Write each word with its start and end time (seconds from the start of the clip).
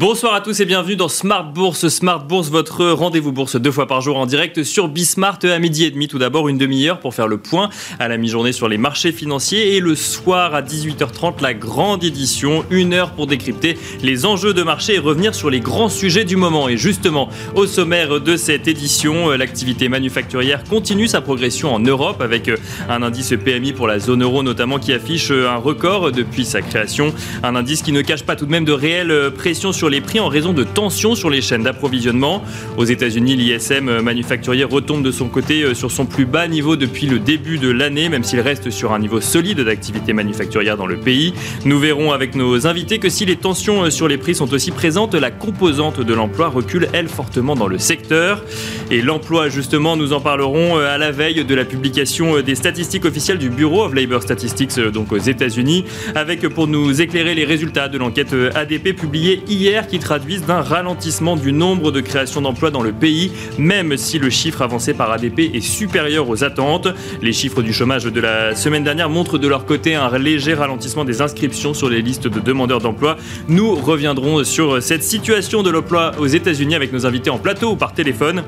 Bonsoir 0.00 0.32
à 0.32 0.40
tous 0.40 0.58
et 0.60 0.64
bienvenue 0.64 0.96
dans 0.96 1.10
Smart 1.10 1.44
Bourse. 1.44 1.88
Smart 1.88 2.24
Bourse, 2.24 2.48
votre 2.48 2.86
rendez-vous 2.86 3.32
bourse 3.32 3.56
deux 3.56 3.70
fois 3.70 3.86
par 3.86 4.00
jour 4.00 4.16
en 4.16 4.24
direct 4.24 4.62
sur 4.62 4.88
Bismart 4.88 5.40
à 5.42 5.58
midi 5.58 5.84
et 5.84 5.90
demi. 5.90 6.08
Tout 6.08 6.18
d'abord, 6.18 6.48
une 6.48 6.56
demi-heure 6.56 7.00
pour 7.00 7.12
faire 7.12 7.28
le 7.28 7.36
point 7.36 7.68
à 7.98 8.08
la 8.08 8.16
mi-journée 8.16 8.52
sur 8.52 8.66
les 8.66 8.78
marchés 8.78 9.12
financiers 9.12 9.76
et 9.76 9.80
le 9.80 9.94
soir 9.94 10.54
à 10.54 10.62
18h30, 10.62 11.42
la 11.42 11.52
grande 11.52 12.02
édition. 12.02 12.64
Une 12.70 12.94
heure 12.94 13.10
pour 13.10 13.26
décrypter 13.26 13.76
les 14.02 14.24
enjeux 14.24 14.54
de 14.54 14.62
marché 14.62 14.94
et 14.94 14.98
revenir 14.98 15.34
sur 15.34 15.50
les 15.50 15.60
grands 15.60 15.90
sujets 15.90 16.24
du 16.24 16.36
moment. 16.36 16.70
Et 16.70 16.78
justement, 16.78 17.28
au 17.54 17.66
sommaire 17.66 18.22
de 18.22 18.38
cette 18.38 18.68
édition, 18.68 19.28
l'activité 19.28 19.90
manufacturière 19.90 20.64
continue 20.64 21.08
sa 21.08 21.20
progression 21.20 21.74
en 21.74 21.78
Europe 21.78 22.22
avec 22.22 22.50
un 22.88 23.02
indice 23.02 23.34
PMI 23.44 23.74
pour 23.74 23.86
la 23.86 23.98
zone 23.98 24.22
euro 24.22 24.42
notamment 24.42 24.78
qui 24.78 24.94
affiche 24.94 25.30
un 25.30 25.56
record 25.56 26.10
depuis 26.10 26.46
sa 26.46 26.62
création. 26.62 27.12
Un 27.42 27.54
indice 27.54 27.82
qui 27.82 27.92
ne 27.92 28.00
cache 28.00 28.22
pas 28.22 28.34
tout 28.34 28.46
de 28.46 28.50
même 28.50 28.64
de 28.64 28.72
réelles 28.72 29.30
pressions 29.36 29.72
sur 29.72 29.89
les 29.90 30.00
prix 30.00 30.20
en 30.20 30.28
raison 30.28 30.52
de 30.52 30.64
tensions 30.64 31.14
sur 31.14 31.30
les 31.30 31.40
chaînes 31.40 31.64
d'approvisionnement. 31.64 32.42
Aux 32.76 32.84
États-Unis, 32.84 33.36
l'ISM 33.36 34.00
manufacturier 34.00 34.64
retombe 34.64 35.02
de 35.02 35.10
son 35.10 35.28
côté 35.28 35.62
euh, 35.62 35.74
sur 35.74 35.90
son 35.90 36.06
plus 36.06 36.24
bas 36.24 36.46
niveau 36.48 36.76
depuis 36.76 37.06
le 37.06 37.18
début 37.18 37.58
de 37.58 37.70
l'année, 37.70 38.08
même 38.08 38.24
s'il 38.24 38.40
reste 38.40 38.70
sur 38.70 38.92
un 38.92 38.98
niveau 38.98 39.20
solide 39.20 39.60
d'activité 39.60 40.12
manufacturière 40.12 40.76
dans 40.76 40.86
le 40.86 40.96
pays. 40.96 41.34
Nous 41.64 41.78
verrons 41.78 42.12
avec 42.12 42.34
nos 42.34 42.66
invités 42.66 42.98
que 42.98 43.08
si 43.08 43.24
les 43.24 43.36
tensions 43.36 43.84
euh, 43.84 43.90
sur 43.90 44.08
les 44.08 44.16
prix 44.16 44.34
sont 44.34 44.52
aussi 44.52 44.70
présentes, 44.70 45.14
la 45.14 45.30
composante 45.30 46.00
de 46.00 46.14
l'emploi 46.14 46.48
recule, 46.48 46.88
elle, 46.92 47.08
fortement 47.08 47.56
dans 47.56 47.68
le 47.68 47.78
secteur. 47.78 48.44
Et 48.90 49.02
l'emploi, 49.02 49.48
justement, 49.48 49.96
nous 49.96 50.12
en 50.12 50.20
parlerons 50.20 50.78
euh, 50.78 50.94
à 50.94 50.98
la 50.98 51.10
veille 51.10 51.44
de 51.44 51.54
la 51.54 51.64
publication 51.64 52.40
des 52.40 52.54
statistiques 52.54 53.04
officielles 53.04 53.38
du 53.38 53.50
Bureau 53.50 53.84
of 53.84 53.94
Labor 53.94 54.22
Statistics, 54.22 54.78
donc 54.78 55.12
aux 55.12 55.18
États-Unis, 55.18 55.84
avec 56.14 56.48
pour 56.48 56.68
nous 56.68 57.00
éclairer 57.00 57.34
les 57.34 57.44
résultats 57.44 57.88
de 57.88 57.98
l'enquête 57.98 58.34
ADP 58.54 58.94
publiée 58.94 59.42
hier 59.48 59.79
qui 59.86 59.98
traduisent 59.98 60.44
d'un 60.44 60.60
ralentissement 60.60 61.36
du 61.36 61.52
nombre 61.52 61.90
de 61.90 62.00
créations 62.00 62.40
d'emplois 62.40 62.70
dans 62.70 62.82
le 62.82 62.92
pays, 62.92 63.32
même 63.58 63.96
si 63.96 64.18
le 64.18 64.30
chiffre 64.30 64.62
avancé 64.62 64.94
par 64.94 65.10
ADP 65.10 65.54
est 65.54 65.60
supérieur 65.60 66.28
aux 66.28 66.44
attentes. 66.44 66.88
Les 67.22 67.32
chiffres 67.32 67.62
du 67.62 67.72
chômage 67.72 68.04
de 68.04 68.20
la 68.20 68.54
semaine 68.54 68.84
dernière 68.84 69.10
montrent 69.10 69.38
de 69.38 69.48
leur 69.48 69.66
côté 69.66 69.94
un 69.94 70.18
léger 70.18 70.54
ralentissement 70.54 71.04
des 71.04 71.22
inscriptions 71.22 71.74
sur 71.74 71.88
les 71.88 72.02
listes 72.02 72.28
de 72.28 72.40
demandeurs 72.40 72.80
d'emploi. 72.80 73.16
Nous 73.48 73.74
reviendrons 73.74 74.44
sur 74.44 74.82
cette 74.82 75.02
situation 75.02 75.62
de 75.62 75.70
l'emploi 75.70 76.12
aux 76.18 76.26
États-Unis 76.26 76.74
avec 76.74 76.92
nos 76.92 77.06
invités 77.06 77.30
en 77.30 77.38
plateau 77.38 77.72
ou 77.72 77.76
par 77.76 77.92
téléphone. 77.92 78.42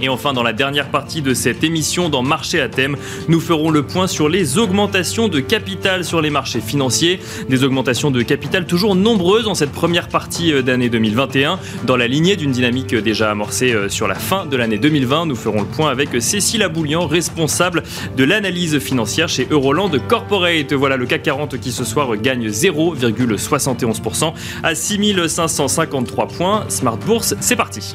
Et 0.00 0.08
enfin, 0.08 0.32
dans 0.32 0.42
la 0.42 0.52
dernière 0.52 0.90
partie 0.90 1.22
de 1.22 1.34
cette 1.34 1.64
émission, 1.64 2.08
dans 2.08 2.22
Marché 2.22 2.60
à 2.60 2.68
thème, 2.68 2.96
nous 3.28 3.40
ferons 3.40 3.70
le 3.70 3.82
point 3.82 4.06
sur 4.06 4.28
les 4.28 4.58
augmentations 4.58 5.28
de 5.28 5.40
capital 5.40 6.04
sur 6.04 6.20
les 6.20 6.30
marchés 6.30 6.60
financiers. 6.60 7.18
Des 7.48 7.64
augmentations 7.64 8.10
de 8.10 8.22
capital 8.22 8.66
toujours 8.66 8.94
nombreuses 8.94 9.48
en 9.48 9.54
cette 9.54 9.72
première 9.72 10.08
partie 10.08 10.52
euh, 10.52 10.62
d'année 10.62 10.88
2021, 10.88 11.58
dans 11.84 11.96
la 11.96 12.06
lignée 12.06 12.36
d'une 12.36 12.52
dynamique 12.52 12.94
déjà 12.94 13.30
amorcée 13.30 13.72
euh, 13.72 13.88
sur 13.88 14.06
la 14.06 14.14
fin 14.14 14.46
de 14.46 14.56
l'année 14.56 14.78
2020. 14.78 15.26
Nous 15.26 15.36
ferons 15.36 15.60
le 15.60 15.66
point 15.66 15.90
avec 15.90 16.10
Cécile 16.22 16.62
Aboulian, 16.62 17.06
responsable 17.06 17.82
de 18.16 18.24
l'analyse 18.24 18.78
financière 18.78 19.28
chez 19.28 19.48
Euroland 19.50 19.90
Corporate. 20.06 20.72
Voilà 20.72 20.96
le 20.96 21.06
CAC 21.06 21.22
40 21.22 21.58
qui 21.58 21.72
ce 21.72 21.84
soir 21.84 22.16
gagne 22.16 22.48
0,71% 22.48 24.32
à 24.62 24.74
6553 24.74 26.28
points. 26.28 26.64
Smart 26.68 26.98
Bourse, 26.98 27.34
c'est 27.40 27.56
parti. 27.56 27.94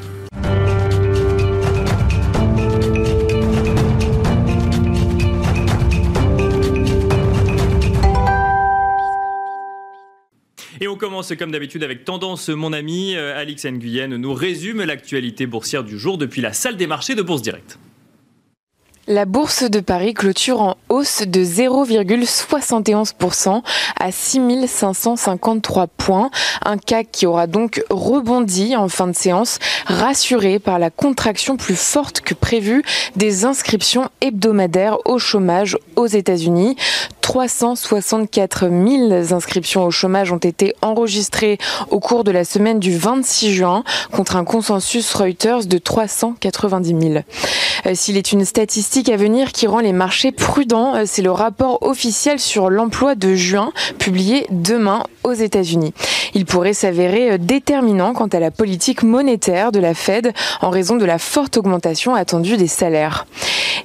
Commence 11.04 11.34
comme 11.38 11.50
d'habitude 11.50 11.82
avec 11.82 12.06
Tendance. 12.06 12.48
Mon 12.48 12.72
ami 12.72 13.14
euh, 13.14 13.38
Alix 13.38 13.66
Nguyen 13.66 14.16
nous 14.16 14.32
résume 14.32 14.82
l'actualité 14.82 15.46
boursière 15.46 15.84
du 15.84 15.98
jour 15.98 16.16
depuis 16.16 16.40
la 16.40 16.54
salle 16.54 16.78
des 16.78 16.86
marchés 16.86 17.14
de 17.14 17.20
Bourse 17.20 17.42
Directe. 17.42 17.78
La 19.06 19.26
bourse 19.26 19.64
de 19.64 19.80
Paris 19.80 20.14
clôture 20.14 20.62
en 20.62 20.76
hausse 20.88 21.24
de 21.26 21.44
0,71% 21.44 23.60
à 24.00 24.10
6553 24.10 25.88
points. 25.88 26.30
Un 26.64 26.78
CAC 26.78 27.08
qui 27.12 27.26
aura 27.26 27.46
donc 27.46 27.84
rebondi 27.90 28.74
en 28.76 28.88
fin 28.88 29.06
de 29.06 29.14
séance, 29.14 29.58
rassuré 29.84 30.58
par 30.58 30.78
la 30.78 30.88
contraction 30.88 31.58
plus 31.58 31.78
forte 31.78 32.22
que 32.22 32.32
prévue 32.32 32.82
des 33.14 33.44
inscriptions 33.44 34.08
hebdomadaires 34.22 34.96
au 35.04 35.18
chômage 35.18 35.76
aux 35.96 36.06
États-Unis. 36.06 36.74
364 37.20 38.68
000 38.68 39.34
inscriptions 39.34 39.84
au 39.84 39.90
chômage 39.90 40.32
ont 40.32 40.38
été 40.38 40.74
enregistrées 40.82 41.58
au 41.90 41.98
cours 41.98 42.22
de 42.22 42.30
la 42.30 42.44
semaine 42.44 42.78
du 42.78 42.96
26 42.96 43.54
juin 43.54 43.82
contre 44.12 44.36
un 44.36 44.44
consensus 44.44 45.12
Reuters 45.14 45.66
de 45.66 45.78
390 45.78 47.00
000. 47.00 47.24
Euh, 47.86 47.94
s'il 47.94 48.18
est 48.18 48.32
une 48.32 48.44
statistique 48.44 48.93
à 48.96 49.16
venir 49.16 49.50
qui 49.50 49.66
rend 49.66 49.80
les 49.80 49.92
marchés 49.92 50.30
prudents, 50.30 50.94
euh, 50.94 51.02
c'est 51.04 51.20
le 51.20 51.32
rapport 51.32 51.82
officiel 51.82 52.38
sur 52.38 52.70
l'emploi 52.70 53.16
de 53.16 53.34
juin 53.34 53.72
publié 53.98 54.46
demain 54.50 55.02
aux 55.24 55.32
États-Unis. 55.32 55.92
Il 56.34 56.44
pourrait 56.44 56.74
s'avérer 56.74 57.32
euh, 57.32 57.38
déterminant 57.38 58.12
quant 58.12 58.28
à 58.28 58.38
la 58.38 58.52
politique 58.52 59.02
monétaire 59.02 59.72
de 59.72 59.80
la 59.80 59.94
Fed 59.94 60.32
en 60.60 60.70
raison 60.70 60.94
de 60.94 61.04
la 61.04 61.18
forte 61.18 61.56
augmentation 61.56 62.14
attendue 62.14 62.56
des 62.56 62.68
salaires. 62.68 63.26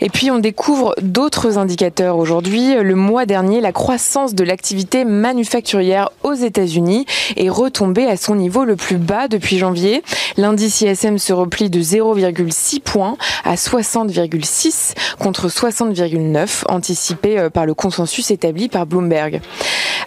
Et 0.02 0.10
puis 0.10 0.32
on 0.32 0.40
découvre 0.40 0.96
d'autres 1.02 1.58
indicateurs 1.58 2.18
aujourd'hui. 2.18 2.76
Le 2.76 2.96
mois 2.96 3.26
dernier, 3.26 3.60
la 3.62 3.72
croissance 3.72 4.34
de 4.34 4.44
l'activité 4.44 5.04
manufacturière 5.04 6.10
aux 6.24 6.34
États-Unis 6.34 7.06
est 7.36 7.50
retombée 7.50 8.06
à 8.06 8.16
son 8.16 8.36
niveau 8.36 8.64
le 8.64 8.76
plus 8.76 8.98
bas 8.98 9.28
depuis 9.28 9.58
janvier. 9.58 10.04
L'indice 10.38 10.82
ISM 10.82 11.18
se 11.18 11.34
replie 11.34 11.70
de 11.70 11.82
0,6 11.82 12.80
points 12.80 13.18
à 13.44 13.56
60,6 13.56 14.94
contre 15.20 15.48
60,9 15.48 16.64
anticipé 16.68 17.40
euh, 17.40 17.50
par 17.50 17.66
le 17.66 17.74
consensus 17.74 18.32
établi 18.32 18.70
par 18.70 18.86
Bloomberg. 18.86 19.42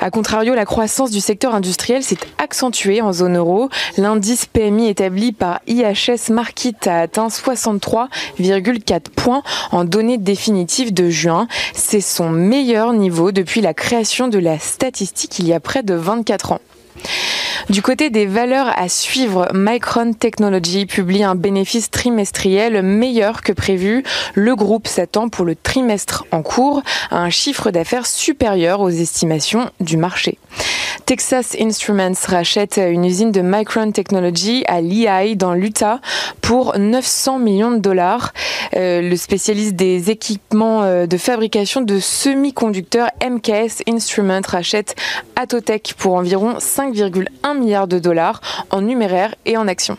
A 0.00 0.10
contrario, 0.10 0.54
la 0.54 0.64
croissance 0.64 1.10
du 1.10 1.20
secteur 1.20 1.54
industriel 1.54 2.03
s'est 2.03 2.19
accentuée 2.38 3.00
en 3.00 3.12
zone 3.12 3.36
euro. 3.36 3.69
L'indice 3.97 4.47
PMI 4.47 4.88
établi 4.88 5.32
par 5.32 5.60
IHS 5.69 6.31
Markit 6.31 6.75
a 6.86 7.02
atteint 7.02 7.28
63,4 7.28 9.00
points 9.14 9.42
en 9.70 9.84
données 9.84 10.19
définitives 10.19 10.92
de 10.92 11.08
juin. 11.08 11.47
C'est 11.72 12.00
son 12.00 12.31
meilleur 12.31 12.92
niveau 12.92 13.32
depuis 13.32 13.60
la 13.60 13.75
création 13.75 14.28
de 14.28 14.38
la 14.38 14.58
statistique 14.58 15.38
il 15.38 15.47
y 15.47 15.52
a 15.52 15.60
près 15.60 15.82
de 15.82 15.94
24 15.94 16.52
ans. 16.52 16.60
Du 17.70 17.80
côté 17.80 18.10
des 18.10 18.26
valeurs 18.26 18.72
à 18.76 18.88
suivre, 18.88 19.48
Micron 19.54 20.12
Technology 20.12 20.86
publie 20.86 21.22
un 21.22 21.34
bénéfice 21.34 21.91
trimestriel 21.91 22.82
meilleur 22.82 23.42
que 23.42 23.53
prévu. 23.53 24.03
Le 24.34 24.54
groupe 24.56 24.88
s'attend 24.88 25.28
pour 25.28 25.44
le 25.44 25.54
trimestre 25.54 26.25
en 26.32 26.42
cours 26.42 26.82
à 27.10 27.19
un 27.19 27.31
chiffre 27.31 27.70
d'affaires 27.70 28.06
supérieur 28.06 28.81
aux 28.81 28.91
estimations 28.91 29.70
du 29.81 29.97
marché. 29.97 30.38
Texas 31.06 31.56
Instruments 31.58 32.12
rachète 32.26 32.78
une 32.78 33.04
usine 33.04 33.32
de 33.32 33.41
Micron 33.41 33.92
Technology 33.92 34.64
à 34.66 34.81
Lehigh 34.81 35.36
dans 35.36 35.54
l'Utah 35.54 36.00
pour 36.41 36.78
900 36.78 37.38
millions 37.38 37.70
de 37.70 37.78
dollars. 37.78 38.32
Euh, 38.76 39.00
le 39.00 39.16
spécialiste 39.16 39.75
des 39.75 40.10
équipements 40.10 40.82
euh, 40.82 41.06
de 41.06 41.16
fabrication 41.16 41.81
de 41.81 41.98
semi-conducteurs 41.98 43.08
MKS 43.22 43.82
Instruments 43.88 44.41
rachète 44.47 44.94
Atotech 45.36 45.94
pour 45.98 46.14
environ 46.14 46.56
5,1 46.82 47.59
milliards 47.59 47.87
de 47.87 47.98
dollars 48.00 48.41
en 48.70 48.81
numéraire 48.81 49.34
et 49.47 49.56
en 49.56 49.69
actions. 49.69 49.98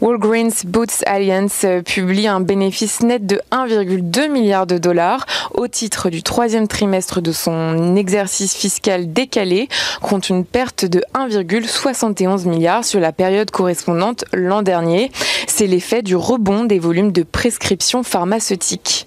Walgreens 0.00 0.64
Boots 0.64 1.02
Alliance 1.06 1.64
publie 1.84 2.26
un 2.26 2.40
bénéfice 2.40 3.00
net 3.00 3.26
de 3.26 3.40
1,2 3.50 4.30
milliard 4.30 4.66
de 4.66 4.78
dollars 4.78 5.26
au 5.52 5.68
titre 5.68 6.10
du 6.10 6.22
troisième 6.22 6.68
trimestre 6.68 7.20
de 7.20 7.32
son 7.32 7.96
exercice 7.96 8.54
fiscal 8.54 9.12
décalé, 9.12 9.68
contre 10.02 10.30
une 10.30 10.44
perte 10.44 10.84
de 10.84 11.02
1,71 11.14 12.48
milliard 12.48 12.84
sur 12.84 13.00
la 13.00 13.12
période 13.12 13.50
correspondante 13.50 14.24
l'an 14.32 14.62
dernier. 14.62 15.10
C'est 15.46 15.66
l'effet 15.66 16.02
du 16.02 16.16
rebond 16.16 16.64
des 16.64 16.78
volumes 16.78 17.12
de 17.12 17.22
prescriptions 17.22 18.02
pharmaceutiques. 18.02 19.06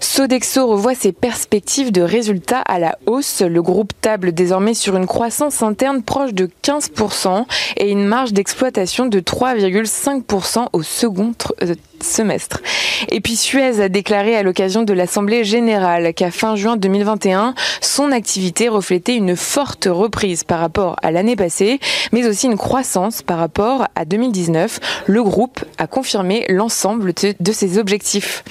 Sodexo 0.00 0.66
revoit 0.66 0.94
ses 0.94 1.12
perspectives 1.12 1.92
de 1.92 2.02
résultats 2.02 2.60
à 2.60 2.78
la 2.78 2.98
hausse. 3.06 3.42
Le 3.42 3.62
groupe 3.62 3.92
table 4.00 4.32
désormais 4.32 4.74
sur 4.74 4.96
une 4.96 5.06
croissance 5.06 5.62
interne 5.62 6.02
proche 6.02 6.34
de 6.34 6.48
15% 6.62 7.44
et 7.76 7.90
une 7.90 8.04
marge 8.04 8.32
d'exploitation 8.32 9.06
de 9.06 9.20
3,5% 9.20 10.68
au 10.72 10.82
second 10.82 11.34
euh, 11.62 11.74
semestre. 12.06 12.60
Et 13.10 13.20
puis 13.20 13.36
Suez 13.36 13.80
a 13.80 13.88
déclaré 13.88 14.36
à 14.36 14.42
l'occasion 14.42 14.82
de 14.82 14.92
l'Assemblée 14.92 15.44
générale 15.44 16.14
qu'à 16.14 16.30
fin 16.30 16.56
juin 16.56 16.76
2021, 16.76 17.54
son 17.80 18.12
activité 18.12 18.68
reflétait 18.68 19.16
une 19.16 19.36
forte 19.36 19.88
reprise 19.90 20.44
par 20.44 20.60
rapport 20.60 20.96
à 21.02 21.10
l'année 21.10 21.36
passée, 21.36 21.80
mais 22.12 22.26
aussi 22.26 22.46
une 22.46 22.56
croissance 22.56 23.22
par 23.22 23.38
rapport 23.38 23.86
à 23.94 24.04
2019. 24.04 24.80
Le 25.06 25.22
groupe 25.22 25.64
a 25.78 25.86
confirmé 25.86 26.44
l'ensemble 26.48 27.12
de 27.14 27.52
ses 27.52 27.78
objectifs. 27.78 28.44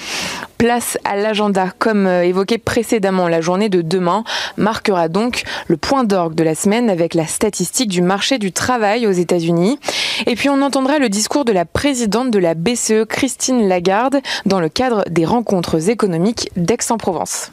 Place 0.58 0.96
à 1.04 1.16
l'agenda. 1.16 1.70
Comme 1.78 2.06
euh, 2.06 2.24
évoqué 2.24 2.56
précédemment, 2.56 3.28
la 3.28 3.42
journée 3.42 3.68
de 3.68 3.82
demain 3.82 4.24
marquera 4.56 5.08
donc 5.08 5.42
le 5.66 5.76
point 5.76 6.02
d'orgue 6.02 6.34
de 6.34 6.42
la 6.42 6.54
semaine 6.54 6.88
avec 6.88 7.12
la 7.12 7.26
statistique 7.26 7.90
du 7.90 8.00
marché 8.00 8.38
du 8.38 8.52
travail 8.52 9.06
aux 9.06 9.12
États-Unis. 9.12 9.78
Et 10.24 10.34
puis 10.34 10.48
on 10.48 10.62
entendra 10.62 10.98
le 10.98 11.10
discours 11.10 11.44
de 11.44 11.52
la 11.52 11.66
présidente 11.66 12.30
de 12.30 12.38
la 12.38 12.54
BCE, 12.54 13.04
Christine 13.06 13.45
Lagarde, 13.52 14.20
dans 14.44 14.60
le 14.60 14.68
cadre 14.68 15.04
des 15.08 15.24
rencontres 15.24 15.90
économiques 15.90 16.50
d'Aix-en-Provence. 16.56 17.52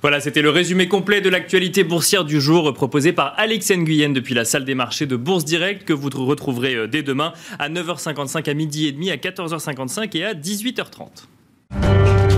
Voilà, 0.00 0.20
c'était 0.20 0.42
le 0.42 0.50
résumé 0.50 0.88
complet 0.88 1.20
de 1.20 1.28
l'actualité 1.28 1.84
boursière 1.84 2.24
du 2.24 2.40
jour 2.40 2.72
proposé 2.72 3.12
par 3.12 3.34
Alex 3.36 3.70
Nguyen 3.70 4.10
depuis 4.10 4.34
la 4.34 4.44
salle 4.44 4.64
des 4.64 4.74
marchés 4.74 5.06
de 5.06 5.16
Bourse 5.16 5.44
Direct 5.44 5.84
que 5.84 5.92
vous 5.92 6.08
retrouverez 6.10 6.74
euh, 6.74 6.86
dès 6.86 7.02
demain 7.02 7.32
à 7.58 7.68
9h55, 7.68 8.48
à 8.48 8.54
midi 8.54 8.86
et 8.86 8.92
demi, 8.92 9.10
à 9.10 9.16
14h55 9.16 10.16
et 10.16 10.24
à 10.24 10.34
18h30. 10.34 12.31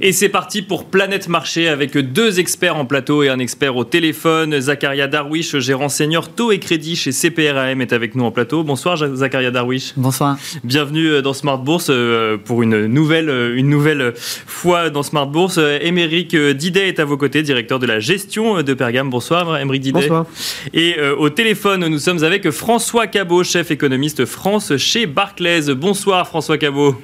Et 0.00 0.12
c'est 0.12 0.28
parti 0.28 0.62
pour 0.62 0.84
Planète 0.84 1.28
Marché 1.28 1.66
avec 1.66 1.98
deux 1.98 2.38
experts 2.38 2.76
en 2.76 2.84
plateau 2.84 3.24
et 3.24 3.30
un 3.30 3.40
expert 3.40 3.76
au 3.76 3.82
téléphone. 3.82 4.60
Zakaria 4.60 5.08
Darwish, 5.08 5.58
gérant 5.58 5.88
senior 5.88 6.28
taux 6.28 6.52
et 6.52 6.60
crédit 6.60 6.94
chez 6.94 7.10
CPRAM, 7.10 7.80
est 7.80 7.92
avec 7.92 8.14
nous 8.14 8.22
en 8.22 8.30
plateau. 8.30 8.62
Bonsoir 8.62 8.96
Zakaria 8.96 9.50
Darwish. 9.50 9.94
Bonsoir. 9.96 10.38
Bienvenue 10.62 11.08
euh, 11.08 11.20
dans 11.20 11.32
Smart 11.32 11.58
Bourse 11.58 11.88
euh, 11.90 12.36
pour 12.36 12.62
une 12.62 12.86
nouvelle, 12.86 13.28
euh, 13.28 13.56
une 13.56 13.68
nouvelle 13.68 14.12
fois 14.14 14.88
dans 14.88 15.02
Smart 15.02 15.26
Bourse. 15.26 15.58
Émeric 15.80 16.36
Didet 16.36 16.86
est 16.86 17.00
à 17.00 17.04
vos 17.04 17.16
côtés, 17.16 17.42
directeur 17.42 17.80
de 17.80 17.86
la 17.86 17.98
gestion 17.98 18.62
de 18.62 18.74
Pergame. 18.74 19.10
Bonsoir 19.10 19.58
Émeric 19.58 19.82
Didet. 19.82 20.02
Bonsoir. 20.02 20.26
Et 20.74 20.94
au 21.18 21.28
téléphone, 21.28 21.88
nous 21.88 21.98
sommes 21.98 22.22
avec 22.22 22.50
François 22.52 23.08
Cabot, 23.08 23.42
chef 23.42 23.72
économiste 23.72 24.26
France 24.26 24.76
chez 24.76 25.06
Barclays. 25.06 25.74
Bonsoir 25.74 26.28
François 26.28 26.56
Cabot. 26.56 26.94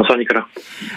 Bonsoir 0.00 0.16
Nicolas. 0.16 0.46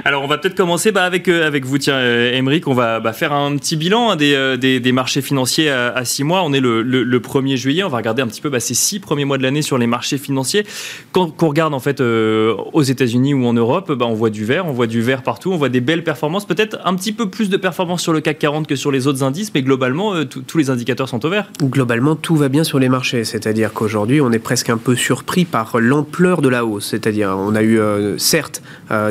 Alors 0.05 0.23
on 0.23 0.27
va 0.27 0.37
peut-être 0.37 0.55
commencer 0.55 0.93
bah, 0.93 1.03
avec, 1.03 1.27
euh, 1.27 1.45
avec 1.45 1.65
vous, 1.65 1.77
tiens, 1.77 1.95
euh, 1.95 2.61
On 2.67 2.73
va 2.73 3.01
bah, 3.01 3.11
faire 3.11 3.33
un 3.33 3.57
petit 3.57 3.75
bilan 3.75 4.11
hein, 4.11 4.17
euh, 4.21 4.55
des, 4.55 4.79
des, 4.79 4.91
marchés 4.93 5.21
financiers 5.21 5.69
à, 5.69 6.05
six 6.05 6.23
mois. 6.23 6.41
On 6.45 6.53
est 6.53 6.61
le, 6.61 6.81
le, 6.81 7.19
1er 7.19 7.57
juillet, 7.57 7.83
on 7.83 7.89
va 7.89 7.97
regarder 7.97 8.21
un 8.21 8.27
petit 8.27 8.39
peu 8.39 8.49
bah, 8.49 8.61
ces 8.61 8.73
six 8.73 9.01
premiers 9.01 9.25
mois 9.25 9.37
de 9.37 9.43
l'année 9.43 9.61
sur 9.61 9.77
les 9.77 9.87
marchés 9.87 10.17
financiers. 10.17 10.65
Quand, 11.11 11.33
on 11.43 11.49
regarde 11.49 11.73
en 11.73 11.81
fait 11.81 11.99
aux 11.99 12.81
États-Unis 12.81 13.33
ou 13.33 13.45
en 13.45 13.51
Europe, 13.51 13.91
bah, 13.91 14.05
on 14.07 14.13
voit 14.13 14.29
du 14.29 14.45
vert, 14.45 14.67
on 14.67 14.71
voit 14.71 14.87
du 14.87 15.01
vert 15.01 15.21
partout, 15.21 15.51
on 15.51 15.57
voit 15.57 15.67
des 15.67 15.81
belles 15.81 16.05
performances, 16.05 16.45
peut-être 16.45 16.79
un 16.85 16.95
petit 16.95 17.11
peu 17.11 17.29
plus 17.29 17.49
de 17.49 17.57
performances 17.57 18.03
sur 18.03 18.13
le 18.13 18.21
CAC 18.21 18.39
40 18.39 18.67
que 18.67 18.77
sur 18.77 18.89
les 18.89 19.07
autres 19.07 19.23
indices, 19.23 19.51
mais 19.53 19.63
globalement, 19.63 20.13
tous 20.23 20.57
les 20.57 20.69
indicateurs 20.69 21.09
sont 21.09 21.25
au 21.25 21.29
vert. 21.29 21.49
Globalement, 21.61 22.15
tout 22.15 22.37
va 22.37 22.47
bien 22.47 22.63
sur 22.63 22.79
les 22.79 22.87
marchés, 22.87 23.25
c'est-à-dire 23.25 23.73
qu'aujourd'hui, 23.73 24.21
on 24.21 24.31
est 24.31 24.39
presque 24.39 24.69
un 24.69 24.77
peu 24.77 24.95
surpris 24.95 25.43
par 25.43 25.77
l'ampleur 25.77 26.41
de 26.41 26.47
la 26.47 26.65
hausse. 26.65 26.87
C'est-à-dire, 26.87 27.35
on 27.37 27.53
a 27.53 27.63
eu 27.63 27.81
certes 28.17 28.61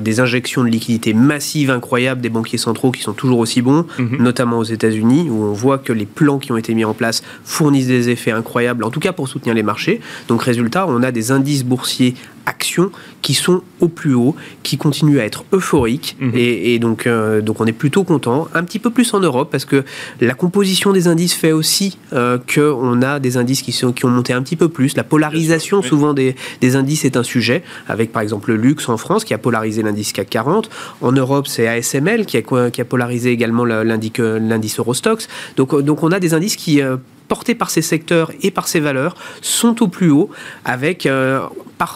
des 0.01 0.21
injections 0.21 0.65
de 0.65 0.69
liquidités 0.69 1.15
massives, 1.15 1.71
incroyables 1.71 2.21
des 2.21 2.29
banquiers 2.29 2.59
centraux 2.59 2.91
qui 2.91 3.03
sont 3.03 3.13
toujours 3.13 3.39
aussi 3.39 3.63
bons, 3.63 3.87
mhm. 3.99 4.19
notamment 4.23 4.59
aux 4.59 4.65
États-Unis, 4.65 5.29
où 5.31 5.45
on 5.45 5.53
voit 5.53 5.79
que 5.79 5.93
les 5.93 6.07
plans 6.07 6.39
qui 6.39 6.53
ont 6.53 6.57
été 6.57 6.75
mis 6.75 6.85
en 6.85 6.95
place 6.95 7.23
fournissent 7.45 7.87
des 7.87 8.09
effets 8.09 8.33
incroyables, 8.33 8.85
en 8.85 8.91
tout 8.91 9.01
cas 9.01 9.13
pour 9.13 9.29
soutenir 9.29 9.55
les 9.55 9.63
marchés. 9.63 10.01
Donc 10.29 10.43
résultat, 10.43 10.87
on 10.89 11.03
a 11.03 11.13
des 11.13 11.31
indices 11.31 11.65
boursiers 11.65 12.15
actions 12.47 12.91
qui 13.21 13.35
sont 13.35 13.63
au 13.81 13.89
plus 13.89 14.15
haut, 14.15 14.35
qui 14.63 14.77
continuent 14.77 15.21
à 15.21 15.25
être 15.25 15.45
euphoriques. 15.53 16.17
Mhm. 16.21 16.33
Et, 16.35 16.79
donc, 16.79 17.07
euh, 17.07 17.41
donc 17.41 17.61
on 17.61 17.67
est 17.67 17.73
plutôt 17.73 18.05
content. 18.05 18.49
Un 18.55 18.65
petit 18.65 18.79
peu 18.79 18.91
plus 18.91 19.15
en 19.15 19.21
Europe 19.21 19.49
parce 19.51 19.65
que 19.65 19.85
la 20.21 20.35
composition 20.35 20.93
des 20.93 21.07
indices 21.09 21.35
fait 21.35 21.53
aussi 21.53 21.99
euh, 22.13 22.39
qu'on 22.53 23.03
a 23.03 23.21
des 23.21 23.37
indices 23.37 23.63
qui, 23.63 23.73
sont, 23.73 23.93
qui 23.93 24.05
ont 24.05 24.11
monté 24.11 24.33
un 24.33 24.43
petit 24.43 24.57
peu 24.57 24.69
plus. 24.69 24.97
La 24.97 25.05
polarisation 25.05 25.83
souvent 25.83 26.15
des, 26.15 26.35
des, 26.61 26.77
indices 26.77 27.05
est 27.05 27.17
un 27.17 27.23
sujet, 27.23 27.63
avec 27.89 28.13
par 28.13 28.23
exemple 28.23 28.51
le 28.51 28.57
luxe 28.57 28.89
en 28.89 28.97
France 28.97 29.25
qui 29.25 29.35
a 29.35 29.39
polarisé 29.39 29.72
l'indice 29.81 30.13
CAC 30.13 30.29
40. 30.29 30.69
En 31.01 31.13
Europe, 31.13 31.47
c'est 31.47 31.67
ASML 31.67 32.27
qui 32.27 32.37
a, 32.37 32.85
polarisé 32.85 33.31
également 33.31 33.65
l'indice 33.65 34.79
Eurostox. 34.79 35.29
Donc, 35.57 35.81
donc 35.81 36.03
on 36.03 36.13
a 36.13 36.21
des 36.21 36.35
indices 36.35 36.57
qui 36.57 36.83
euh, 36.83 36.99
portés 37.33 37.55
par 37.55 37.71
ces 37.71 37.81
secteurs 37.81 38.31
et 38.43 38.51
par 38.51 38.69
ces 38.69 38.79
valeurs 38.79 39.17
sont 39.41 39.83
au 39.83 39.89
plus 39.89 40.11
haut, 40.11 40.29
avec 40.67 41.07
euh, 41.07 41.41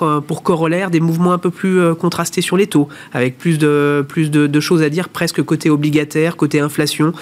euh, 0.00 0.20
pour 0.22 0.42
corollaire 0.42 0.90
des 0.90 1.00
mouvements 1.00 1.34
un 1.34 1.38
peu 1.38 1.50
plus 1.50 1.78
euh, 1.78 1.94
contrastés 1.94 2.40
sur 2.40 2.56
les 2.56 2.66
taux, 2.66 2.88
avec 3.12 3.36
plus 3.36 3.58
de, 3.58 4.02
plus 4.08 4.30
de, 4.30 4.60
choses 4.60 4.82
à 4.82 4.88
dire 4.88 5.10
presque 5.10 5.42
côté 5.42 5.68
obligataire, 5.68 6.38
côté 6.38 6.58
inflation, 6.60 7.12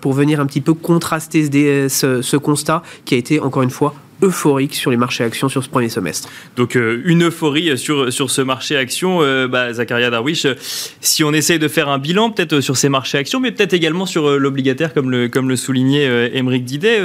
pour 0.00 0.14
venir 0.14 0.40
un 0.40 0.46
petit 0.46 0.62
peu 0.62 0.72
contraster 0.72 1.44
ce 1.90 2.36
constat 2.36 2.82
qui 3.04 3.14
a 3.14 3.18
été 3.18 3.38
encore 3.38 3.62
une 3.62 3.70
fois 3.70 3.94
euphorique 4.22 4.74
sur 4.74 4.90
les 4.90 4.96
marchés 4.96 5.24
actions 5.24 5.48
sur 5.48 5.62
ce 5.62 5.68
premier 5.68 5.88
semestre. 5.88 6.28
Donc 6.56 6.76
euh, 6.76 7.00
une 7.04 7.24
euphorie 7.24 7.76
sur, 7.78 8.12
sur 8.12 8.30
ce 8.30 8.40
marché 8.40 8.76
actions, 8.76 9.18
euh, 9.22 9.46
bah, 9.46 9.72
Zakaria 9.72 10.10
Darwish, 10.10 10.44
euh, 10.44 10.54
si 11.00 11.22
on 11.24 11.32
essaye 11.32 11.58
de 11.58 11.68
faire 11.68 11.88
un 11.88 11.98
bilan 11.98 12.30
peut-être 12.30 12.60
sur 12.60 12.76
ces 12.76 12.88
marchés 12.88 13.18
actions, 13.18 13.40
mais 13.40 13.52
peut-être 13.52 13.74
également 13.74 14.06
sur 14.06 14.38
l'obligataire 14.38 14.92
comme 14.92 15.10
le, 15.10 15.28
comme 15.28 15.48
le 15.48 15.56
soulignait 15.56 16.36
Émeric 16.36 16.64
Didet, 16.64 17.00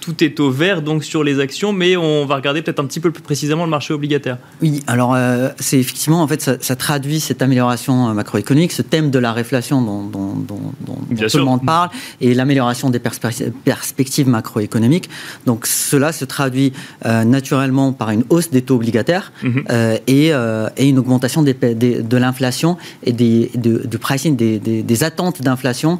tout 0.00 0.24
est 0.24 0.40
au 0.40 0.50
vert 0.50 0.82
donc 0.82 1.04
sur 1.04 1.22
les 1.22 1.40
actions, 1.40 1.72
mais 1.72 1.96
on 1.96 2.26
va 2.26 2.36
regarder 2.36 2.62
peut-être 2.62 2.80
un 2.80 2.86
petit 2.86 3.00
peu 3.00 3.10
plus 3.10 3.22
précisément 3.22 3.64
le 3.64 3.70
marché 3.70 3.92
obligataire. 3.92 4.38
Oui, 4.62 4.82
alors 4.86 5.16
c'est 5.58 5.78
effectivement, 5.78 6.22
en 6.22 6.28
fait, 6.28 6.40
ça, 6.40 6.76
traduit 6.76 7.20
cette 7.20 7.42
amélioration 7.42 8.14
macroéconomique, 8.14 8.72
ce 8.72 8.82
thème 8.82 9.10
de 9.10 9.18
la 9.18 9.32
réflation 9.32 9.82
dont, 9.82 10.04
dont, 10.04 10.34
dont, 10.34 11.28
tout 11.28 11.38
le 11.38 11.44
monde 11.44 11.64
parle, 11.64 11.90
et 12.20 12.34
l'amélioration 12.34 12.90
des 12.90 13.00
perspectives 13.00 14.28
macroéconomiques. 14.28 15.10
Donc 15.46 15.66
cela 15.66 16.12
se 16.12 16.24
traduit 16.24 16.37
traduit 16.38 16.72
euh, 17.04 17.24
naturellement 17.24 17.92
par 17.92 18.10
une 18.10 18.24
hausse 18.30 18.50
des 18.50 18.62
taux 18.62 18.76
obligataires 18.76 19.32
mhm. 19.42 19.64
euh, 19.70 19.98
et, 20.06 20.32
euh, 20.32 20.68
et, 20.76 20.88
une 20.88 20.98
augmentation 21.02 21.42
des, 21.42 21.54
de 21.54 22.16
l'inflation 22.16 22.76
et 23.02 23.12
des, 23.12 23.50
du 23.56 23.98
pricing, 23.98 24.36
des, 24.36 24.58
des 24.60 25.04
attentes 25.08 25.42
d'inflation 25.42 25.98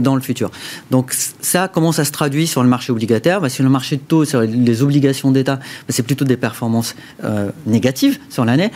dans 0.00 0.14
le 0.14 0.22
futur. 0.22 0.50
Donc 0.90 1.12
ça, 1.52 1.68
comment 1.68 1.92
ça 1.92 2.04
se 2.04 2.12
traduit 2.12 2.46
sur 2.46 2.62
le 2.62 2.68
marché 2.68 2.92
obligataire? 2.92 3.42
Bah, 3.42 3.50
Sur 3.50 3.64
le 3.64 3.70
marché 3.70 3.96
de 3.96 4.00
taux, 4.00 4.24
sur 4.24 4.40
les 4.40 4.82
obligations 4.82 5.30
d'État, 5.30 5.56
bah, 5.56 5.90
c'est 5.90 6.02
plutôt 6.02 6.24
des 6.24 6.38
performances 6.38 6.94
négatives 7.66 8.18
sur 8.30 8.44
l'année. 8.44 8.70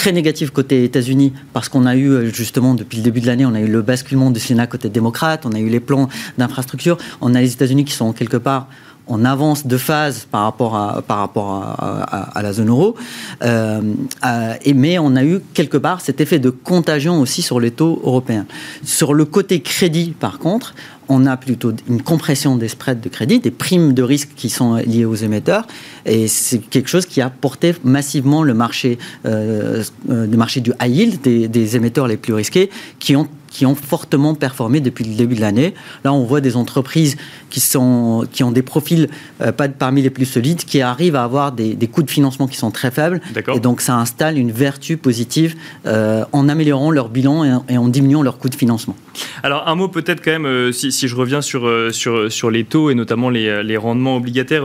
très 0.00 0.12
négatives 0.12 0.50
côté 0.52 0.84
États-Unis 0.84 1.32
parce 1.52 1.68
qu'on 1.68 1.86
a 1.86 1.96
eu 1.96 2.30
justement 2.32 2.74
depuis 2.74 2.98
le 2.98 3.04
début 3.08 3.20
de 3.20 3.26
l'année, 3.26 3.46
on 3.46 3.54
a 3.54 3.60
eu 3.60 3.72
le 3.78 3.82
basculement 3.82 4.30
du 4.30 4.40
Sénat 4.40 4.66
côté 4.66 4.88
démocrate, 4.88 5.46
on 5.46 5.52
a 5.52 5.60
eu 5.66 5.68
les 5.68 5.80
plans 5.80 6.08
d'infrastructure, 6.38 6.96
on 7.20 7.34
a 7.34 7.40
les 7.40 7.52
États-Unis 7.52 7.84
qui 7.84 7.94
sont 8.00 8.12
quelque 8.12 8.40
part 8.48 8.68
on 9.12 9.26
avance 9.26 9.66
de 9.66 9.76
phase 9.76 10.26
par 10.30 10.42
rapport 10.44 10.74
à, 10.74 12.42
la 12.42 12.52
zone 12.54 12.70
euro. 12.70 12.96
Euh, 13.42 13.82
euh, 14.24 14.54
mais 14.74 14.98
on 14.98 15.14
a 15.16 15.24
eu 15.24 15.40
quelque 15.52 15.76
part 15.76 16.00
cet 16.00 16.22
effet 16.22 16.38
de 16.38 16.48
contagion 16.48 17.20
aussi 17.20 17.42
sur 17.42 17.60
les 17.60 17.70
taux 17.70 18.00
européens. 18.04 18.46
Sur 18.84 19.12
le 19.12 19.26
côté 19.26 19.60
crédit, 19.60 20.14
par 20.18 20.38
contre, 20.38 20.74
on 21.10 21.26
a 21.26 21.36
plutôt 21.36 21.72
une 21.90 22.00
compression 22.00 22.56
des 22.56 22.68
spreads 22.68 23.02
de 23.02 23.10
crédit, 23.10 23.38
des 23.38 23.50
primes 23.50 23.92
de 23.92 24.02
risque 24.02 24.30
qui 24.34 24.48
sont 24.48 24.76
liées 24.76 25.04
aux 25.04 25.14
émetteurs, 25.14 25.66
et 26.06 26.26
c'est 26.26 26.58
quelque 26.58 26.88
chose 26.88 27.04
qui 27.04 27.20
a 27.20 27.28
porté 27.28 27.74
massivement 27.84 28.42
le 28.42 28.54
marché, 28.54 28.98
euh, 29.26 29.84
du 30.08 30.72
high 30.80 30.96
yield, 30.96 31.20
des 31.20 31.76
émetteurs 31.76 32.06
les 32.06 32.16
plus 32.16 32.32
risqués, 32.32 32.70
qui 32.98 33.14
ont 33.14 33.28
qui 33.52 33.66
ont 33.66 33.74
fortement 33.74 34.34
performé 34.34 34.80
depuis 34.80 35.04
le 35.04 35.14
début 35.14 35.34
de 35.34 35.42
l'année. 35.42 35.74
Là, 36.04 36.12
on 36.12 36.24
voit 36.24 36.40
des 36.40 36.56
entreprises 36.56 37.16
qui, 37.50 37.60
sont, 37.60 38.26
qui 38.32 38.42
ont 38.42 38.50
des 38.50 38.62
profils 38.62 39.10
euh, 39.42 39.52
pas 39.52 39.68
parmi 39.68 40.00
les 40.00 40.08
plus 40.08 40.24
solides, 40.24 40.64
qui 40.64 40.80
arrivent 40.80 41.16
à 41.16 41.24
avoir 41.24 41.52
des, 41.52 41.76
coûts 41.86 42.02
de 42.02 42.10
financement 42.10 42.46
qui 42.48 42.56
sont 42.56 42.70
très 42.70 42.90
faibles. 42.90 43.20
Et 43.54 43.60
donc, 43.60 43.82
ça 43.82 43.96
installe 43.96 44.38
une 44.38 44.50
vertu 44.50 44.96
positive 44.96 45.54
euh, 45.84 46.24
en 46.32 46.48
améliorant 46.48 46.90
leur 46.90 47.10
bilan 47.10 47.62
et, 47.68 47.76
en 47.76 47.88
diminuant 47.88 48.22
leurs 48.22 48.38
coûts 48.38 48.48
de 48.48 48.54
financement. 48.54 48.96
Alors, 49.42 49.68
un 49.68 49.74
mot 49.74 49.88
peut-être 49.88 50.24
quand 50.24 50.30
même, 50.30 50.46
euh, 50.46 50.72
si, 50.72 50.90
je 50.90 51.14
reviens 51.14 51.42
sur, 51.42 51.70
sur, 51.92 52.32
sur 52.32 52.50
les 52.50 52.64
taux 52.64 52.88
et 52.88 52.94
notamment 52.94 53.28
les, 53.28 53.62
les 53.62 53.76
rendements 53.76 54.16
obligataires 54.16 54.64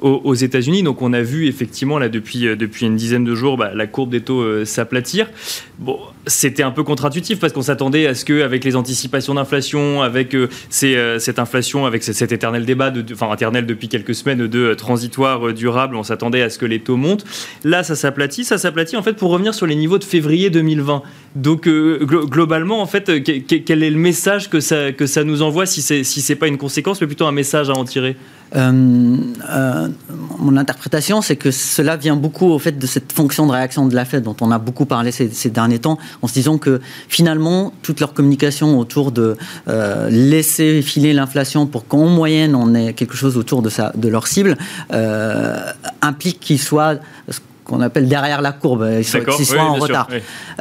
aux, 0.00 0.34
États-Unis. 0.34 0.82
Donc, 0.82 1.02
on 1.02 1.12
a 1.12 1.22
vu 1.22 1.46
effectivement, 1.46 2.00
là, 2.00 2.08
depuis, 2.08 2.56
depuis 2.56 2.86
une 2.86 2.96
dizaine 2.96 3.24
de 3.24 3.34
jours, 3.36 3.56
bah, 3.56 3.70
la 3.74 3.86
courbe 3.86 4.10
des 4.10 4.22
taux 4.22 4.64
s'aplatir. 4.64 5.28
Bon, 5.78 5.98
c'était 6.28 6.62
un 6.62 6.70
peu 6.70 6.84
contre-intuitif 6.84 7.40
parce 7.40 7.52
qu'on 7.52 7.62
s'attendait 7.62 8.06
à 8.06 8.14
ce 8.14 8.24
que, 8.24 8.42
avec 8.42 8.64
les 8.64 8.76
anticipations 8.76 9.34
d'inflation, 9.34 10.02
avec 10.02 10.34
euh, 10.34 10.48
euh, 10.84 11.18
cette 11.18 11.38
inflation, 11.38 11.86
avec 11.86 12.02
cet 12.02 12.32
éternel 12.32 12.64
débat, 12.64 12.92
enfin 13.12 13.32
éternel 13.32 13.66
depuis 13.66 13.88
quelques 13.88 14.14
semaines 14.14 14.46
de 14.46 14.58
euh, 14.58 14.74
transitoire 14.74 15.52
durable, 15.52 15.96
on 15.96 16.02
s'attendait 16.02 16.42
à 16.42 16.50
ce 16.50 16.58
que 16.58 16.66
les 16.66 16.80
taux 16.80 16.96
montent. 16.96 17.24
Là, 17.64 17.82
ça 17.82 17.96
s'aplatit, 17.96 18.44
ça 18.44 18.58
s'aplatit 18.58 18.96
en 18.96 19.02
fait 19.02 19.14
pour 19.14 19.30
revenir 19.30 19.54
sur 19.54 19.66
les 19.66 19.74
niveaux 19.74 19.98
de 19.98 20.04
février 20.04 20.50
2020. 20.50 21.02
Donc 21.36 21.68
globalement, 21.68 22.80
en 22.80 22.86
fait, 22.86 23.22
quel 23.22 23.82
est 23.82 23.90
le 23.90 23.98
message 23.98 24.50
que 24.50 24.60
ça, 24.60 25.24
nous 25.24 25.42
envoie 25.42 25.66
si 25.66 25.82
c'est 25.82 26.04
si 26.04 26.34
pas 26.34 26.46
une 26.48 26.58
conséquence, 26.58 27.00
mais 27.00 27.06
plutôt 27.06 27.26
un 27.26 27.32
message 27.32 27.70
à 27.70 27.74
en 27.74 27.84
tirer? 27.84 28.16
Mon 30.38 30.56
interprétation, 30.56 31.20
c'est 31.20 31.36
que 31.36 31.50
cela 31.50 31.96
vient 31.96 32.16
beaucoup 32.16 32.46
au 32.46 32.58
fait 32.58 32.78
de 32.78 32.86
cette 32.86 33.12
fonction 33.12 33.46
de 33.46 33.52
réaction 33.52 33.86
de 33.86 33.94
la 33.94 34.04
Fed 34.04 34.22
dont 34.22 34.36
on 34.40 34.50
a 34.50 34.58
beaucoup 34.58 34.86
parlé 34.86 35.12
ces, 35.12 35.50
derniers 35.50 35.78
temps, 35.78 35.98
en 36.22 36.26
se 36.28 36.34
disant 36.34 36.58
que 36.58 36.80
finalement, 37.08 37.72
toute 37.82 38.00
leur 38.00 38.12
communication 38.12 38.78
autour 38.78 39.12
de 39.12 39.36
euh, 39.68 40.08
laisser 40.10 40.82
filer 40.82 41.12
l'inflation 41.12 41.66
pour 41.66 41.86
qu'en 41.86 42.06
moyenne 42.06 42.54
on 42.54 42.74
ait 42.74 42.92
quelque 42.92 43.16
chose 43.16 43.36
autour 43.36 43.62
de, 43.62 43.70
sa, 43.70 43.92
de 43.94 44.08
leur 44.08 44.26
cible, 44.26 44.56
implique 46.02 46.40
qu'ils 46.40 46.60
soient 46.60 46.96
qu'on 47.68 47.82
appelle 47.82 48.08
derrière 48.08 48.40
la 48.40 48.52
courbe, 48.52 48.88
ils 48.98 49.04
soient, 49.04 49.20
en 49.60 49.74
retard. 49.74 50.08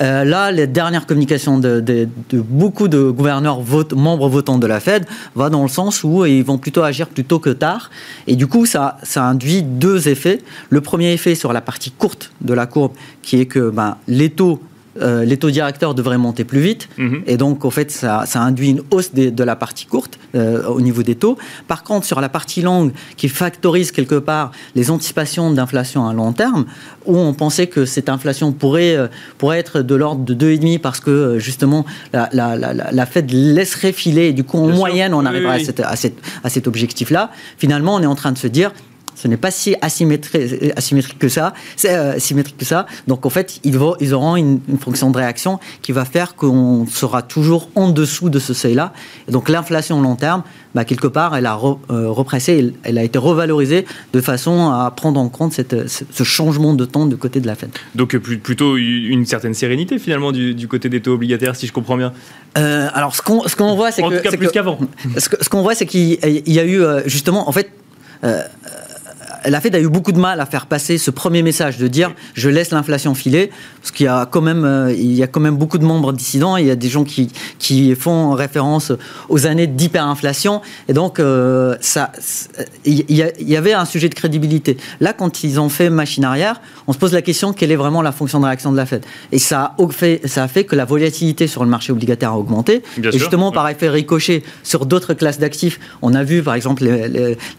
Euh, 0.02 0.26
là, 0.26 0.52
les 0.52 0.68
dernières 0.68 1.06
communications 1.06 1.58
de, 1.58 2.08
beaucoup 2.34 2.90
de 2.90 3.10
gouverneurs 3.10 3.62
membres 3.96 4.28
votants 4.28 4.58
de 4.58 4.68
la 4.68 4.80
Fed 4.80 5.06
va 5.34 5.50
dans 5.50 5.64
le 5.64 5.70
sens 5.70 6.04
où 6.04 6.26
ils 6.26 6.44
vont 6.44 6.58
plutôt 6.58 6.84
agir 6.84 7.08
plutôt 7.08 7.40
que 7.40 7.50
tard. 7.50 7.90
Et 8.28 8.36
du 8.36 8.46
coup, 8.46 8.66
ça, 8.66 8.98
ça 9.04 9.24
induit 9.24 9.64
deux 9.64 10.10
effets. 10.10 10.42
Le 10.70 10.82
premier 10.82 11.14
effet 11.14 11.34
sur 11.34 11.54
la 11.54 11.62
partie 11.62 11.92
courte 11.92 12.32
de 12.42 12.54
la 12.54 12.66
courbe, 12.66 12.92
qui 13.22 13.40
est 13.40 13.46
que 13.46 13.70
ben, 13.70 13.96
les 14.08 14.30
taux 14.30 14.62
euh, 15.02 15.26
les 15.26 15.38
taux 15.38 15.52
directeurs 15.52 15.96
devraient 15.96 16.18
monter 16.18 16.44
plus 16.44 16.60
vite. 16.60 16.90
Mhm. 16.98 17.24
Et 17.28 17.38
donc, 17.38 17.66
au 17.66 17.72
fait, 17.72 17.92
ça, 17.92 18.26
induit 18.36 18.70
une 18.70 18.82
hausse 18.92 19.14
de 19.14 19.44
la 19.44 19.56
partie 19.56 19.86
courte 19.86 20.20
euh, 20.36 20.66
au 20.68 20.82
niveau 20.82 21.04
des 21.04 21.16
taux. 21.16 21.38
Par 21.68 21.84
contre, 21.84 22.06
sur 22.06 22.22
la 22.22 22.30
partie 22.30 22.62
longue, 22.62 22.92
qui 23.16 23.30
factorise 23.30 23.92
quelque 23.92 24.16
part 24.16 24.52
les 24.76 24.92
anticipations 24.92 25.52
d'inflation 25.52 26.08
à 26.08 26.14
long 26.14 26.34
terme, 26.34 26.66
où 27.06 27.18
on 27.18 27.34
pensait 27.34 27.68
que 27.68 27.86
cette 27.86 28.10
inflation 28.10 28.52
pourrait, 28.52 28.96
euh, 28.96 29.08
pourrait 29.38 29.60
être 29.60 29.82
de 29.82 29.96
l'ordre 29.96 30.24
de 30.24 30.34
2,5 30.34 30.80
parce 30.80 31.00
que 31.00 31.40
justement 31.40 31.86
la, 32.14 32.30
la, 32.34 32.56
la, 32.56 33.06
Fed 33.06 33.32
laisserait 33.32 33.94
filer 33.94 34.28
et 34.28 34.34
du 34.34 34.44
coup 34.44 34.58
en 34.58 34.68
moyenne 34.68 35.14
on 35.14 35.26
arriverait 35.26 35.62
à, 35.84 35.92
à 35.92 36.50
cet 36.50 36.68
objectif-là. 36.68 37.32
Finalement, 37.58 37.96
on 37.96 38.02
est 38.02 38.08
en 38.08 38.16
train 38.16 38.32
de 38.32 38.38
se 38.38 38.48
dire 38.48 38.72
ce 39.18 39.28
n'est 39.28 39.38
pas 39.38 39.50
si 39.50 39.76
asymétrique, 39.82 40.72
asymétrique 40.76 41.18
que 41.18 41.28
ça. 41.28 41.54
C'est 41.76 41.96
euh, 41.96 42.20
symétrique 42.20 42.58
que 42.58 42.66
ça. 42.66 42.86
Donc 43.08 43.26
en 43.26 43.32
fait, 43.32 43.60
ils, 43.64 43.76
vont, 43.76 43.96
ils 44.00 44.14
auront 44.14 44.36
une, 44.36 44.60
fonction 44.80 45.10
de 45.10 45.18
réaction 45.18 45.60
qui 45.82 45.92
va 45.92 46.06
faire 46.06 46.36
qu'on 46.36 46.86
sera 46.86 47.24
toujours 47.24 47.70
en 47.74 47.90
dessous 47.90 48.30
de 48.30 48.38
ce 48.38 48.54
seuil-là. 48.54 48.94
Et 49.28 49.32
donc 49.32 49.50
l'inflation 49.50 50.00
long 50.02 50.16
terme, 50.16 50.44
bah, 50.76 50.86
quelque 50.86 51.08
part, 51.08 51.36
elle 51.36 51.48
a 51.48 51.58
euh, 51.58 52.12
repressé, 52.12 52.74
elle 52.84 52.98
a 53.00 53.04
été 53.04 53.18
revalorisée 53.18 53.86
de 54.14 54.22
façon 54.22 54.70
à 54.70 54.92
prendre 54.96 55.20
en 55.20 55.30
compte 55.30 55.54
cette, 55.54 55.88
ce 55.88 56.24
changement 56.24 56.76
de 56.76 56.86
temps 56.86 57.08
du 57.08 57.18
côté 57.18 57.40
de 57.40 57.48
la 57.48 57.56
Fed. 57.56 57.72
Donc 57.96 58.16
plutôt 58.18 58.78
une 58.78 59.26
certaine 59.26 59.56
sérénité 59.56 59.98
finalement 59.98 60.32
du, 60.32 60.68
côté 60.68 60.90
des 60.90 61.02
taux 61.02 61.14
obligataires, 61.14 61.56
si 61.56 61.66
je 61.66 61.74
comprends 61.74 61.98
bien? 61.98 62.14
Euh, 62.60 62.88
alors 62.94 63.16
ce 63.16 63.24
qu'on 63.24 63.48
ce 63.48 63.56
qu'on 63.56 63.76
voit, 63.76 63.92
c'est 63.92 64.04
que 64.04 64.08
en 64.08 64.12
tout 64.12 64.22
cas 64.22 64.38
plus 64.38 64.50
qu'avant. 64.50 64.78
Ce 65.18 65.50
qu'on 65.50 65.62
voit, 65.64 65.74
c'est 65.74 65.86
qu'il 65.88 66.20
y 66.46 66.60
a 66.60 66.66
eu 66.66 66.84
justement, 67.08 67.50
en 67.50 67.52
fait 67.52 67.72
la 69.50 69.62
Fed 69.62 69.76
a 69.76 69.80
eu 69.80 69.90
beaucoup 69.90 70.12
de 70.12 70.20
mal 70.20 70.40
à 70.40 70.46
faire 70.46 70.66
passer 70.66 70.98
ce 70.98 71.12
premier 71.12 71.44
message 71.44 71.78
de 71.78 71.88
dire 71.88 72.14
je 72.34 72.50
laisse 72.50 72.72
l'inflation 72.72 73.16
filer, 73.16 73.52
parce 73.82 73.92
qu'il 73.92 74.06
y 74.06 74.10
a 74.10 74.26
quand 74.26 74.42
même, 74.42 74.66
euh, 74.66 74.94
il 74.94 75.14
y 75.14 75.24
a 75.24 75.28
quand 75.28 75.40
même 75.40 75.56
beaucoup 75.56 75.78
de 75.78 75.86
membres 75.86 76.14
dissidents, 76.14 76.58
il 76.58 76.68
y 76.68 76.72
a 76.72 76.76
des 76.76 76.90
gens 76.90 77.04
qui, 77.04 77.32
qui 77.60 77.96
font 77.96 78.32
référence 78.32 78.92
aux 79.30 79.46
années 79.48 79.68
d'hyperinflation, 79.68 80.62
et 80.88 80.94
donc 80.94 81.20
euh, 81.20 81.76
ça, 81.80 82.12
il 82.86 83.06
y, 83.10 83.56
avait 83.56 83.74
un 83.74 83.86
sujet 83.86 84.10
de 84.10 84.16
crédibilité. 84.16 84.78
Là, 85.00 85.14
quand 85.14 85.44
ils 85.44 85.60
ont 85.60 85.70
fait 85.70 85.90
machine 85.90 86.24
arrière, 86.24 86.62
on 86.88 86.94
se 86.94 86.98
pose 86.98 87.14
la 87.14 87.22
question 87.22 87.54
quelle 87.54 87.72
est 87.72 87.76
vraiment 87.76 88.02
la 88.02 88.12
fonction 88.12 88.40
de 88.40 88.46
réaction 88.46 88.72
de 88.72 88.78
la 88.78 88.86
Fed, 88.86 89.06
et 89.32 89.40
ça 89.40 89.76
a 89.78 89.88
fait, 89.92 90.22
ça 90.26 90.44
a 90.44 90.48
fait 90.48 90.66
que 90.66 90.76
la 90.76 90.86
volatilité 90.86 91.48
sur 91.48 91.64
le 91.64 91.70
marché 91.70 91.92
obligataire 91.92 92.32
a 92.32 92.38
augmenté, 92.38 92.84
et 93.02 93.18
justement 93.18 93.52
par 93.52 93.68
effet 93.70 93.90
ricochet 93.90 94.44
sur 94.64 94.86
d'autres 94.86 95.14
classes 95.14 95.40
d'actifs, 95.40 95.80
on 96.02 96.14
a 96.14 96.24
vu 96.24 96.44
par 96.44 96.56
exemple 96.56 96.84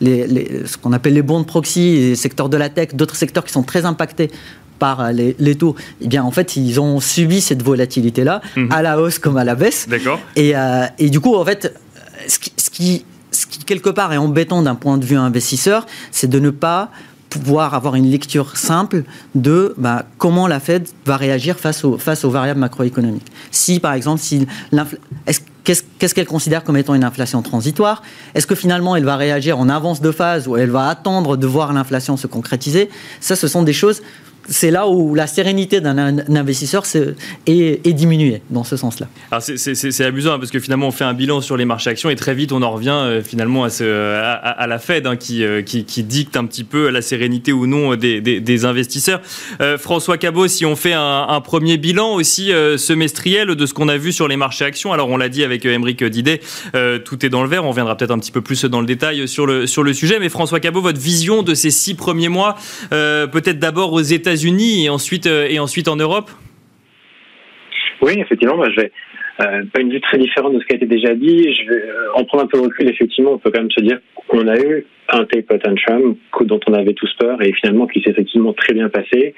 les, 0.01 0.67
ce 0.67 0.77
qu'on 0.77 0.93
appelle 0.93 1.15
les 1.15 1.23
bons 1.23 1.41
de 1.41 1.45
proxy 1.45 1.78
les 1.79 2.17
secteurs 2.17 2.49
de 2.49 2.57
la 2.57 2.69
tech, 2.69 2.95
d'autres 2.95 3.17
secteurs 3.17 3.45
qui 3.45 3.53
sont 3.53 3.63
très 3.63 3.85
impactés 3.85 4.31
par 4.79 5.01
euh, 5.01 5.13
les, 5.13 5.55
taux, 5.57 5.75
eh 6.01 6.07
bien, 6.07 6.23
en 6.23 6.31
fait, 6.31 6.57
ils 6.57 6.81
ont 6.81 7.01
subi 7.01 7.41
cette 7.41 7.63
volatilité-là, 7.63 8.41
mhm. 8.57 8.71
à 8.71 8.83
la 8.83 9.01
hausse 9.01 9.19
comme 9.19 9.37
à 9.37 9.45
la 9.45 9.55
baisse. 9.55 9.89
D'accord. 9.89 10.21
Et, 10.37 10.57
euh, 10.57 10.87
et, 10.99 11.11
du 11.11 11.21
coup, 11.21 11.35
en 11.35 11.45
fait, 11.45 11.75
ce 12.29 12.39
qui, 12.39 12.53
ce 12.57 12.71
qui, 12.71 13.05
ce 13.31 13.47
qui 13.47 13.65
quelque 13.65 13.91
part, 13.91 14.13
est 14.13 14.19
embêtant 14.19 14.63
d'un 14.63 14.75
point 14.75 14.99
de 14.99 15.05
vue 15.05 15.17
investisseur, 15.17 15.87
c'est 16.11 16.31
de 16.31 16.39
ne 16.39 16.51
pas 16.51 16.91
pouvoir 17.29 17.75
avoir 17.75 17.95
une 17.95 18.11
lecture 18.11 18.57
simple 18.57 19.05
de 19.35 19.75
bah, 19.77 20.07
comment 20.17 20.47
la 20.47 20.61
Fed 20.61 20.89
va 21.05 21.17
réagir 21.17 21.59
face, 21.59 21.85
aux, 21.85 21.99
face 21.99 22.25
aux 22.25 22.31
variables 22.31 22.61
macroéconomiques. 22.61 23.27
Si, 23.51 23.81
par 23.81 23.93
exemple, 23.93 24.21
si 24.23 24.47
qu'est-ce 25.75 26.15
qu'elle 26.15 26.27
considère 26.27 26.65
comme 26.65 26.77
étant 26.77 26.95
une 26.95 27.05
inflation 27.05 27.43
transitoire? 27.43 28.03
Est-ce 28.35 28.47
que 28.47 28.55
finalement 28.55 28.97
elle 28.97 29.05
va 29.05 29.17
réagir 29.17 29.59
en 29.59 29.69
avance 29.69 30.01
de 30.01 30.11
phase 30.11 30.49
ou 30.49 30.57
elle 30.57 30.71
va 30.71 30.89
attendre 30.89 31.37
de 31.37 31.47
voir 31.47 31.73
l'inflation 31.73 32.17
se 32.17 32.27
concrétiser? 32.27 32.89
Ça, 33.21 33.37
ce 33.37 33.49
sont 33.49 33.63
des 33.63 33.73
choses 33.73 34.03
c'est 34.49 34.71
là 34.71 34.89
où 34.89 35.15
la 35.15 35.27
sérénité 35.27 35.81
d'un 35.81 36.19
investisseur 36.35 36.85
est, 37.47 37.93
diminuée 37.93 38.43
dans 38.51 38.65
ce 38.65 38.77
sens-là. 38.77 39.09
c'est 39.41 40.05
amusant 40.05 40.35
hein, 40.35 40.39
parce 40.39 40.51
que 40.51 40.61
finalement 40.61 40.89
on 40.89 40.91
fait 40.91 41.05
un 41.05 41.15
bilan 41.15 41.41
sur 41.41 41.57
les 41.57 41.65
marchés 41.65 41.91
actions 41.91 42.11
et 42.11 42.17
très 42.17 42.35
vite 42.35 42.53
on 42.53 42.63
en 42.63 42.71
revient 42.71 42.91
euh, 42.91 43.23
finalement 43.23 43.65
à, 43.65 44.67
la 44.67 44.79
Fed 44.79 45.07
hein, 45.07 45.17
euh, 45.31 45.63
qui, 45.63 46.03
dicte 46.03 46.37
un 46.37 46.45
petit 46.45 46.65
peu 46.65 46.89
la 46.91 47.03
sérénité 47.03 47.53
ou 47.53 47.67
non 47.67 47.97
des, 47.97 48.21
des, 48.21 48.65
investisseurs. 48.65 49.21
Euh, 49.61 49.79
François 49.79 50.19
Cabot, 50.19 50.49
si 50.49 50.65
on 50.65 50.77
fait 50.77 50.93
un, 50.95 51.41
premier 51.41 51.77
bilan 51.77 52.15
aussi 52.15 52.51
semestriel 52.77 53.55
de 53.55 53.67
ce 53.67 53.75
qu'on 53.75 53.89
a 53.89 53.97
vu 53.97 54.13
sur 54.13 54.29
les 54.29 54.37
marchés 54.37 54.65
actions, 54.65 54.93
alors 54.93 55.09
on 55.09 55.17
l'a 55.17 55.29
dit 55.29 55.45
avec 55.45 55.65
Émeric 55.65 56.03
Didet, 56.05 56.41
tout 57.05 57.25
est 57.25 57.29
dans 57.29 57.43
le 57.43 57.49
vert, 57.49 57.65
on 57.65 57.71
reviendra 57.71 57.97
peut-être 57.97 58.11
un 58.11 58.19
petit 58.19 58.33
peu 58.33 58.41
plus 58.41 58.65
dans 58.65 58.81
le 58.81 58.87
détail 58.87 59.29
sur 59.29 59.47
le, 59.47 59.67
sur 59.67 59.83
le 59.83 59.93
sujet, 59.93 60.19
mais 60.19 60.29
François 60.29 60.61
Cabot, 60.61 60.81
votre 60.81 61.01
vision 61.01 61.43
de 61.43 61.55
ces 61.55 61.71
six 61.71 61.95
premiers 61.95 62.29
mois, 62.29 62.57
peut-être 62.91 63.59
d'abord 63.59 63.93
aux 63.93 64.01
États-Unis 64.01 64.38
unis 64.45 64.87
et 64.87 64.89
ensuite, 64.89 65.27
euh, 65.27 65.47
et 65.49 65.59
ensuite 65.59 65.89
en 65.89 65.97
Europe 65.97 66.31
Oui, 68.01 68.15
effectivement, 68.19 68.63
je 68.65 68.81
vais 68.81 68.93
euh, 69.41 69.63
pas 69.73 69.81
une 69.81 69.93
vue 69.93 70.01
très 70.01 70.19
différente 70.19 70.55
de 70.55 70.61
ce 70.61 70.67
qui 70.67 70.73
a 70.73 70.77
été 70.77 70.87
déjà 70.87 71.15
dit. 71.15 71.53
Je 71.55 71.71
vais 71.71 71.83
euh, 71.83 72.13
en 72.15 72.25
prendre 72.25 72.45
un 72.45 72.47
peu 72.47 72.59
de 72.59 72.65
recul. 72.65 72.89
Effectivement, 72.89 73.33
on 73.33 73.39
peut 73.39 73.51
quand 73.51 73.61
même 73.61 73.71
se 73.71 73.81
dire 73.81 74.01
qu'on 74.29 74.49
a 74.49 74.59
eu 74.59 74.87
un 75.11 75.25
tape 75.25 75.59
tantrum 75.63 76.17
dont 76.41 76.61
on 76.69 76.75
avait 76.75 76.93
tous 76.93 77.13
peur 77.19 77.41
et 77.43 77.53
finalement 77.53 77.87
qui 77.87 78.03
s'est 78.03 78.11
effectivement 78.11 78.53
très 78.53 78.75
bien 78.75 78.89
passé. 78.89 79.35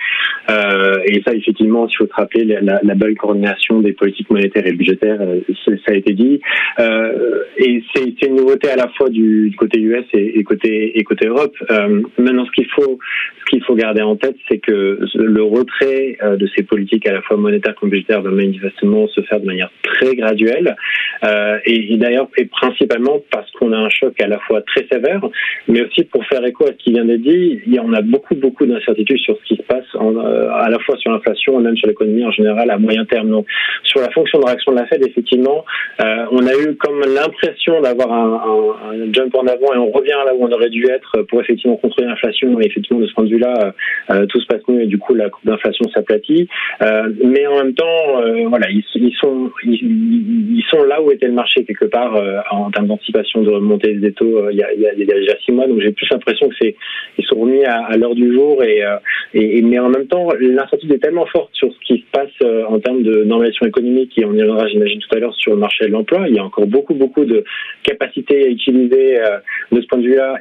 Euh, 0.50 0.98
et 1.06 1.22
ça, 1.24 1.32
effectivement, 1.32 1.88
s'il 1.88 1.98
faut 1.98 2.06
se 2.06 2.14
rappeler 2.14 2.44
la, 2.44 2.80
la, 2.82 2.94
bonne 2.94 3.14
coordination 3.14 3.80
des 3.80 3.92
politiques 3.92 4.28
monétaires 4.30 4.66
et 4.66 4.72
budgétaires, 4.72 5.20
euh, 5.20 5.40
ça 5.66 5.92
a 5.92 5.94
été 5.94 6.12
dit. 6.12 6.40
Euh, 6.78 7.42
et 7.56 7.82
c'est 7.94 8.22
une 8.22 8.36
nouveauté 8.36 8.70
à 8.70 8.76
la 8.76 8.88
fois 8.88 9.08
du, 9.08 9.54
côté 9.56 9.80
US 9.80 10.04
et, 10.12 10.42
côté 10.42 10.98
et 10.98 11.04
côté 11.04 11.26
Europe. 11.26 11.54
Euh, 11.70 12.02
maintenant, 12.18 12.46
ce 12.46 12.50
qu'il 12.52 12.68
faut 12.70 12.98
ce 13.40 13.50
qu'il 13.50 13.64
faut 13.64 13.74
garder 13.74 14.02
en 14.02 14.16
tête, 14.16 14.36
c'est 14.48 14.58
que 14.58 14.98
le 15.14 15.42
retrait 15.42 16.16
euh, 16.22 16.36
de 16.36 16.48
ces 16.56 16.62
politiques 16.62 17.06
à 17.06 17.12
la 17.12 17.22
fois 17.22 17.36
monétaires 17.36 17.74
et 17.82 17.86
budgétaires 17.86 18.22
va 18.22 18.30
manifestement 18.30 19.08
se 19.08 19.20
faire 19.22 19.40
de 19.40 19.46
manière 19.46 19.70
très 19.82 20.14
graduelle. 20.14 20.76
Euh, 21.24 21.58
et, 21.64 21.94
et 21.94 21.96
d'ailleurs, 21.96 22.28
et 22.36 22.46
principalement 22.46 23.20
parce 23.30 23.50
qu'on 23.52 23.72
a 23.72 23.76
un 23.76 23.88
choc 23.88 24.20
à 24.20 24.26
la 24.26 24.38
fois 24.40 24.62
très 24.62 24.86
sévère 24.90 25.20
mais 25.69 25.83
aussi 25.83 26.05
pour 26.05 26.25
faire 26.26 26.45
écho 26.45 26.64
à 26.64 26.73
ce 26.73 26.76
qui 26.85 26.93
vient 26.93 27.05
d'être 27.05 27.23
dit, 27.23 27.61
il 27.67 27.75
y 27.75 27.79
en 27.79 27.93
a 27.93 28.02
beaucoup, 28.02 28.35
beaucoup 28.35 28.67
d'incertitudes 28.67 29.21
sur 29.21 29.37
ce 29.38 29.45
qui 29.45 29.57
se 29.57 29.62
passe 29.62 29.85
euh, 29.95 30.50
à 30.52 30.69
la 30.69 30.79
fois 30.81 30.97
sur 30.99 31.12
l'inflation, 31.12 31.61
même 31.61 31.76
sur 31.76 31.88
l'économie 31.88 32.25
en 32.25 32.31
général 32.31 32.71
à 32.71 32.79
moyen 32.79 33.05
terme. 33.05 33.31
Donc, 33.31 33.47
sur 33.85 34.00
la 34.00 34.11
fonction 34.11 34.40
de 34.40 34.47
réaction 34.47 34.73
de 34.73 34.79
la 34.79 34.87
Fed, 34.87 35.05
effectivement, 35.07 35.64
euh, 36.02 36.26
on 36.33 36.47
a 36.47 36.55
eu 36.55 36.76
comme 36.76 37.00
l'impression 37.00 37.81
d'avoir 37.81 38.12
un, 38.12 38.93
un, 38.93 39.12
jump 39.12 39.35
en 39.35 39.47
avant 39.47 39.75
et 39.75 39.79
on 39.79 39.90
revient 39.90 40.17
là 40.25 40.35
où 40.35 40.45
on 40.45 40.52
aurait 40.52 40.71
dû 40.71 40.87
être 40.87 41.23
pour 41.29 41.40
effectivement 41.40 41.76
contrôler 41.76 42.09
l'inflation. 42.09 42.61
Et 42.61 42.67
effectivement, 42.67 43.00
de 43.00 43.07
ce 43.07 43.14
point 43.14 43.25
de 43.25 43.31
vue-là, 43.31 43.75
euh, 44.11 44.26
tout 44.26 44.40
se 44.40 44.47
passe 44.47 44.62
mieux 44.69 44.83
et 44.83 44.87
du 44.87 44.99
coup, 44.99 45.14
la 45.14 45.29
courbe 45.29 45.47
d'inflation 45.47 45.88
s'aplatit. 45.90 46.49
mais 46.81 47.47
en 47.47 47.57
même 47.57 47.75
temps, 47.75 48.23
voilà, 48.49 48.71
ils, 48.71 48.85
ils 48.95 49.14
sont 49.21 49.50
ils, 49.64 50.64
sont 50.71 50.85
là 50.85 51.02
où 51.02 51.11
était 51.11 51.26
le 51.26 51.33
marché 51.33 51.64
quelque 51.64 51.87
part 51.87 52.14
en 52.50 52.71
termes 52.71 52.87
d'anticipation 52.87 53.43
de 53.43 53.50
remontée 53.50 53.95
des 53.95 54.12
taux. 54.12 54.50
Il 54.50 54.57
y 54.57 54.62
a, 54.62 54.73
il 54.73 54.81
y 54.81 54.87
a 54.87 54.95
déjà 54.95 55.37
six 55.45 55.50
mois, 55.50 55.66
donc 55.66 55.80
j'ai 55.80 55.92
plus 55.92 56.09
l'impression 56.11 56.49
que 56.49 56.54
c'est 56.61 56.76
ils 57.19 57.25
sont 57.25 57.40
remis 57.40 57.64
à, 57.64 57.97
l'heure 57.97 58.14
du 58.14 58.33
jour 58.33 58.62
et, 58.62 58.85
euh, 58.85 58.97
et, 59.35 59.62
mais 59.62 59.78
en 59.78 59.88
même 59.88 60.07
temps 60.07 60.28
l'incertitude 60.40 60.92
est 60.92 60.99
tellement 60.99 61.26
forte 61.26 61.50
sur 61.52 61.73
ce 61.73 61.78
qui 61.87 62.00
se 62.00 62.07
passe 62.12 62.30
euh, 62.42 62.64
en 62.66 62.78
termes 62.78 63.02
de 63.02 63.25
normalisation 63.25 63.66
économique 63.66 64.12
et 64.16 64.25
on 64.25 64.33
y 64.33 64.40
reviendra 64.40 64.69
j'imagine 64.69 65.00
tout 65.00 65.16
à 65.16 65.19
l'heure 65.19 65.35
sur 65.37 65.52
le 65.52 65.59
marché 65.59 65.87
de 65.87 65.92
l'emploi. 65.92 66.28
Il 66.28 66.35
y 66.35 66.38
a 66.38 66.45
encore 66.45 66.66
beaucoup 66.66 66.95
beaucoup 66.95 67.25
de 67.25 67.45
capacités 67.83 68.45
à 68.45 68.49
utiliser 68.49 69.21
euh, 69.21 69.38
de 69.73 69.80
ce 69.80 69.87
point 69.87 69.99
de 69.99 70.04
vue-là 70.04 70.37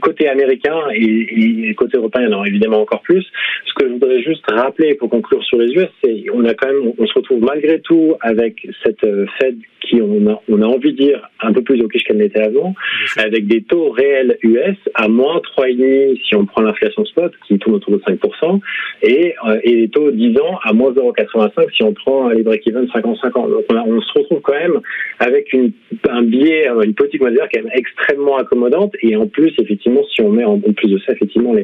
côté 0.00 0.28
américain 0.28 0.76
et, 0.92 1.74
côté 1.74 1.96
européen, 1.96 2.22
il 2.22 2.30
y 2.30 2.34
en 2.34 2.36
aura 2.36 2.48
évidemment 2.48 2.80
encore 2.80 3.02
plus. 3.02 3.24
Ce 3.66 3.74
que 3.74 3.86
je 3.86 3.92
voudrais 3.92 4.22
juste 4.22 4.44
rappeler 4.50 4.94
pour 4.94 5.10
conclure 5.10 5.42
sur 5.44 5.58
les 5.58 5.72
US, 5.72 5.88
c'est 6.02 6.24
on 6.32 6.44
a 6.44 6.54
quand 6.54 6.68
même, 6.68 6.92
on 6.98 7.06
se 7.06 7.14
retrouve 7.14 7.42
malgré 7.42 7.80
tout 7.80 8.14
avec 8.20 8.66
cette 8.82 9.04
euh, 9.04 9.26
Fed 9.38 9.56
qui, 9.88 10.00
on 10.02 10.26
a, 10.28 10.40
on 10.48 10.62
a 10.62 10.66
envie 10.66 10.92
de 10.92 10.98
dire, 10.98 11.28
un 11.40 11.52
peu 11.52 11.62
plus 11.62 11.80
au 11.82 11.88
qu'elle 11.88 12.16
n'était 12.16 12.40
avant, 12.40 12.74
avec 13.16 13.46
des 13.46 13.62
taux 13.62 13.90
réels 13.90 14.38
US 14.42 14.76
à 14.94 15.08
moins 15.08 15.40
3,5 15.58 16.20
si 16.26 16.34
on 16.34 16.44
prend 16.44 16.62
l'inflation 16.62 17.04
spot, 17.04 17.32
qui 17.46 17.58
tourne 17.58 17.76
autour 17.76 17.92
de 17.92 17.98
5%, 17.98 18.60
et, 19.02 19.34
euh, 19.46 19.60
et 19.62 19.74
les 19.74 19.88
taux 19.88 20.10
10 20.10 20.38
ans 20.40 20.58
à 20.64 20.72
moins 20.72 20.92
0,85 20.92 21.74
si 21.74 21.82
on 21.82 21.92
prend 21.92 22.28
les 22.30 22.42
break-even 22.42 22.86
50-50. 22.86 23.50
Donc 23.50 23.64
on, 23.70 23.76
on, 23.76 24.00
se 24.00 24.18
retrouve 24.18 24.40
quand 24.40 24.54
même 24.54 24.80
avec 25.18 25.52
une, 25.52 25.72
un 26.08 26.22
biais, 26.22 26.68
une 26.84 26.94
politique 26.94 27.20
monétaire 27.20 27.48
quand 27.52 27.62
même 27.62 27.72
extrêmement 27.74 28.36
accommodante, 28.36 28.94
et 29.02 29.16
en 29.16 29.26
plus, 29.26 29.52
effectivement, 29.58 29.75
si 29.82 30.22
on 30.22 30.30
met 30.30 30.44
en, 30.44 30.58
plus 30.58 30.90
de 30.90 30.98
ça, 30.98 31.12
effectivement, 31.12 31.54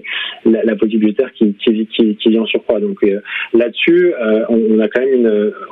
la, 0.44 0.76
politique 0.76 1.00
budgétaire 1.00 1.32
qui, 1.32 1.54
vient 2.26 2.42
en 2.42 2.46
surcroît. 2.46 2.80
Donc 2.80 3.02
euh, 3.04 3.20
là-dessus, 3.54 4.14
euh, 4.14 4.44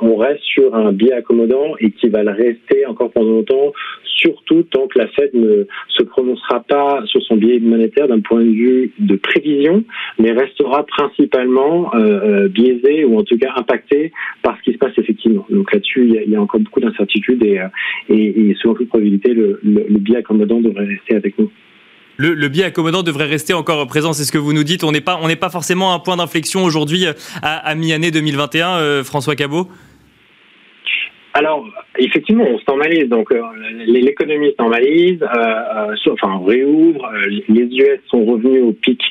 on, 0.01 0.15
reste 0.15 0.43
sur 0.43 0.75
un 0.75 0.91
biais 0.91 1.13
accommodant 1.13 1.75
et 1.79 1.91
qui 1.91 2.09
va 2.09 2.23
le 2.23 2.31
rester 2.31 2.85
encore 2.85 3.11
pendant 3.11 3.31
longtemps, 3.31 3.73
surtout 4.03 4.63
tant 4.63 4.87
que 4.87 4.99
la 4.99 5.07
Fed 5.07 5.31
ne 5.33 5.65
se 5.89 6.03
prononcera 6.03 6.61
pas 6.61 7.01
sur 7.05 7.21
son 7.23 7.37
biais 7.37 7.59
monétaire 7.59 8.07
d'un 8.07 8.19
point 8.19 8.41
de 8.41 8.51
vue 8.51 8.91
de 8.99 9.15
prévision, 9.15 9.83
mais 10.19 10.31
restera 10.31 10.85
principalement 10.85 11.93
euh, 11.95 12.47
biaisé 12.47 13.05
ou 13.05 13.17
en 13.17 13.23
tout 13.23 13.37
cas 13.37 13.53
impacté 13.55 14.11
par 14.43 14.57
ce 14.57 14.63
qui 14.63 14.73
se 14.73 14.77
passe 14.77 14.93
effectivement. 14.97 15.45
Donc 15.49 15.71
là-dessus, 15.73 16.07
il, 16.07 16.31
y, 16.31 16.35
a 16.35 16.41
encore 16.41 16.59
beaucoup 16.59 16.81
d'incertitudes 16.81 17.43
et, 17.43 17.59
et, 18.09 18.49
et 18.49 18.55
selon 18.61 18.75
toute 18.75 18.89
probabilité, 18.89 19.33
le, 19.33 19.59
le 19.63 19.97
biais 19.97 20.17
accommodant 20.17 20.59
devrait 20.59 20.85
rester 20.85 21.15
avec 21.15 21.37
nous 21.39 21.51
le, 22.17 22.47
biais 22.47 22.65
accommodant 22.65 23.03
devrait 23.03 23.25
rester 23.25 23.53
encore 23.53 23.85
présent. 23.87 24.13
C'est 24.13 24.23
ce 24.23 24.31
que 24.31 24.37
vous 24.37 24.53
nous 24.53 24.63
dites. 24.63 24.83
On 24.83 24.91
n'est 24.91 25.01
pas, 25.01 25.19
pas 25.39 25.49
forcément 25.49 25.91
à 25.91 25.95
un 25.95 25.99
point 25.99 26.17
d'inflexion 26.17 26.63
aujourd'hui 26.63 27.05
euh, 27.05 27.13
à, 27.41 27.73
mi-année 27.75 28.11
2021, 28.11 28.77
euh, 28.77 29.03
François 29.03 29.35
Cabot? 29.35 29.67
Alors, 31.33 31.65
effectivement, 31.97 32.45
on 32.45 32.59
se 32.59 32.63
normalise. 32.67 33.07
Donc, 33.07 33.31
euh, 33.31 33.41
l'économie 33.85 34.53
se 34.57 36.09
enfin, 36.09 36.39
on 36.39 36.43
réouvre. 36.43 37.09
les 37.47 37.63
US 37.63 37.99
sont 38.09 38.25
revenus 38.25 38.63
au 38.63 38.73
pic 38.73 39.01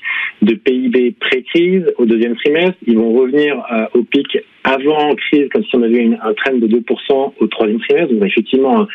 de 0.42 0.54
PIB 0.54 1.16
pré-crise 1.19 1.85
au 1.97 2.04
deuxième 2.04 2.37
trimestre. 2.37 2.76
Ils 2.87 2.99
vont 2.99 3.12
revenir 3.12 3.57
au 3.95 4.02
pic 4.02 4.38
avant 4.64 5.14
crise, 5.14 5.49
comme 5.52 5.64
si 5.64 5.75
on 5.75 5.83
avait 5.83 6.02
une, 6.02 6.19
un 6.23 6.35
trend 6.35 6.57
de 6.57 6.67
2% 6.67 7.33
au 7.38 7.47
troisième 7.47 7.81
trimestre. 7.81 8.12
Donc 8.12 8.26
effectivement, 8.26 8.87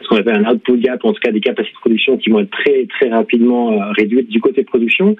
ce 0.00 0.08
qu'on 0.08 0.16
appelle 0.16 0.44
un 0.44 0.52
output 0.52 0.76
gap, 0.78 1.04
en 1.04 1.12
tout 1.12 1.20
cas 1.20 1.30
des 1.30 1.40
capacités 1.40 1.74
de 1.74 1.80
production 1.80 2.16
qui 2.16 2.30
vont 2.30 2.40
être 2.40 2.50
très 2.50 2.86
très 2.86 3.08
rapidement 3.08 3.72
euh, 3.72 3.92
réduites 3.96 4.28
du 4.28 4.40
côté 4.40 4.64
production. 4.64 5.16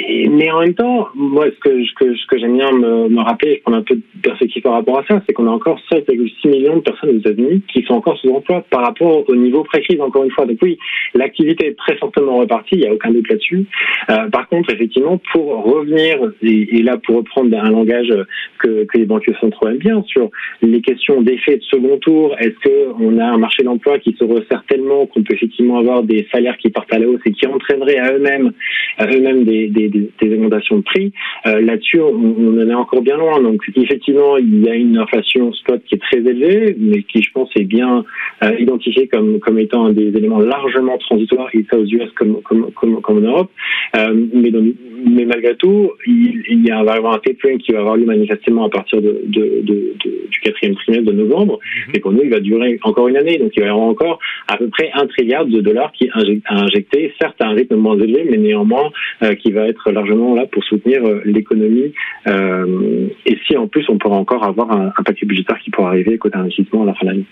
Mais 0.00 0.50
en 0.50 0.60
même 0.60 0.74
temps, 0.74 1.08
moi, 1.14 1.46
ce 1.46 1.58
que, 1.60 2.38
j'aime 2.38 2.56
bien 2.56 2.70
me, 2.72 3.08
me 3.08 3.20
rappeler, 3.20 3.56
je 3.56 3.62
prends 3.62 3.74
un 3.74 3.82
peu 3.82 3.96
de 3.96 4.02
perspective 4.22 4.62
par 4.62 4.72
rapport 4.72 4.98
à 4.98 5.04
ça, 5.06 5.22
c'est 5.26 5.32
qu'on 5.32 5.46
a 5.46 5.50
encore 5.50 5.80
7,6 5.90 6.48
millions 6.48 6.76
de 6.76 6.82
personnes 6.82 7.10
aux 7.10 7.18
États-Unis 7.18 7.62
qui 7.72 7.82
sont 7.82 7.94
encore 7.94 8.18
sous 8.18 8.30
emploi 8.30 8.64
par 8.70 8.82
rapport 8.82 9.28
au 9.28 9.36
niveau 9.36 9.62
pré-crise, 9.64 10.00
encore 10.00 10.24
une 10.24 10.30
fois. 10.30 10.46
Donc 10.46 10.58
oui, 10.62 10.78
l'activité 11.14 11.68
est 11.68 11.78
très 11.78 11.96
fortement 11.96 12.38
repartie, 12.38 12.76
il 12.76 12.80
n'y 12.80 12.86
a 12.86 12.92
aucun 12.92 13.10
doute 13.10 13.28
là-dessus. 13.28 13.66
Euh, 14.10 14.28
par 14.30 14.48
contre, 14.48 14.72
effectivement, 14.72 15.20
pour 15.32 15.64
revenir, 15.64 16.18
et, 16.42 16.82
là 16.82 16.96
pour 16.96 17.16
reprendre 17.16 17.56
un 17.56 17.70
langage 17.70 18.12
que 18.58 18.86
les 18.94 19.04
banques 19.04 19.27
sont 19.34 19.50
trop 19.50 19.68
bien 19.70 20.02
sur 20.06 20.30
les 20.62 20.80
questions 20.80 21.22
d'effet 21.22 21.56
de 21.56 21.62
second 21.62 21.98
tour. 21.98 22.36
Est-ce 22.38 22.68
qu'on 22.68 23.18
a 23.18 23.26
un 23.26 23.38
marché 23.38 23.62
d'emploi 23.62 23.98
qui 23.98 24.14
se 24.18 24.24
resserre 24.24 24.64
tellement 24.68 25.06
qu'on 25.06 25.22
peut 25.22 25.34
effectivement 25.34 25.78
avoir 25.78 26.02
des 26.02 26.26
salaires 26.32 26.56
qui 26.58 26.70
partent 26.70 26.92
à 26.92 26.98
la 26.98 27.08
hausse 27.08 27.20
et 27.26 27.32
qui 27.32 27.46
entraîneraient 27.46 27.98
à 27.98 28.12
eux-mêmes 28.14 28.52
eux-mêmes 29.00 29.44
des, 29.44 29.68
des, 29.68 30.10
augmentations 30.22 30.78
de 30.78 30.82
prix? 30.82 31.12
Euh, 31.46 31.60
Là-dessus, 31.60 32.00
on, 32.00 32.60
en 32.60 32.68
est 32.68 32.74
encore 32.74 33.02
bien 33.02 33.16
loin. 33.16 33.40
Donc 33.42 33.62
effectivement, 33.76 34.36
il 34.36 34.64
y 34.64 34.68
a 34.68 34.74
une 34.74 34.96
inflation 34.98 35.52
spot 35.52 35.82
qui 35.86 35.96
est 35.96 35.98
très 35.98 36.18
élevée, 36.18 36.76
mais 36.78 37.02
qui, 37.02 37.22
je 37.22 37.30
pense, 37.32 37.50
est 37.56 37.64
bien 37.64 38.04
euh, 38.42 38.52
identifiée 38.58 39.08
comme, 39.08 39.38
comme 39.40 39.58
étant 39.58 39.86
un 39.86 39.92
des 39.92 40.08
éléments 40.08 40.40
largement 40.40 40.98
transitoires, 40.98 41.48
et 41.54 41.64
ça 41.70 41.78
aux 41.78 41.84
US 41.84 42.10
comme, 42.16 42.40
comme, 42.42 43.00
en 43.04 43.14
Europe. 43.14 43.50
Euh, 43.96 44.26
mais, 44.34 45.24
malgré 45.24 45.54
tout, 45.56 45.92
il, 46.06 46.42
il 46.48 46.66
y 46.66 46.70
a, 46.70 46.82
va 46.82 46.94
y 46.94 46.98
avoir 46.98 47.14
un 47.14 47.18
tapering 47.18 47.58
qui 47.58 47.72
va 47.72 47.80
avoir 47.80 47.96
lieu 47.96 48.04
manifestement 48.04 48.64
à 48.64 48.70
partir 48.70 49.00
de, 49.00 49.17
de, 49.26 49.60
de, 49.62 49.94
du 50.30 50.40
quatrième 50.40 50.74
trimestre 50.76 51.06
de 51.06 51.12
novembre. 51.12 51.58
Mhm. 51.88 51.94
Et 51.94 52.00
pour 52.00 52.12
nous, 52.12 52.22
il 52.22 52.30
va 52.30 52.40
durer 52.40 52.78
encore 52.82 53.08
une 53.08 53.16
année. 53.16 53.38
Donc 53.38 53.52
il 53.56 53.60
va 53.60 53.66
y 53.66 53.70
avoir 53.70 53.86
encore 53.86 54.18
à 54.46 54.56
peu 54.56 54.68
près 54.68 54.90
un 54.94 55.06
trilliard 55.06 55.46
de 55.46 55.60
dollars 55.60 55.92
qui 55.92 56.08
a 56.10 56.54
injecté, 56.54 57.12
certes 57.20 57.36
à 57.40 57.48
un 57.48 57.54
rythme 57.54 57.76
moins 57.76 57.98
élevé, 57.98 58.26
mais 58.30 58.36
néanmoins 58.36 58.90
euh, 59.22 59.34
qui 59.34 59.52
va 59.52 59.66
être 59.66 59.90
largement 59.90 60.34
là 60.34 60.46
pour 60.46 60.64
soutenir 60.64 61.04
euh, 61.04 61.20
l'économie. 61.24 61.92
Euh, 62.26 63.08
et 63.26 63.38
si 63.46 63.56
en 63.56 63.66
plus 63.66 63.84
on 63.88 63.98
pourra 63.98 64.16
encore 64.16 64.44
avoir 64.44 64.70
un, 64.72 64.92
un 64.96 65.02
paquet 65.02 65.26
budgétaire 65.26 65.58
qui 65.58 65.70
pourra 65.70 65.88
arriver 65.88 66.18
côté 66.18 66.36
investissement 66.36 66.82
à 66.82 66.86
la 66.86 66.94
fin 66.94 67.06
de 67.06 67.10
l'année. 67.10 67.24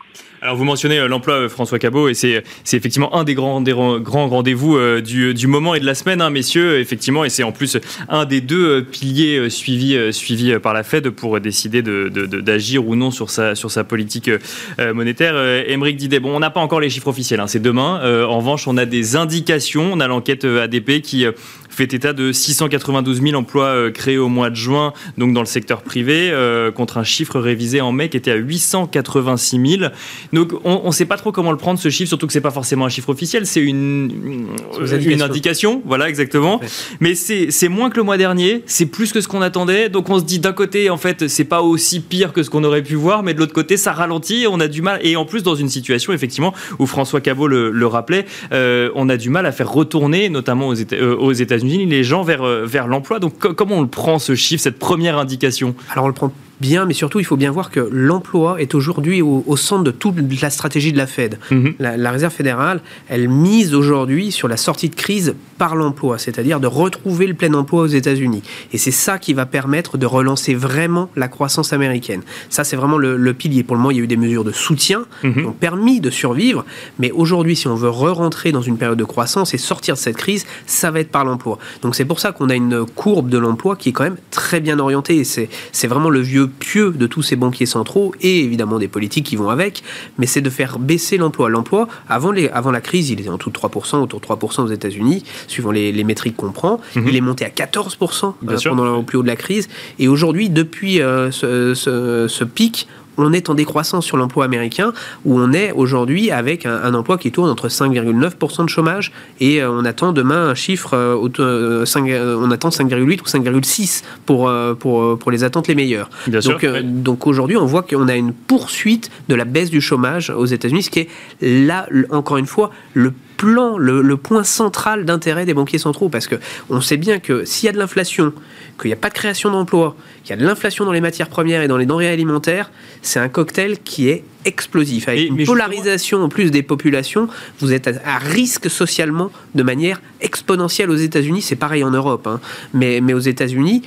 Alors 0.43 0.57
vous 0.57 0.65
mentionnez 0.65 1.07
l'emploi 1.09 1.49
François 1.49 1.79
Cabot 1.79 2.09
et 2.09 2.15
c'est 2.15 2.43
effectivement 2.73 3.17
un 3.17 3.25
des 3.25 3.35
grands, 3.35 3.61
des 3.61 3.73
grands 3.73 4.29
rendez-vous 4.29 4.79
du, 5.01 5.35
du, 5.35 5.47
moment 5.47 5.75
et 5.75 5.81
de 5.81 5.87
la 5.87 5.95
semaine, 5.95 6.21
hein, 6.21 6.31
messieurs, 6.31 6.79
effectivement, 6.79 7.25
et 7.25 7.31
c'est 7.31 7.43
en 7.43 7.53
plus 7.53 7.79
un 8.09 8.27
des 8.27 8.43
deux 8.43 8.85
piliers 8.85 9.49
suivis, 9.49 10.13
suivis 10.13 10.59
par 10.59 10.75
la 10.75 10.83
Fed 10.83 11.11
pour 11.11 11.41
décider 11.41 11.76
d'agir 11.83 12.83
de, 12.83 12.87
de, 12.87 12.91
ou 12.91 12.97
non 12.97 13.11
sur 13.11 13.31
sa, 13.31 13.55
sur 13.55 13.71
sa 13.71 13.85
politique 13.85 14.31
monétaire. 14.79 15.37
Émeric 15.69 15.97
Didet, 15.97 16.21
bon, 16.21 16.35
on 16.35 16.41
n'a 16.41 16.51
pas 16.51 16.61
encore 16.61 16.81
les 16.81 16.91
chiffres 16.91 17.09
officiels, 17.09 17.41
hein, 17.41 17.47
c'est 17.47 17.63
demain. 17.63 18.01
en 18.25 18.39
revanche, 18.39 18.67
on 18.69 18.77
a 18.77 18.85
des 18.85 19.17
indications, 19.17 19.91
on 19.93 20.01
a 20.01 20.07
l'enquête 20.07 20.45
ADP 20.45 21.01
qui 21.01 21.27
fait 21.69 21.93
état 21.93 22.13
de 22.13 22.33
692 22.33 23.21
000 23.21 23.35
emplois 23.35 23.91
créés 23.93 24.19
au 24.19 24.29
mois 24.29 24.51
de 24.51 24.57
juin, 24.57 24.93
donc 25.19 25.33
dans 25.33 25.41
le 25.41 25.47
secteur 25.47 25.83
privé, 25.83 26.33
contre 26.75 26.99
un 26.99 27.05
chiffre 27.05 27.39
révisé 27.39 27.81
en 27.81 27.93
mai 27.93 28.09
qui 28.09 28.17
était 28.17 28.31
à 28.31 28.37
886 28.37 29.79
000. 29.79 29.91
Donc 30.33 30.53
on 30.65 30.87
ne 30.87 30.93
sait 30.93 31.05
pas 31.05 31.17
trop 31.17 31.33
comment 31.33 31.51
le 31.51 31.59
prendre 31.59 31.79
ce 31.79 31.91
chiffre, 31.91 32.09
surtout 32.09 32.27
que 32.27 32.33
c'est 32.33 32.41
pas 32.41 32.51
forcément 32.51 32.87
un 32.87 32.89
chiffre 32.89 33.11
officiel, 33.11 33.47
c'est 33.47 33.61
une, 33.61 34.49
une 34.81 35.23
indication, 35.23 35.83
voilà 35.85 36.09
exactement. 36.09 36.61
Mais 37.01 37.15
c'est 37.15 37.69
moins 37.69 37.91
que 37.91 37.97
le 37.97 38.03
mois 38.03 38.17
dernier, 38.17 38.63
c'est 38.67 38.87
plus 38.87 39.13
que 39.13 39.21
ce 39.21 39.29
qu'on 39.29 39.43
attendait. 39.43 39.89
Donc 39.89 40.09
on 40.11 40.19
se 40.19 40.25
dit 40.25 40.39
d'un 40.39 40.53
côté 40.53 40.91
en 40.91 40.97
fait 40.97 41.29
c'est 41.29 41.45
pas 41.45 41.63
aussi 41.67 42.01
pire 42.01 42.33
que 42.33 42.43
ce 42.43 42.51
qu'on 42.51 42.65
aurait 42.65 42.83
pu 42.83 42.95
voir, 42.95 43.23
mais 43.23 43.35
de 43.35 43.39
l'autre 43.39 43.53
côté 43.53 43.77
ça 43.77 43.93
ralentit, 43.93 44.47
on 44.51 44.61
a 44.61 44.69
du 44.69 44.83
mal. 44.83 45.01
Et 45.03 45.17
en 45.17 45.25
plus 45.25 45.43
dans 45.43 45.55
une 45.55 45.69
situation 45.69 46.13
effectivement 46.13 46.55
où 46.79 46.87
François 46.87 47.21
Cabot 47.21 47.49
le, 47.49 47.87
rappelait, 47.87 48.27
euh, 48.53 48.91
on 48.95 49.09
a 49.09 49.17
du 49.17 49.31
mal 49.31 49.47
à 49.47 49.53
faire 49.53 49.71
retourner, 49.71 50.29
notamment 50.29 50.69
aux, 50.69 50.93
euh, 50.93 51.35
États-Unis, 51.35 51.87
les 51.87 52.05
gens 52.05 52.23
vers 52.23 52.43
euh, 52.43 52.65
vers 52.67 52.87
l'emploi. 52.87 53.19
Donc 53.19 53.39
comment 53.39 53.77
on 53.77 53.83
le 53.83 53.89
prend 53.89 54.19
ce 54.19 54.35
chiffre, 54.35 54.63
cette 54.63 54.79
première 54.79 55.19
indication? 55.19 55.75
Alors 55.93 56.05
on 56.05 56.09
le 56.09 56.15
prend 56.15 56.33
bien, 56.61 56.85
mais 56.87 56.95
surtout, 56.95 57.21
il 57.21 57.25
faut 57.25 57.37
bien 57.37 57.51
voir 57.51 57.71
que 57.71 57.81
l'emploi 57.91 58.61
est 58.61 58.75
aujourd'hui 58.75 59.23
au, 59.23 59.57
centre 59.57 59.85
de 59.85 59.91
toute 59.91 60.17
la 60.41 60.51
stratégie 60.51 60.93
de 60.93 60.99
la 60.99 61.07
Fed. 61.07 61.39
Mhm. 61.51 61.75
La, 61.79 62.11
Réserve 62.11 62.33
fédérale, 62.33 62.81
elle 63.09 63.29
mise 63.29 63.75
aujourd'hui 63.75 64.33
sur 64.33 64.49
la 64.49 64.57
sortie 64.57 64.89
de 64.89 64.95
crise 64.95 65.35
par 65.59 65.75
l'emploi, 65.77 66.19
c'est-à-dire 66.19 66.61
de 66.61 66.67
retrouver 66.67 67.27
le 67.27 67.35
plein 67.35 67.53
emploi 67.55 67.83
aux 67.83 67.87
États-Unis. 67.87 68.43
Et 68.73 68.79
c'est 68.79 68.91
ça 68.91 69.19
qui 69.19 69.35
va 69.35 69.47
permettre 69.47 69.99
de 69.99 70.07
relancer 70.07 70.55
vraiment 70.55 71.11
la 71.17 71.29
croissance 71.29 71.73
américaine. 71.73 72.23
Ça, 72.49 72.65
c'est 72.65 72.77
vraiment 72.77 72.99
le, 72.99 73.35
pilier. 73.35 73.63
Pour 73.63 73.77
le 73.77 73.83
moment, 73.83 73.91
il 73.91 73.99
y 73.99 74.01
a 74.01 74.05
eu 74.05 74.07
des 74.07 74.17
mesures 74.17 74.45
de 74.45 74.53
soutien 74.53 75.05
mhm. 75.23 75.35
qui 75.35 75.45
ont 75.45 75.53
permis 75.53 76.01
de 76.01 76.11
survivre, 76.11 76.65
mais 76.99 77.11
aujourd'hui, 77.11 77.57
si 77.57 77.69
on 77.69 77.75
veut 77.75 77.91
re-rentrer 77.91 78.53
dans 78.53 78.63
une 78.63 78.79
période 78.79 78.99
de 78.99 79.05
croissance 79.05 79.53
et 79.53 79.59
sortir 79.59 79.95
de 79.95 80.01
cette 80.01 80.17
crise, 80.17 80.47
ça 80.67 80.91
va 80.91 81.01
être 81.01 81.11
par 81.11 81.25
l'emploi. 81.25 81.59
Donc 81.83 81.95
c'est 81.95 82.05
pour 82.05 82.21
ça 82.21 82.33
qu'on 82.33 82.49
a 82.49 82.55
une 82.55 82.87
courbe 82.95 83.29
de 83.29 83.39
l'emploi 83.39 83.77
qui 83.77 83.91
est 83.91 83.93
quand 83.93 84.05
même 84.05 84.17
très 84.31 84.61
bien 84.61 84.79
orientée. 84.79 85.23
C'est 85.25 85.87
vraiment 85.87 86.11
le 86.11 86.21
vieux 86.21 86.46
pieux 86.47 86.93
de 86.93 87.07
tous 87.07 87.23
ces 87.23 87.37
banquiers 87.37 87.67
centraux 87.67 88.15
et 88.21 88.45
évidemment 88.45 88.79
des 88.79 88.89
politiques 88.89 89.27
qui 89.27 89.37
vont 89.37 89.51
avec, 89.51 89.83
mais 90.19 90.27
c'est 90.27 90.41
de 90.41 90.51
faire 90.51 90.79
baisser 90.79 91.17
l'emploi. 91.17 91.49
L'emploi, 91.49 91.89
avant, 92.09 92.33
les, 92.33 92.49
avant 92.49 92.71
la 92.71 92.81
crise, 92.81 93.11
il 93.11 93.21
était 93.21 93.29
en 93.29 93.39
tout 93.39 93.51
de 93.51 93.59
3%, 93.59 93.97
autour 93.97 94.21
de 94.21 94.27
3% 94.27 94.63
aux 94.63 94.69
États-Unis, 94.69 95.25
suivant 95.47 95.71
les, 95.71 95.93
les 95.93 96.05
métriques 96.05 96.37
qu'on 96.37 96.53
prend. 96.53 96.81
Mhm. 96.95 97.09
Il 97.09 97.17
est 97.17 97.21
monté 97.21 97.45
à 97.45 97.51
14% 97.51 98.35
euh, 98.49 98.57
pendant 98.65 98.97
le 98.97 99.03
plus 99.03 99.19
haut 99.19 99.23
de 99.23 99.29
la 99.29 99.37
crise. 99.37 99.69
Et 99.99 100.09
aujourd'hui, 100.09 100.51
depuis 100.51 101.01
euh, 101.01 101.31
ce, 101.31 101.75
ce, 101.75 102.27
ce 102.29 102.45
pic, 102.45 102.89
on 103.17 103.33
est 103.33 103.51
en 103.51 103.55
décroissance 103.55 104.05
sur 104.05 104.17
l'emploi 104.17 104.45
américain, 104.45 104.93
où 105.25 105.39
on 105.39 105.53
est 105.53 105.73
aujourd'hui 105.73 106.31
avec 106.31 106.67
un, 106.67 106.95
emploi 106.95 107.19
qui 107.19 107.33
tourne 107.33 107.51
entre 107.51 107.69
5,9% 107.69 108.65
de 108.65 108.69
chômage, 108.69 109.13
et 109.41 109.63
euh, 109.63 109.71
on 109.71 109.85
attend 109.85 110.13
demain 110.13 110.49
un 110.49 110.55
chiffre, 110.55 110.95
euh, 110.95 111.29
euh, 111.41 112.37
on 112.41 112.51
attend 112.51 112.69
5,8 112.69 113.21
ou 113.21 113.25
5,6 113.25 114.03
pour, 114.25 114.53
pour, 114.79 115.19
pour 115.19 115.31
les 115.31 115.45
attentes 115.45 115.69
les 115.69 115.75
meilleures. 115.75 116.11
donc, 116.27 116.67
donc 116.85 117.27
aujourd'hui, 117.27 117.57
on 117.57 117.67
voit 117.67 117.83
qu'on 117.83 118.09
a 118.09 118.17
une 118.17 118.33
poursuite 118.33 119.11
de 119.29 119.35
la 119.35 119.45
baisse 119.45 119.71
du 119.71 119.81
chômage 119.81 120.31
aux 120.31 120.47
États-Unis, 120.47 120.85
ce 120.85 120.91
qui 120.91 121.01
est 121.01 121.09
là, 121.43 121.87
encore 122.11 122.37
une 122.37 122.47
fois, 122.47 122.71
le 122.95 123.13
plan, 123.37 123.79
le, 123.79 124.17
point 124.17 124.45
central 124.45 125.05
d'intérêt 125.05 125.45
des 125.45 125.55
banquiers 125.55 125.79
centraux, 125.79 126.09
parce 126.09 126.27
que 126.27 126.37
on 126.71 126.81
sait 126.81 126.97
bien 126.97 127.19
que 127.19 127.45
s'il 127.45 127.67
y 127.67 127.69
a 127.69 127.73
de 127.73 127.79
l'inflation, 127.79 128.33
qu'il 128.81 128.89
n'y 128.89 128.95
a 128.95 128.97
pas 128.97 129.09
de 129.09 129.15
création 129.15 129.51
d'emplois, 129.51 129.97
qu'il 130.25 130.31
y 130.31 130.39
a 130.39 130.43
de 130.43 130.47
l'inflation 130.47 130.85
dans 130.85 130.93
les 130.93 131.01
matières 131.01 131.29
premières 131.29 131.63
et 131.63 131.69
dans 131.69 131.77
les 131.77 131.87
denrées 131.87 132.09
alimentaires, 132.09 132.71
c'est 133.03 133.21
un 133.21 133.29
cocktail 133.29 133.79
qui 133.85 134.09
est 134.09 134.25
explosif. 134.45 135.09
Avec 135.09 135.29
une 135.29 135.45
polarisation 135.45 136.23
en 136.23 136.29
plus 136.29 136.51
des 136.51 136.63
populations, 136.63 137.29
vous 137.61 137.73
êtes 137.73 137.89
à, 138.05 138.19
risque 138.19 138.71
socialement 138.71 139.31
de 139.55 139.63
manière 139.63 140.01
exponentielle 140.21 140.91
aux 140.91 140.97
États-Unis. 140.97 141.43
C'est 141.43 141.57
pareil 141.57 141.85
en 141.85 141.91
Europe, 141.91 142.27
hein. 142.27 142.41
mais, 142.73 143.01
mais 143.01 143.13
aux 143.13 143.19
États-Unis, 143.19 143.83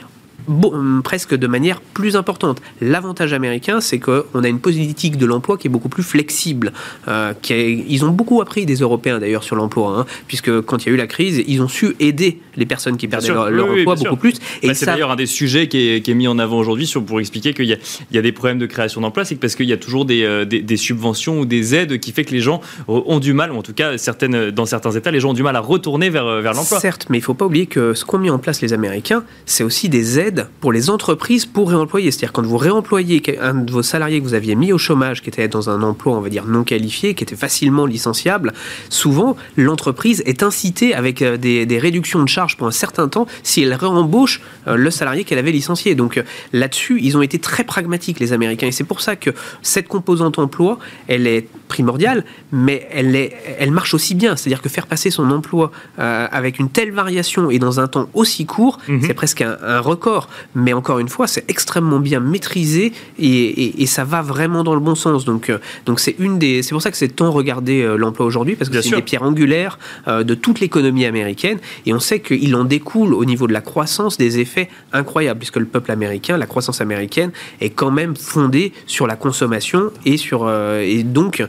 Hum, 0.47 1.01
presque 1.03 1.35
de 1.35 1.47
manière 1.47 1.81
plus 1.81 2.15
importante. 2.15 2.61
L'avantage 2.81 3.33
américain, 3.33 3.81
c'est 3.81 3.99
qu'on 3.99 4.43
a 4.43 4.47
une 4.47 4.59
politique 4.59 5.17
de 5.17 5.25
l'emploi 5.25 5.57
qui 5.57 5.67
est 5.67 5.69
beaucoup 5.69 5.89
plus 5.89 6.03
flexible. 6.03 6.73
Euh, 7.07 7.33
ils 7.49 8.03
ont 8.03 8.09
beaucoup 8.09 8.41
appris 8.41 8.65
des 8.65 8.75
Européens 8.75 9.19
d'ailleurs 9.19 9.43
sur 9.43 9.55
l'emploi, 9.55 9.99
hein, 9.99 10.05
puisque 10.27 10.61
quand 10.61 10.83
il 10.83 10.89
y 10.89 10.91
a 10.91 10.93
eu 10.93 10.97
la 10.97 11.07
crise, 11.07 11.43
ils 11.47 11.61
ont 11.61 11.67
su 11.67 11.95
aider 11.99 12.39
les 12.55 12.65
personnes 12.65 12.97
qui 12.97 13.07
perdaient 13.07 13.29
leur, 13.29 13.69
emploi 13.69 13.95
beaucoup 13.95 14.15
plus. 14.15 14.35
Et 14.63 14.67
bah, 14.67 14.73
c'est 14.73 14.85
d'ailleurs 14.85 15.11
un 15.11 15.15
des 15.15 15.27
sujets 15.27 15.67
qui 15.67 15.77
est, 15.77 16.13
mis 16.13 16.27
en 16.27 16.39
avant 16.39 16.57
aujourd'hui 16.57 16.91
pour 17.05 17.19
expliquer 17.19 17.53
qu'il 17.53 17.65
y, 17.65 18.17
a 18.17 18.21
des 18.21 18.31
problèmes 18.31 18.57
de 18.57 18.65
création 18.65 19.01
d'emplois, 19.01 19.25
c'est 19.25 19.35
parce 19.35 19.55
qu'il 19.55 19.69
y 19.69 19.73
a 19.73 19.77
toujours 19.77 20.05
euh, 20.09 20.45
des, 20.45 20.77
subventions 20.77 21.39
ou 21.39 21.45
des 21.45 21.75
aides 21.75 21.99
qui 21.99 22.11
fait 22.11 22.23
que 22.23 22.31
les 22.31 22.41
gens 22.41 22.61
ont 22.87 23.19
du 23.19 23.33
mal, 23.33 23.51
ou 23.51 23.57
en 23.57 23.61
tout 23.61 23.73
cas 23.73 23.97
certaines, 23.97 24.49
dans 24.49 24.65
certains 24.65 24.91
États, 24.91 25.11
les 25.11 25.19
gens 25.19 25.29
ont 25.29 25.33
du 25.33 25.43
mal 25.43 25.55
à 25.55 25.59
retourner 25.59 26.09
vers, 26.09 26.41
vers 26.41 26.53
l'emploi. 26.53 26.79
Certes, 26.79 27.05
mais 27.09 27.17
il 27.17 27.21
ne 27.21 27.25
faut 27.25 27.35
pas 27.35 27.45
oublier 27.45 27.67
que 27.67 27.93
ce 27.93 28.05
qu'ont 28.05 28.17
mis 28.17 28.29
en 28.29 28.39
place 28.39 28.61
les 28.61 28.73
Américains, 28.73 29.23
c'est 29.45 29.63
aussi 29.63 29.89
des 29.89 30.19
aides 30.19 30.38
pour 30.59 30.71
les 30.71 30.89
entreprises 30.89 31.45
pour 31.45 31.69
réemployer. 31.69 32.11
C'est-à-dire 32.11 32.33
quand 32.33 32.45
vous 32.45 32.57
réemployez 32.57 33.21
un 33.41 33.53
de 33.53 33.71
vos 33.71 33.83
salariés 33.83 34.19
que 34.19 34.25
vous 34.25 34.33
aviez 34.33 34.55
mis 34.55 34.73
au 34.73 34.77
chômage, 34.77 35.21
qui 35.21 35.29
était 35.29 35.47
dans 35.47 35.69
un 35.69 35.81
emploi, 35.81 36.17
on 36.17 36.21
va 36.21 36.29
dire, 36.29 36.45
non 36.45 36.63
qualifié, 36.63 37.13
qui 37.13 37.23
était 37.23 37.35
facilement 37.35 37.85
licenciable, 37.85 38.53
souvent 38.89 39.35
l'entreprise 39.57 40.21
est 40.25 40.43
incitée 40.43 40.93
avec 40.93 41.21
euh, 41.21 41.37
des, 41.37 41.79
réductions 41.79 42.21
de 42.21 42.27
charges 42.27 42.57
pour 42.57 42.67
un 42.67 42.71
certain 42.71 43.07
temps 43.07 43.25
si 43.43 43.63
elle 43.63 43.73
réembauche 43.73 44.41
euh, 44.67 44.75
le 44.75 44.91
salarié 44.91 45.23
qu'elle 45.23 45.37
avait 45.37 45.51
licencié. 45.51 45.95
Donc 45.95 46.17
euh, 46.17 46.23
là-dessus, 46.53 46.99
ils 47.01 47.15
ont 47.17 47.21
été 47.21 47.39
très 47.39 47.63
pragmatiques, 47.63 48.19
les 48.19 48.33
Américains. 48.33 48.67
Et 48.67 48.71
c'est 48.71 48.83
pour 48.83 49.01
ça 49.01 49.15
que 49.15 49.31
cette 49.61 49.87
composante 49.87 50.39
emploi, 50.39 50.79
elle 51.07 51.25
est 51.27 51.47
primordiale, 51.67 52.25
mais 52.51 52.87
elle, 52.91 53.15
est, 53.15 53.33
elle 53.59 53.71
marche 53.71 53.93
aussi 53.93 54.15
bien. 54.15 54.35
C'est-à-dire 54.35 54.61
que 54.61 54.69
faire 54.69 54.87
passer 54.87 55.11
son 55.11 55.29
emploi 55.31 55.71
avec 55.97 56.59
une 56.59 56.69
telle 56.69 56.91
variation 56.91 57.49
et 57.51 57.59
dans 57.59 57.79
un 57.79 57.87
temps 57.87 58.09
aussi 58.13 58.45
court, 58.45 58.79
mhm. 58.87 59.01
c'est 59.03 59.13
presque 59.13 59.41
un, 59.41 59.57
un 59.61 59.79
record. 59.79 60.18
Mais 60.55 60.73
encore 60.73 60.99
une 60.99 61.09
fois, 61.09 61.27
c'est 61.27 61.49
extrêmement 61.49 61.99
bien 61.99 62.19
maîtrisé 62.19 62.93
et, 63.19 63.85
ça 63.89 64.03
va 64.03 64.21
vraiment 64.21 64.63
dans 64.63 64.75
le 64.75 64.79
bon 64.79 64.93
sens. 64.93 65.25
Donc, 65.25 65.49
euh, 65.49 65.57
donc 65.87 65.99
c'est 65.99 66.15
une 66.19 66.37
des, 66.37 66.61
c'est 66.61 66.71
pour 66.71 66.81
ça 66.81 66.91
que 66.91 66.97
c'est 66.97 67.07
tant 67.07 67.31
regarder 67.31 67.81
euh, 67.81 67.97
l'emploi 67.97 68.25
aujourd'hui 68.25 68.55
parce 68.55 68.69
que 68.69 68.79
c'est 68.81 68.89
une 68.89 68.95
des 68.97 69.01
pierres 69.01 69.23
angulaires 69.23 69.79
euh, 70.07 70.23
de 70.23 70.35
toute 70.35 70.59
l'économie 70.59 71.05
américaine 71.05 71.57
et 71.87 71.93
on 71.93 71.99
sait 71.99 72.19
qu'il 72.19 72.55
en 72.55 72.65
découle 72.65 73.15
au 73.15 73.25
niveau 73.25 73.47
de 73.47 73.53
la 73.53 73.61
croissance 73.61 74.17
des 74.17 74.37
effets 74.37 74.69
incroyables 74.93 75.39
puisque 75.39 75.57
le 75.57 75.65
peuple 75.65 75.91
américain, 75.91 76.37
la 76.37 76.45
croissance 76.45 76.81
américaine 76.81 77.31
est 77.61 77.71
quand 77.71 77.89
même 77.89 78.15
fondée 78.15 78.73
sur 78.85 79.07
la 79.07 79.15
consommation 79.15 79.91
et 80.05 80.17
sur 80.17 80.49
et 80.49 81.03
donc 81.03 81.43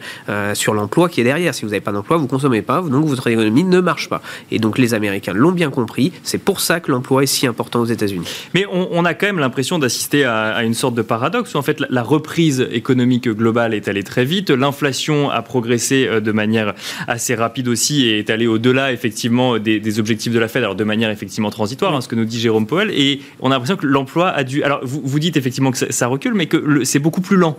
sur 0.54 0.74
l'emploi 0.74 1.08
qui 1.08 1.20
est 1.20 1.24
derrière. 1.24 1.54
Si 1.54 1.62
vous 1.62 1.70
n'avez 1.70 1.80
pas 1.80 1.92
d'emploi, 1.92 2.16
vous 2.16 2.26
consommez 2.26 2.62
pas, 2.62 2.80
donc 2.80 3.04
votre 3.04 3.26
économie 3.26 3.64
ne 3.64 3.80
marche 3.80 4.08
pas. 4.08 4.22
Et 4.50 4.58
donc 4.58 4.78
les 4.78 4.94
Américains 4.94 5.32
l'ont 5.34 5.52
bien 5.52 5.70
compris. 5.70 6.12
C'est 6.22 6.38
pour 6.38 6.60
ça 6.60 6.80
que 6.80 6.90
l'emploi 6.90 7.22
est 7.22 7.26
si 7.26 7.46
important 7.46 7.80
aux 7.80 7.86
États-Unis. 7.86 8.26
Mais 8.54 8.59
on, 8.70 9.04
a 9.04 9.14
quand 9.14 9.26
même 9.26 9.38
l'impression 9.38 9.78
d'assister 9.78 10.24
à, 10.24 10.62
une 10.62 10.74
sorte 10.74 10.94
de 10.94 11.02
paradoxe 11.02 11.54
où 11.54 11.58
en 11.58 11.62
fait 11.62 11.80
la, 11.88 12.02
reprise 12.02 12.66
économique 12.72 13.28
globale 13.28 13.74
est 13.74 13.88
allée 13.88 14.02
très 14.02 14.24
vite, 14.24 14.50
l'inflation 14.50 15.30
a 15.30 15.42
progressé 15.42 16.06
euh, 16.06 16.20
de 16.20 16.32
manière 16.32 16.74
assez 17.06 17.34
rapide 17.34 17.68
aussi 17.68 18.06
et 18.06 18.18
est 18.18 18.30
allée 18.30 18.46
au-delà 18.46 18.92
effectivement 18.92 19.58
des, 19.58 19.98
objectifs 19.98 20.32
de 20.32 20.38
la 20.38 20.48
Fed, 20.48 20.62
alors 20.62 20.76
de 20.76 20.84
manière 20.84 21.10
effectivement 21.10 21.50
transitoire, 21.50 21.94
hein, 21.94 22.00
ce 22.00 22.08
que 22.08 22.14
nous 22.14 22.24
dit 22.24 22.40
Jérôme 22.40 22.66
Powell, 22.66 22.90
et 22.90 23.20
on 23.40 23.50
a 23.50 23.54
l'impression 23.54 23.76
que 23.76 23.86
l'emploi 23.86 24.30
a 24.30 24.44
dû... 24.44 24.62
Alors 24.62 24.80
vous, 24.82 25.00
vous 25.04 25.18
dites 25.18 25.36
effectivement 25.36 25.70
que 25.70 25.92
ça, 25.92 26.06
recule, 26.06 26.34
mais 26.34 26.46
que 26.46 26.84
c'est 26.84 26.98
beaucoup 26.98 27.20
plus 27.20 27.36
lent 27.36 27.56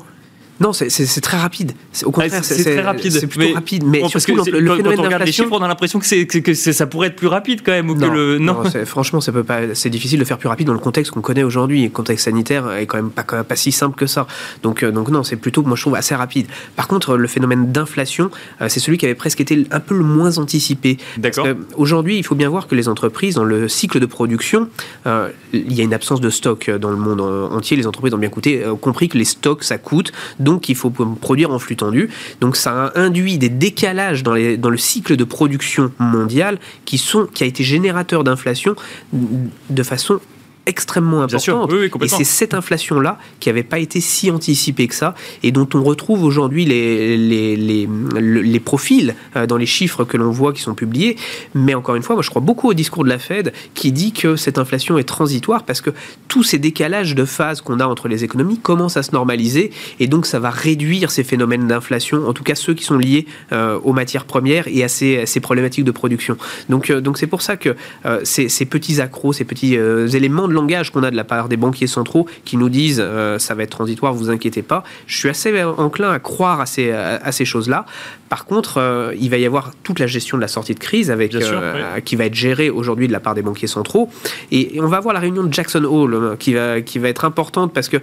non, 0.61 0.73
c'est 0.73 1.21
très 1.21 1.37
rapide. 1.37 1.73
Au 2.05 2.11
contraire, 2.11 2.43
c'est 2.43 2.63
très 2.63 2.81
rapide. 2.81 3.11
C'est 3.11 3.25
plutôt 3.25 3.53
rapide. 3.53 3.83
Mais 3.83 4.01
parce 4.01 4.25
que 4.25 4.31
le, 4.31 4.37
quand, 4.37 4.75
phénomène 4.75 4.99
on 4.99 5.03
regarde 5.03 5.23
les 5.25 5.31
chiffres, 5.31 5.49
on 5.51 5.63
a 5.63 5.67
l'impression 5.67 5.99
que, 5.99 6.39
que 6.39 6.53
ça 6.53 6.85
pourrait 6.85 7.07
être 7.07 7.15
plus 7.15 7.27
rapide 7.27 7.61
quand 7.65 7.71
même. 7.71 7.89
Ou 7.89 7.95
non, 7.95 8.09
que 8.09 8.13
le... 8.13 8.37
non. 8.37 8.63
franchement, 8.85 9.21
ça 9.21 9.31
peut 9.31 9.43
pas. 9.43 9.73
C'est 9.73 9.89
difficile 9.89 10.19
de 10.19 10.23
faire 10.23 10.37
plus 10.37 10.49
rapide 10.49 10.67
dans 10.67 10.73
le 10.73 10.79
contexte 10.79 11.11
qu'on 11.11 11.21
connaît 11.21 11.41
aujourd'hui. 11.41 11.85
Le 11.85 11.89
contexte 11.89 12.25
sanitaire 12.25 12.71
est 12.73 12.85
quand 12.85 12.97
même 12.97 13.09
pas, 13.09 13.23
pas 13.23 13.55
si 13.55 13.71
simple 13.71 13.97
que 13.97 14.05
ça. 14.05 14.27
Donc, 14.61 14.83
euh, 14.83 14.91
donc 14.91 15.09
non, 15.09 15.23
c'est 15.23 15.35
plutôt, 15.35 15.63
moi 15.63 15.75
je 15.75 15.81
trouve, 15.81 15.95
assez 15.95 16.13
rapide. 16.13 16.45
Par 16.75 16.87
contre, 16.87 17.17
le 17.17 17.27
phénomène 17.27 17.71
d'inflation, 17.71 18.29
euh, 18.61 18.67
c'est 18.69 18.79
celui 18.79 18.99
qui 18.99 19.05
avait 19.05 19.15
presque 19.15 19.41
été 19.41 19.65
un 19.71 19.79
peu 19.79 19.97
le 19.97 20.03
moins 20.03 20.37
anticipé. 20.37 20.97
D'accord. 21.17 21.47
Aujourd'hui, 21.75 22.19
il 22.19 22.23
faut 22.23 22.35
bien 22.35 22.49
voir 22.49 22.67
que 22.67 22.75
les 22.75 22.87
entreprises, 22.87 23.33
dans 23.33 23.43
le 23.43 23.67
cycle 23.67 23.99
de 23.99 24.05
production, 24.05 24.69
euh, 25.07 25.29
il 25.53 25.73
y 25.73 25.81
a 25.81 25.83
une 25.83 25.93
absence 25.95 26.21
de 26.21 26.29
stock 26.29 26.69
dans 26.69 26.91
le 26.91 26.97
monde 26.97 27.21
entier. 27.21 27.77
Les 27.77 27.87
entreprises 27.87 28.13
ont 28.13 28.19
bien 28.19 28.29
coûté, 28.29 28.63
compris 28.79 29.09
que 29.09 29.17
les 29.17 29.25
stocks, 29.25 29.63
ça 29.63 29.79
coûte. 29.79 30.11
Donc, 30.39 30.50
il 30.69 30.75
faut 30.75 30.89
produire 30.89 31.51
en 31.51 31.59
flux 31.59 31.75
tendu. 31.75 32.09
Donc 32.39 32.55
ça 32.55 32.91
induit 32.95 33.37
des 33.37 33.49
décalages 33.49 34.23
dans, 34.23 34.33
le 34.33 34.77
cycle 34.77 35.15
de 35.15 35.23
production 35.23 35.91
mondial 35.99 36.59
qui, 36.85 37.03
qui 37.33 37.43
a 37.43 37.47
été 37.47 37.63
générateur 37.63 38.23
d'inflation 38.23 38.75
de 39.11 39.83
façon 39.83 40.19
extrêmement 40.65 41.21
importante. 41.21 41.71
et 42.01 42.07
c'est 42.07 42.23
cette 42.23 42.53
inflation-là 42.53 43.17
qui 43.39 43.49
n'avait 43.49 43.63
pas 43.63 43.79
été 43.79 43.99
si 43.99 44.29
anticipée 44.29 44.87
que 44.87 44.95
ça 44.95 45.15
et 45.41 45.51
dont 45.51 45.67
on 45.73 45.83
retrouve 45.83 46.23
aujourd'hui 46.23 46.65
les, 46.65 47.17
les, 47.17 47.55
les, 47.55 47.89
les, 48.19 48.59
profils 48.59 49.15
euh, 49.35 49.47
dans 49.47 49.57
les 49.57 49.65
chiffres 49.65 50.03
que 50.03 50.17
l'on 50.17 50.29
voit 50.29 50.53
qui 50.53 50.61
sont 50.61 50.75
publiés. 50.75 51.17
Mais 51.55 51.73
encore 51.73 51.95
une 51.95 52.03
fois, 52.03 52.15
moi 52.15 52.21
je 52.21 52.29
crois 52.29 52.41
beaucoup 52.41 52.69
au 52.69 52.73
discours 52.73 53.03
de 53.03 53.09
la 53.09 53.17
Fed 53.17 53.53
qui 53.73 53.91
dit 53.91 54.11
que 54.11 54.35
cette 54.35 54.59
inflation 54.59 54.97
est 54.99 55.03
transitoire 55.03 55.63
parce 55.63 55.81
que 55.81 55.89
tous 56.27 56.43
ces 56.43 56.59
décalages 56.59 57.15
de 57.15 57.25
phase 57.25 57.61
qu'on 57.61 57.79
a 57.79 57.85
entre 57.85 58.07
les 58.07 58.23
économies 58.23 58.59
commencent 58.59 58.97
à 58.97 59.03
se 59.03 59.11
normaliser 59.11 59.71
et 59.99 60.07
donc 60.07 60.27
ça 60.27 60.39
va 60.39 60.51
réduire 60.51 61.09
ces 61.09 61.23
phénomènes 61.23 61.67
d'inflation, 61.67 62.27
en 62.27 62.33
tout 62.33 62.43
cas 62.43 62.55
ceux 62.55 62.75
qui 62.75 62.83
sont 62.83 62.97
liés 62.97 63.25
euh, 63.51 63.79
aux 63.83 63.93
matières 63.93 64.25
premières 64.25 64.67
et 64.67 64.83
à 64.83 64.87
ces, 64.87 65.25
ces 65.25 65.39
problématiques 65.39 65.85
de 65.85 65.91
production. 65.91 66.37
Donc 66.69 66.91
euh, 66.91 67.01
donc 67.01 67.17
c'est 67.17 67.27
pour 67.27 67.41
ça 67.41 67.57
que 67.57 67.75
ces, 68.23 68.47
ces, 68.49 68.65
petits 68.65 69.01
accros, 69.01 69.33
ces 69.33 69.43
petits 69.43 69.73
éléments 69.75 70.47
langage 70.51 70.91
qu'on 70.91 71.03
a 71.03 71.11
de 71.11 71.15
la 71.15 71.23
part 71.23 71.49
des 71.49 71.57
banquiers 71.57 71.87
centraux 71.87 72.27
qui 72.45 72.57
nous 72.57 72.69
disent 72.69 73.01
euh, 73.03 73.39
ça 73.39 73.55
va 73.55 73.63
être 73.63 73.71
transitoire, 73.71 74.13
vous 74.13 74.29
inquiétez 74.29 74.61
pas. 74.61 74.83
Je 75.07 75.17
suis 75.17 75.29
assez 75.29 75.63
enclin 75.63 76.11
à 76.11 76.19
croire 76.19 76.61
à 76.61 76.65
ces, 76.65 76.91
à 76.91 77.31
ces 77.31 77.45
choses-là. 77.45 77.85
Par 78.31 78.45
contre, 78.45 78.77
euh, 78.77 79.13
il 79.19 79.29
va 79.29 79.37
y 79.37 79.45
avoir 79.45 79.73
toute 79.83 79.99
la 79.99 80.07
gestion 80.07 80.37
de 80.37 80.41
la 80.41 80.47
sortie 80.47 80.73
de 80.73 80.79
crise 80.79 81.11
avec, 81.11 81.35
euh, 81.35 81.99
qui 81.99 82.15
va 82.15 82.25
être 82.25 82.33
gérée 82.33 82.69
aujourd'hui 82.69 83.07
de 83.07 83.11
la 83.11 83.19
part 83.19 83.35
des 83.35 83.41
banquiers 83.41 83.67
centraux. 83.67 84.09
Et, 84.51 84.79
on 84.79 84.87
va 84.87 85.01
voir 85.01 85.13
la 85.13 85.19
réunion 85.19 85.43
de 85.43 85.53
Jackson 85.53 85.83
Hole 85.83 86.37
qui 86.39 86.53
va, 86.53 86.79
qui 86.79 86.97
va 86.97 87.09
être 87.09 87.25
importante 87.25 87.73
parce 87.73 87.89
que 87.89 87.97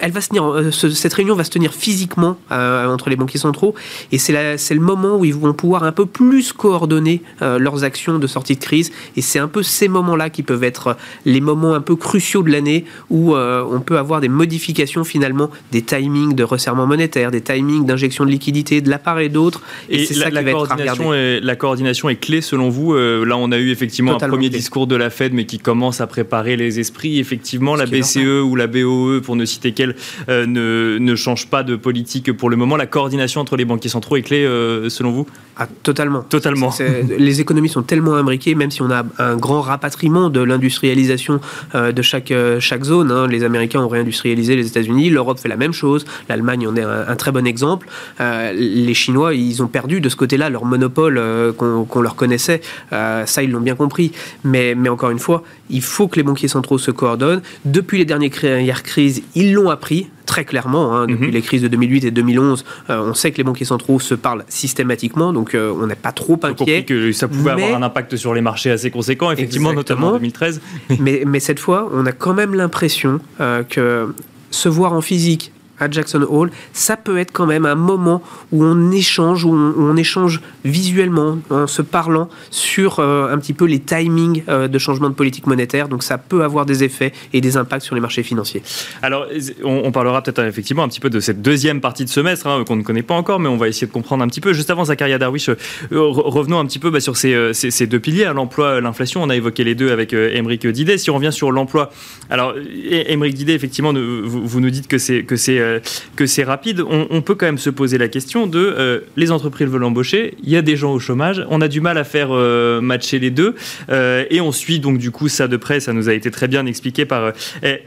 elle 0.00 0.12
va 0.12 0.20
se 0.20 0.28
tenir, 0.28 0.44
euh, 0.44 0.70
cette 0.70 1.14
réunion 1.14 1.34
va 1.34 1.44
se 1.44 1.50
tenir 1.50 1.72
physiquement 1.72 2.38
euh, 2.52 2.86
entre 2.86 3.10
les 3.10 3.16
banquiers 3.16 3.38
centraux. 3.38 3.74
Et 4.12 4.18
c'est 4.18 4.32
le 4.32 4.80
moment 4.80 5.16
où 5.16 5.24
ils 5.24 5.34
vont 5.34 5.52
pouvoir 5.52 5.84
un 5.84 5.92
peu 5.92 6.06
plus 6.06 6.52
coordonner 6.52 7.22
euh, 7.42 7.58
leurs 7.58 7.84
actions 7.84 8.18
de 8.18 8.26
sortie 8.26 8.54
de 8.54 8.60
crise. 8.60 8.92
Et 9.16 9.22
c'est 9.22 9.38
un 9.38 9.48
peu 9.48 9.62
ces 9.62 9.88
moments-là 9.88 10.30
qui 10.30 10.42
peuvent 10.42 10.64
être 10.64 10.96
les 11.24 11.40
moments 11.40 11.74
un 11.74 11.80
peu 11.80 11.96
cruciaux 11.96 12.42
de 12.42 12.50
l'année 12.50 12.84
où 13.10 13.34
on 13.34 13.80
peut 13.80 13.98
avoir 13.98 14.20
des 14.20 14.28
modifications 14.28 15.04
finalement 15.04 15.50
des 15.72 15.82
timings 15.82 16.34
de 16.34 16.44
resserrement 16.44 16.86
monétaire, 16.86 17.30
des 17.30 17.40
timings 17.40 17.84
d'injection 17.84 18.24
de 18.24 18.30
liquidité 18.30 18.80
de 18.80 18.90
la 18.90 18.98
part 18.98 19.20
et 19.20 19.28
d'autre 19.28 19.62
et, 19.88 20.04
c'est 20.04 20.14
ça 20.14 20.30
la, 20.30 20.40
qui 20.40 20.46
va 20.46 20.52
coordination 20.52 21.14
est, 21.14 21.40
la 21.40 21.56
coordination 21.56 22.08
est 22.08 22.16
clé 22.16 22.40
selon 22.40 22.68
vous 22.68 22.94
là 22.94 23.36
on 23.36 23.52
a 23.52 23.58
eu 23.58 23.70
effectivement 23.70 24.14
un 24.14 24.28
premier 24.28 24.50
discours 24.50 24.86
de 24.86 24.96
la 24.96 25.10
Fed 25.10 25.32
mais 25.32 25.44
qui 25.44 25.58
commence 25.58 26.00
à 26.00 26.06
préparer 26.06 26.56
les 26.56 26.80
esprits. 26.80 27.18
Effectivement 27.18 27.76
la 27.76 27.86
BCE 27.86 28.42
ou 28.44 28.56
la 28.56 28.66
BOE 28.66 29.20
pour 29.22 29.36
ne 29.36 29.44
citer 29.44 29.72
qu'elle 29.72 29.87
euh, 30.28 30.46
ne, 30.46 30.98
ne, 30.98 31.14
change 31.16 31.48
pas 31.48 31.62
de 31.62 31.76
politique 31.76 32.32
pour 32.32 32.50
le 32.50 32.56
moment. 32.56 32.76
La 32.76 32.86
coordination 32.86 33.40
entre 33.40 33.56
les 33.56 33.64
banquiers 33.64 33.90
centraux 33.90 34.16
est 34.16 34.22
clé, 34.22 34.44
euh, 34.44 34.88
selon 34.88 35.10
vous? 35.10 35.26
Ah, 35.56 35.66
Totalement. 35.82 36.22
Totalement. 36.22 36.72
les 37.18 37.40
économies 37.40 37.68
sont 37.68 37.82
tellement 37.82 38.14
imbriquées, 38.14 38.54
même 38.54 38.70
si 38.70 38.82
on 38.82 38.90
a 38.90 39.04
un 39.18 39.36
grand 39.36 39.60
rapatriement 39.60 40.30
de 40.30 40.40
l'industrialisation 40.40 41.40
euh, 41.74 41.92
de 41.92 42.02
chaque, 42.02 42.32
chaque 42.60 42.84
zone. 42.84 43.10
Hein. 43.10 43.26
Les 43.26 43.42
Américains 43.42 43.80
ont 43.80 43.88
réindustrialisé 43.88 44.54
les 44.54 44.66
États-Unis, 44.66 45.10
l'Europe 45.10 45.38
fait 45.38 45.48
la 45.48 45.56
même 45.56 45.72
chose, 45.72 46.04
l'Allemagne 46.28 46.66
en 46.68 46.76
est 46.76 46.82
un, 46.82 47.16
très 47.16 47.32
bon 47.32 47.46
exemple. 47.46 47.88
les 48.20 48.94
Chinois, 48.94 49.34
ils 49.34 49.62
ont 49.62 49.66
perdu 49.66 50.00
de 50.00 50.08
ce 50.08 50.16
côté-là 50.16 50.48
leur 50.50 50.64
monopole 50.64 51.20
qu'on 51.56 52.00
leur 52.00 52.14
connaissait. 52.14 52.60
ça, 52.90 53.42
ils 53.42 53.50
l'ont 53.50 53.60
bien 53.60 53.74
compris. 53.74 54.12
Mais, 54.44 54.74
mais 54.76 54.88
encore 54.88 55.10
une 55.10 55.18
fois, 55.18 55.42
il 55.70 55.82
faut 55.82 56.08
que 56.08 56.16
les 56.16 56.22
banquiers 56.22 56.48
centraux 56.48 56.78
se 56.78 56.90
coordonnent. 56.90 57.42
Depuis 57.64 57.98
les 57.98 58.04
dernières 58.04 58.82
crises, 58.82 59.22
ils 59.34 59.52
l'ont 59.52 59.70
appris 59.70 60.08
très 60.26 60.44
clairement. 60.44 60.94
Hein, 60.94 61.06
depuis 61.06 61.28
mhm. 61.28 61.32
les 61.32 61.42
crises 61.42 61.62
de 61.62 61.68
2008 61.68 62.04
et 62.04 62.10
2011, 62.10 62.64
euh, 62.90 63.00
on 63.00 63.14
sait 63.14 63.32
que 63.32 63.38
les 63.38 63.44
banquiers 63.44 63.64
centraux 63.64 63.98
se 63.98 64.14
parlent 64.14 64.44
systématiquement, 64.48 65.32
donc 65.32 65.54
euh, 65.54 65.72
on 65.74 65.86
n'est 65.86 65.94
pas 65.94 66.12
trop 66.12 66.38
inquiet. 66.42 66.84
que 66.84 67.12
ça 67.12 67.28
pouvait 67.28 67.52
avoir 67.52 67.74
un 67.74 67.82
impact 67.82 68.16
sur 68.16 68.34
les 68.34 68.42
marchés 68.42 68.70
assez 68.70 68.90
conséquent, 68.90 69.30
effectivement, 69.30 69.72
notamment 69.72 70.08
en 70.08 70.12
2013. 70.12 70.60
mais, 71.00 71.22
mais, 71.26 71.40
cette 71.40 71.60
fois, 71.60 71.90
on 71.92 72.04
a 72.06 72.12
quand 72.12 72.34
même 72.34 72.54
l'impression 72.54 73.20
euh, 73.40 73.62
que 73.62 74.14
se 74.50 74.68
voir 74.68 74.92
en 74.92 75.00
physique, 75.00 75.52
à 75.80 75.90
Jackson 75.90 76.26
Hole, 76.28 76.50
ça 76.72 76.96
peut 76.96 77.18
être 77.18 77.32
quand 77.32 77.46
même 77.46 77.66
un 77.66 77.74
moment 77.74 78.22
où 78.52 78.64
on 78.64 78.90
échange, 78.90 79.44
où 79.44 79.52
on, 79.52 79.96
échange 79.96 80.40
visuellement, 80.64 81.38
en 81.50 81.66
se 81.66 81.82
parlant 81.82 82.28
sur 82.50 82.98
euh, 82.98 83.32
un 83.32 83.38
petit 83.38 83.52
peu 83.52 83.64
les 83.64 83.80
timings 83.80 84.42
euh, 84.48 84.68
de 84.68 84.78
changement 84.78 85.08
de 85.08 85.14
politique 85.14 85.46
monétaire. 85.46 85.88
Donc 85.88 86.02
ça 86.02 86.18
peut 86.18 86.42
avoir 86.44 86.66
des 86.66 86.84
effets 86.84 87.12
et 87.32 87.40
des 87.40 87.56
impacts 87.56 87.84
sur 87.84 87.94
les 87.94 88.00
marchés 88.00 88.22
financiers. 88.22 88.62
Alors 89.02 89.26
on, 89.64 89.92
parlera 89.92 90.22
peut-être 90.22 90.42
effectivement 90.44 90.82
un 90.82 90.88
petit 90.88 91.00
peu 91.00 91.10
de 91.10 91.20
cette 91.20 91.42
deuxième 91.42 91.80
partie 91.80 92.04
de 92.04 92.10
semestre 92.10 92.46
hein, 92.46 92.64
qu'on 92.66 92.76
ne 92.76 92.82
connaît 92.82 93.02
pas 93.02 93.14
encore, 93.14 93.40
mais 93.40 93.48
on 93.48 93.56
va 93.56 93.68
essayer 93.68 93.86
de 93.86 93.92
comprendre 93.92 94.22
un 94.22 94.28
petit 94.28 94.40
peu. 94.40 94.52
Juste 94.52 94.70
avant, 94.70 94.84
Zakaria 94.84 95.18
Darwish, 95.18 95.50
revenons 95.90 96.58
un 96.58 96.66
petit 96.66 96.78
peu 96.78 96.90
bah, 96.90 97.00
sur 97.00 97.16
ces, 97.16 97.86
deux 97.86 98.00
piliers, 98.00 98.26
hein, 98.26 98.34
l'emploi, 98.34 98.80
l'inflation. 98.80 99.22
On 99.22 99.30
a 99.30 99.36
évoqué 99.36 99.64
les 99.64 99.74
deux 99.74 99.90
avec 99.90 100.12
Émeric 100.12 100.66
Didet. 100.66 100.98
Si 100.98 101.10
on 101.10 101.16
revient 101.16 101.32
sur 101.32 101.50
l'emploi, 101.52 101.90
alors 102.30 102.54
Émeric 102.82 103.34
Didet, 103.34 103.54
effectivement, 103.54 103.92
vous, 103.92 104.60
nous 104.60 104.70
dites 104.70 104.88
que 104.88 104.98
c'est 104.98 105.67
euh, 105.68 105.80
que 106.16 106.26
c'est 106.26 106.44
rapide, 106.44 106.82
on, 106.88 107.22
peut 107.22 107.34
quand 107.34 107.46
même 107.46 107.58
se 107.58 107.70
poser 107.70 107.96
la 107.96 108.08
question 108.08 108.46
de 108.46 108.58
euh, 108.58 109.00
les 109.16 109.30
entreprises 109.30 109.68
veulent 109.68 109.84
embaucher, 109.84 110.34
il 110.42 110.50
y 110.50 110.56
a 110.56 110.62
des 110.62 110.76
gens 110.76 110.92
au 110.92 110.98
chômage, 110.98 111.44
on 111.48 111.60
a 111.60 111.68
du 111.68 111.80
mal 111.80 111.96
à 111.96 112.04
faire 112.04 112.28
euh, 112.32 112.80
matcher 112.80 113.18
les 113.18 113.30
deux, 113.30 113.54
et 113.88 114.40
on 114.40 114.52
suit 114.52 114.80
donc 114.80 114.98
du 114.98 115.10
coup 115.10 115.28
ça 115.28 115.48
de 115.48 115.56
près, 115.56 115.80
ça 115.80 115.92
nous 115.92 116.08
a 116.08 116.14
été 116.14 116.30
très 116.30 116.48
bien 116.48 116.66
expliqué 116.66 117.04
par 117.04 117.32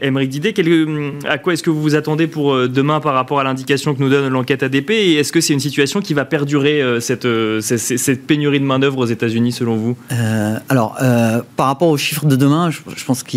Émeric 0.00 0.30
Didet. 0.30 0.54
à 1.28 1.38
quoi 1.38 1.52
est-ce 1.52 1.62
que 1.62 1.70
vous 1.70 1.82
vous 1.82 1.94
attendez 1.94 2.26
pour 2.26 2.68
demain 2.68 3.00
par 3.00 3.14
rapport 3.14 3.40
à 3.40 3.44
l'indication 3.44 3.94
que 3.94 4.00
nous 4.00 4.08
donne 4.08 4.28
l'enquête 4.28 4.62
ADP, 4.62 4.90
et 4.90 5.14
est-ce 5.16 5.32
que 5.32 5.40
c'est 5.40 5.52
une 5.52 5.60
situation 5.60 6.00
qui 6.00 6.14
va 6.14 6.24
perdurer 6.24 6.82
cette, 7.00 7.26
pénurie 8.26 8.60
de 8.60 8.64
main-d'œuvre 8.64 8.98
aux 8.98 9.06
États-Unis 9.06 9.52
selon 9.52 9.76
vous? 9.76 9.96
Alors, 10.68 10.96
par 11.56 11.66
rapport 11.66 11.88
aux 11.88 11.98
chiffres 11.98 12.26
de 12.26 12.36
demain, 12.36 12.70
je, 12.70 13.04
pense 13.04 13.22
que 13.22 13.36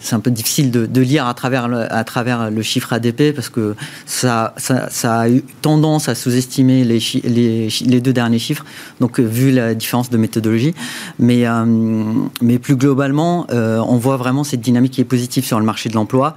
c'est 0.00 0.14
un 0.14 0.20
peu 0.20 0.30
difficile 0.30 0.70
de, 0.70 1.00
lire 1.00 1.26
à 1.26 1.34
travers 1.34 1.68
le 1.68 2.62
chiffre 2.62 2.92
ADP 2.92 3.19
parce 3.34 3.48
que 3.48 3.74
ça, 4.06 4.54
ça, 4.56 5.20
a 5.20 5.28
eu 5.28 5.42
tendance 5.62 6.08
à 6.08 6.14
sous-estimer 6.14 6.84
les, 6.84 7.00
les, 7.24 8.00
deux 8.00 8.12
derniers 8.12 8.38
chiffres, 8.38 8.64
donc 9.00 9.20
euh, 9.20 9.22
vu 9.22 9.50
la 9.50 9.74
différence 9.74 10.10
de 10.10 10.16
méthodologie. 10.16 10.74
Mais, 11.18 11.46
euh, 11.46 11.64
mais 12.40 12.58
plus 12.58 12.76
globalement, 12.76 13.46
euh, 13.50 13.78
on 13.78 13.96
voit 13.96 14.16
vraiment 14.16 14.44
cette 14.44 14.60
dynamique 14.60 14.92
qui 14.92 15.00
est 15.00 15.04
positive 15.04 15.44
sur 15.44 15.58
le 15.58 15.66
marché 15.66 15.88
de 15.88 15.94
l'emploi. 15.94 16.36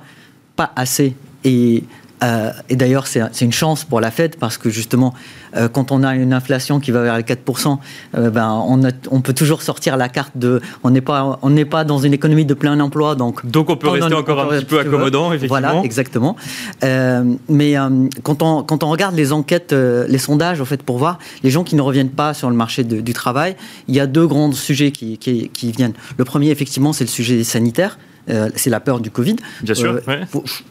Pas 0.56 0.72
assez. 0.76 1.16
Et 1.46 1.84
euh, 2.24 2.52
et 2.70 2.76
d'ailleurs, 2.76 3.08
c'est 3.08 3.42
une 3.42 3.52
chance 3.52 3.84
pour 3.84 4.00
la 4.00 4.12
Fed 4.12 4.38
parce 4.38 4.58
que 4.58 4.70
justement, 4.70 5.14
euh, 5.56 5.68
quand 5.68 5.92
on 5.92 6.04
a 6.04 6.16
une 6.16 6.34
inflation 6.34 6.80
qui 6.80 6.92
va 6.92 7.02
vers 7.02 7.18
les 7.18 7.24
4%, 7.24 7.78
euh, 8.16 8.30
ben, 8.30 8.50
on, 8.50 8.82
on, 9.12 9.22
peut 9.22 9.34
toujours 9.34 9.62
sortir 9.62 9.98
la 9.98 10.10
carte 10.10 10.32
de. 10.36 10.62
On 10.84 10.90
n'est 10.90 11.02
pas, 11.02 11.40
on 11.42 11.50
n'est 11.50 11.66
pas 11.66 11.84
dans 11.84 12.00
une 12.00 12.14
économie 12.14 12.46
de 12.46 12.54
plein 12.54 12.80
emploi. 12.80 13.16
Donc, 13.16 13.46
donc 13.46 13.70
on 13.70 13.76
peut 13.76 13.90
rester 13.90 14.14
encore 14.14 14.40
un 14.40 14.48
petit 14.48 14.66
peu 14.66 14.80
accommodant, 14.80 15.34
effectivement. 15.34 15.60
Voilà, 15.60 15.82
exactement. 15.84 16.36
mais 16.82 17.76
quand, 18.24 18.42
on, 18.42 18.64
quand 18.64 18.84
on 18.84 18.90
regarde 18.90 19.16
les 19.16 19.34
enquêtes, 19.34 19.74
les 19.74 20.18
sondages, 20.18 20.62
en 20.62 20.66
fait, 20.66 20.82
pour 20.82 20.98
voir 20.98 21.20
les 21.44 21.50
gens 21.50 21.64
qui 21.64 21.76
ne 21.76 21.82
reviennent 21.82 22.10
pas 22.10 22.34
sur 22.34 22.50
le 22.50 22.56
marché 22.56 22.84
du 22.84 23.14
travail, 23.14 23.56
il 23.88 23.96
y 23.96 24.00
a 24.00 24.08
deux 24.08 24.28
grands 24.28 24.52
sujets 24.52 24.92
qui, 24.92 25.18
qui, 25.18 25.50
qui 25.50 25.72
viennent. 25.72 25.94
Le 26.18 26.26
premier, 26.26 26.50
effectivement, 26.50 26.94
c'est 26.94 27.04
le 27.04 27.10
sujet 27.10 27.44
sanitaire. 27.44 27.98
Euh, 28.30 28.50
c'est 28.56 28.70
la 28.70 28.80
peur 28.80 29.00
du 29.00 29.12
Covid. 29.12 29.36
Bien 29.64 29.76
sûr. 29.76 30.00
Euh, 30.08 30.26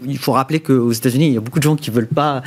il 0.06 0.18
faut 0.18 0.32
rappeler 0.32 0.60
qu'aux 0.60 0.92
États-Unis, 0.92 1.28
il 1.28 1.34
y 1.34 1.36
a 1.36 1.40
beaucoup 1.40 1.58
de 1.58 1.64
gens 1.64 1.76
qui 1.76 1.90
veulent 1.90 2.06
pas, 2.06 2.42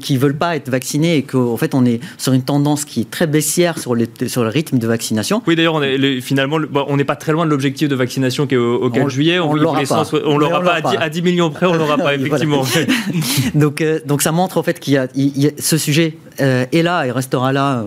qui 0.00 0.16
veulent 0.16 0.36
pas 0.36 0.56
être 0.56 0.70
vaccinés 0.70 1.16
et 1.16 1.22
qu'en 1.22 1.56
fait, 1.56 1.74
on 1.74 1.84
est 1.84 2.00
sur 2.16 2.32
une 2.32 2.42
tendance 2.42 2.84
qui 2.84 3.02
est 3.02 3.10
très 3.10 3.26
baissière 3.26 3.78
sur, 3.78 3.94
sur 4.26 4.42
le 4.42 4.48
rythme 4.48 4.78
de 4.78 4.86
vaccination. 4.86 5.42
Oui, 5.46 5.56
d'ailleurs, 5.56 5.82
finalement, 6.22 6.58
on 6.88 6.96
n'est 6.96 7.04
pas 7.04 7.16
très 7.16 7.32
loin 7.32 7.44
de 7.44 7.50
l'objectif 7.50 7.88
de 7.88 7.94
vaccination 7.94 8.46
qui 8.46 8.54
est 8.54 8.58
au, 8.58 8.90
4 8.90 9.08
juillet. 9.10 9.38
On, 9.38 9.54
ne 9.54 9.60
l'aura 9.60 9.82
pas. 9.82 10.04
On 10.24 10.38
l'aura 10.38 10.60
pas, 10.60 10.80
à 10.98 11.10
10 11.10 11.22
millions 11.22 11.50
près, 11.50 11.66
on 11.66 11.74
l'aura 11.74 11.96
pas, 11.98 12.14
effectivement. 12.14 12.64
donc, 13.54 13.80
euh, 13.80 14.00
donc, 14.06 14.22
ça 14.22 14.32
montre 14.32 14.58
en 14.58 14.62
fait 14.62 14.80
qu'il 14.80 14.94
y, 14.94 14.98
a 15.46 15.50
ce 15.58 15.76
sujet 15.76 16.16
est 16.38 16.82
là 16.82 17.06
et 17.06 17.10
restera 17.10 17.52
là 17.52 17.84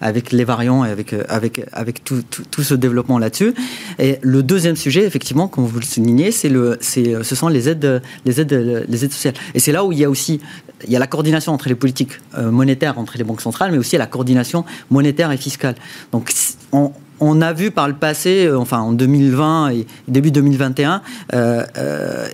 avec 0.00 0.32
les 0.32 0.44
variants 0.44 0.84
et 0.84 0.90
avec, 0.90 1.14
avec, 1.28 1.64
avec 1.72 2.04
tout, 2.04 2.22
tout, 2.50 2.62
ce 2.62 2.74
développement 2.74 3.18
là-dessus. 3.18 3.54
Et 3.98 4.18
le 4.22 4.42
deuxième 4.42 4.76
sujet, 4.76 5.04
effectivement, 5.04 5.48
comme 5.48 5.64
vous 5.64 5.78
le 5.78 5.84
c'est 6.30 6.48
le, 6.48 6.78
c'est, 6.80 7.22
ce 7.22 7.34
sont 7.34 7.48
les 7.48 7.68
aides, 7.68 8.02
les 8.24 8.40
aides, 8.40 8.86
les 8.88 9.04
aides 9.04 9.12
sociales. 9.12 9.34
Et 9.54 9.60
c'est 9.60 9.72
là 9.72 9.84
où 9.84 9.92
il 9.92 9.98
y 9.98 10.04
a 10.04 10.10
aussi, 10.10 10.40
il 10.86 10.92
y 10.92 10.96
a 10.96 10.98
la 10.98 11.06
coordination 11.06 11.52
entre 11.52 11.68
les 11.68 11.74
politiques 11.74 12.20
euh, 12.36 12.50
monétaires 12.50 12.98
entre 12.98 13.18
les 13.18 13.24
banques 13.24 13.40
centrales, 13.40 13.72
mais 13.72 13.78
aussi 13.78 13.96
la 13.96 14.06
coordination 14.06 14.64
monétaire 14.90 15.32
et 15.32 15.36
fiscale. 15.36 15.74
Donc, 16.12 16.32
on, 16.72 16.92
on 17.20 17.40
a 17.40 17.52
vu 17.52 17.70
par 17.70 17.88
le 17.88 17.94
passé, 17.94 18.46
euh, 18.46 18.58
enfin 18.58 18.80
en 18.80 18.92
2020 18.92 19.70
et 19.70 19.86
début 20.06 20.30
2021, 20.30 21.02
euh, 21.34 21.64
euh, 21.76 22.28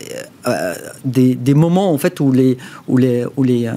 des, 1.04 1.34
des, 1.34 1.54
moments 1.54 1.92
en 1.92 1.98
fait 1.98 2.20
où 2.20 2.32
les 2.32 2.56
où 2.88 2.96
les 2.96 3.24
où 3.36 3.42
les, 3.42 3.70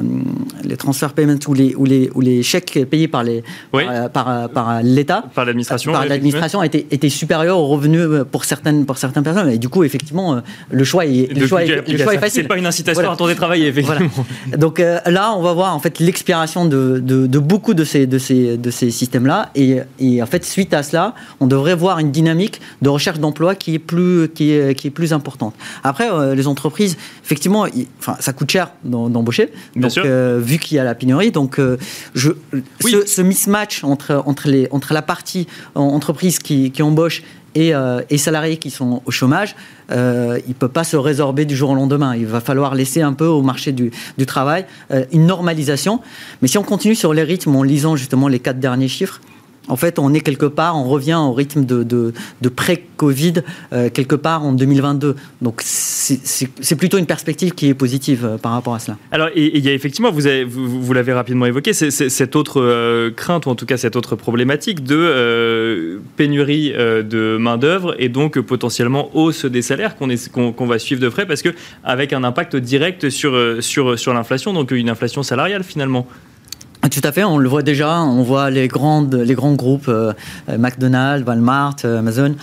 les 0.64 0.78
transferts 0.78 1.14
payments 1.14 1.40
ou 1.48 1.54
les 1.54 1.76
où 1.76 1.86
les 1.86 2.10
où 2.14 2.22
les 2.22 2.44
chèques 2.44 2.86
payés 2.90 3.08
par 3.08 3.24
les 3.24 3.44
par, 4.14 4.50
par, 4.50 4.82
l'État 4.84 5.24
par 5.34 5.46
l'administration 5.46 5.92
par 5.92 6.06
l'administration 6.06 6.62
étaient, 6.64 6.86
étaient 6.92 7.10
supérieurs 7.10 7.58
aux 7.58 7.68
revenus 7.68 8.08
pour 8.32 8.46
certaines 8.46 8.86
pour 8.86 8.98
certaines 8.98 9.24
personnes. 9.24 9.50
Et 9.50 9.58
du 9.58 9.70
coup 9.70 9.84
effectivement 9.84 10.42
le 10.70 10.84
choix 10.84 11.06
est 11.06 11.34
le, 11.34 11.48
choix, 11.48 11.64
est, 11.64 11.90
le 11.90 11.98
choix 11.98 12.14
est 12.14 12.20
facile. 12.20 12.44
C'est 12.44 12.48
pas 12.48 12.58
une 12.58 12.66
incitation 12.66 13.10
à 13.10 13.14
attendre 13.14 13.34
travailler 13.34 13.68
effectivement. 13.68 14.12
Donc 14.58 14.80
là 14.80 15.34
on 15.36 15.42
va 15.42 15.54
voir 15.54 15.76
en 15.76 15.80
fait 15.80 16.00
l'expiration 16.00 16.66
de, 16.66 17.00
de, 17.00 17.28
de, 17.28 17.40
beaucoup 17.40 17.74
de 17.74 17.84
ces 17.84 18.08
de 18.08 18.18
ces 18.18 18.58
de 18.58 18.72
ces 18.72 18.92
systèmes 18.92 19.26
là 19.26 19.50
et, 19.56 19.80
et 20.00 20.22
en 20.22 20.26
fait 20.26 20.44
suite 20.44 20.74
à 20.74 20.84
cela 20.84 21.14
on 21.40 21.48
devrait 21.48 21.76
voir 21.76 22.00
une 22.00 22.12
dynamique 22.12 22.62
de 22.82 22.90
recherche 22.90 23.20
d'emploi 23.20 23.56
qui 23.56 23.76
est 23.76 23.80
plus 23.80 24.30
qui 24.30 24.52
est, 24.52 24.76
qui 24.76 24.88
est 24.88 24.92
plus 24.92 25.14
importante. 25.14 25.54
Après, 25.84 26.10
euh, 26.12 26.36
les 26.36 26.48
entreprises, 26.48 26.57
effectivement, 27.24 27.66
enfin, 28.00 28.16
ça 28.20 28.34
coûte 28.34 28.52
cher 28.52 28.72
d'embaucher. 28.84 29.52
Donc, 29.76 29.98
euh, 29.98 30.40
vu 30.42 30.58
qu'il 30.58 30.78
y 30.78 30.80
a 30.80 30.84
la 30.84 30.96
pénurie, 30.96 31.32
donc 31.32 31.60
euh, 31.60 31.78
je, 32.14 32.32
ce, 32.80 33.22
mismatch 33.22 33.84
entre 33.84 34.24
entre 34.26 34.48
les 34.48 34.68
entre 34.72 34.94
la 34.94 35.02
partie 35.02 35.48
entreprise 35.76 36.40
qui, 36.40 36.72
qui 36.72 36.82
embauche 36.82 37.24
et, 37.56 37.74
et, 38.10 38.18
salariés 38.20 38.58
qui 38.58 38.70
sont 38.70 39.02
au 39.06 39.12
chômage, 39.12 39.56
il 39.90 39.96
ne 39.96 40.54
peut 40.54 40.68
pas 40.68 40.84
se 40.84 40.96
résorber 40.96 41.46
du 41.46 41.56
jour 41.56 41.72
au 41.72 41.76
lendemain. 41.76 42.16
Il 42.16 42.28
va 42.28 42.40
falloir 42.40 42.76
laisser 42.76 43.02
un 43.02 43.14
peu 43.14 43.26
au 43.26 43.42
marché 43.42 43.72
du, 43.72 43.92
du 44.18 44.26
travail 44.28 44.66
une 45.12 45.26
normalisation. 45.26 46.02
Mais 46.42 46.48
si 46.48 46.60
on 46.60 46.64
continue 46.64 46.94
sur 46.94 47.16
les 47.16 47.24
rythmes 47.24 47.56
en 47.56 47.64
lisant 47.64 47.96
justement 47.96 48.28
les 48.28 48.40
quatre 48.40 48.60
derniers 48.60 48.88
chiffres, 48.88 49.22
en 49.68 49.76
fait, 49.76 50.00
on 50.00 50.14
est 50.14 50.22
quelque 50.22 50.46
part, 50.46 50.78
on 50.78 50.86
revient 50.86 51.20
au 51.20 51.34
rythme 51.34 51.66
de, 51.66 51.84
de, 51.84 52.50
pré-Covid, 52.50 53.36
euh, 53.74 53.90
quelque 53.90 54.16
part 54.16 54.44
en 54.46 54.54
2022. 54.54 55.16
Donc, 55.42 55.62
c'est 55.64 56.76
plutôt 56.76 56.98
une 56.98 57.06
perspective 57.06 57.52
qui 57.52 57.68
est 57.68 57.74
positive 57.74 58.26
euh, 58.26 58.38
par 58.38 58.54
rapport 58.54 58.76
à 58.76 58.80
cela. 58.80 58.98
Alors, 59.12 59.30
il 59.36 59.60
y 59.60 59.70
a 59.70 59.74
effectivement, 59.74 60.12
vous 60.12 60.94
l'avez 60.94 61.14
rapidement 61.14 61.46
évoqué, 61.46 61.74
cette 61.74 62.36
autre 62.36 62.62
euh, 62.62 63.12
crainte, 63.12 63.46
ou 63.46 63.50
en 63.50 63.56
tout 63.56 63.66
cas 63.66 63.78
cette 63.78 63.96
autre 63.96 64.16
problématique 64.16 64.84
de 64.84 66.00
pénurie 66.16 66.72
de 66.72 67.38
main-d'œuvre 67.38 67.96
et 68.00 68.10
donc 68.10 68.40
potentiellement 68.40 69.10
hausse 69.16 69.46
des 69.46 69.62
salaires 69.62 69.96
qu'on 69.98 70.66
va 70.66 70.80
suivre 70.80 71.02
de 71.02 71.10
près 71.10 71.26
parce 71.26 71.42
que 71.42 71.50
avec 71.84 72.14
un 72.14 72.24
impact 72.24 72.56
direct 72.56 73.10
sur, 73.10 73.58
sur, 73.62 74.00
sur 74.00 74.14
l'inflation, 74.14 74.54
donc 74.54 74.72
une 74.72 74.90
inflation 74.90 75.24
salariale 75.24 75.64
finalement. 75.64 76.08
Ah, 76.88 76.90
tout 76.90 77.02
à 77.04 77.12
fait, 77.12 77.26
on 77.26 77.38
le 77.38 77.50
voit 77.50 77.64
déjà, 77.64 78.00
on 78.02 78.24
voit 78.24 78.50
les, 78.50 78.70
grandes, 78.70 79.14
les 79.14 79.34
grands 79.34 79.56
groupes, 79.56 79.90
euh, 79.90 80.14
euh, 80.48 80.58
McDonald's, 80.58 81.28
Walmart, 81.28 81.76
euh, 81.84 82.00
Amazon, 82.00 82.36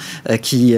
qui, 0.43 0.77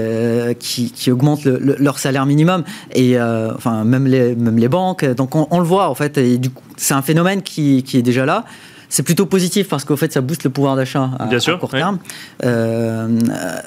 qui, 0.60 1.10
augmentent 1.10 1.44
leur 1.44 1.98
salaire 1.98 2.26
minimum, 2.26 2.62
et 2.94 3.20
enfin 3.20 3.82
même 3.82 4.06
les, 4.06 4.36
même 4.36 4.56
les 4.56 4.68
banques. 4.68 5.04
Donc 5.04 5.34
on, 5.34 5.58
le 5.58 5.64
voit 5.64 5.88
en 5.88 5.96
fait, 5.96 6.16
et 6.16 6.38
du 6.38 6.50
coup, 6.50 6.62
c'est 6.76 6.94
un 6.94 7.02
phénomène 7.02 7.42
qui, 7.42 7.82
qui 7.82 7.98
est 7.98 8.02
déjà 8.02 8.24
là 8.24 8.44
c'est 8.88 9.02
plutôt 9.02 9.26
positif 9.26 9.68
parce 9.68 9.84
qu'au 9.84 9.96
fait, 9.96 10.12
ça 10.12 10.20
booste 10.20 10.44
le 10.44 10.50
pouvoir 10.50 10.76
d'achat 10.76 11.10
à, 11.18 11.24
à, 11.24 11.56
court 11.58 11.70
terme. 11.70 11.98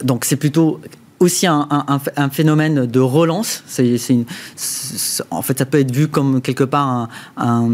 donc, 0.02 0.24
c'est 0.24 0.38
plutôt 0.38 0.80
aussi 1.20 1.48
un, 1.48 2.30
phénomène 2.32 2.86
de 2.86 3.00
relance. 3.00 3.64
C'est, 3.68 3.98
en 5.32 5.42
fait, 5.42 5.58
ça 5.58 5.66
peut 5.66 5.80
être 5.80 5.92
vu 5.92 6.08
comme 6.08 6.42
quelque 6.42 6.64
part 6.64 7.10
un, 7.38 7.70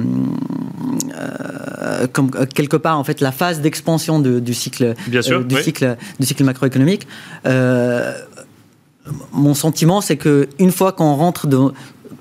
euh, 1.16 2.08
comme 2.12 2.32
euh, 2.36 2.46
quelque 2.46 2.78
part 2.78 2.98
en 2.98 3.04
fait 3.04 3.22
la 3.22 3.32
phase 3.32 3.62
d'expansion 3.62 4.20
du 4.20 4.54
cycle 4.54 4.94
euh, 5.14 5.44
du 5.44 5.62
cycle 5.62 5.98
du 6.20 6.26
cycle 6.26 6.44
macroéconomique. 6.44 7.08
mon 9.32 9.54
sentiment, 9.54 10.02
c'est 10.02 10.18
que 10.18 10.50
une 10.58 10.72
fois 10.72 10.92
qu'on 10.92 11.14
rentre 11.14 11.48
de, 11.48 11.60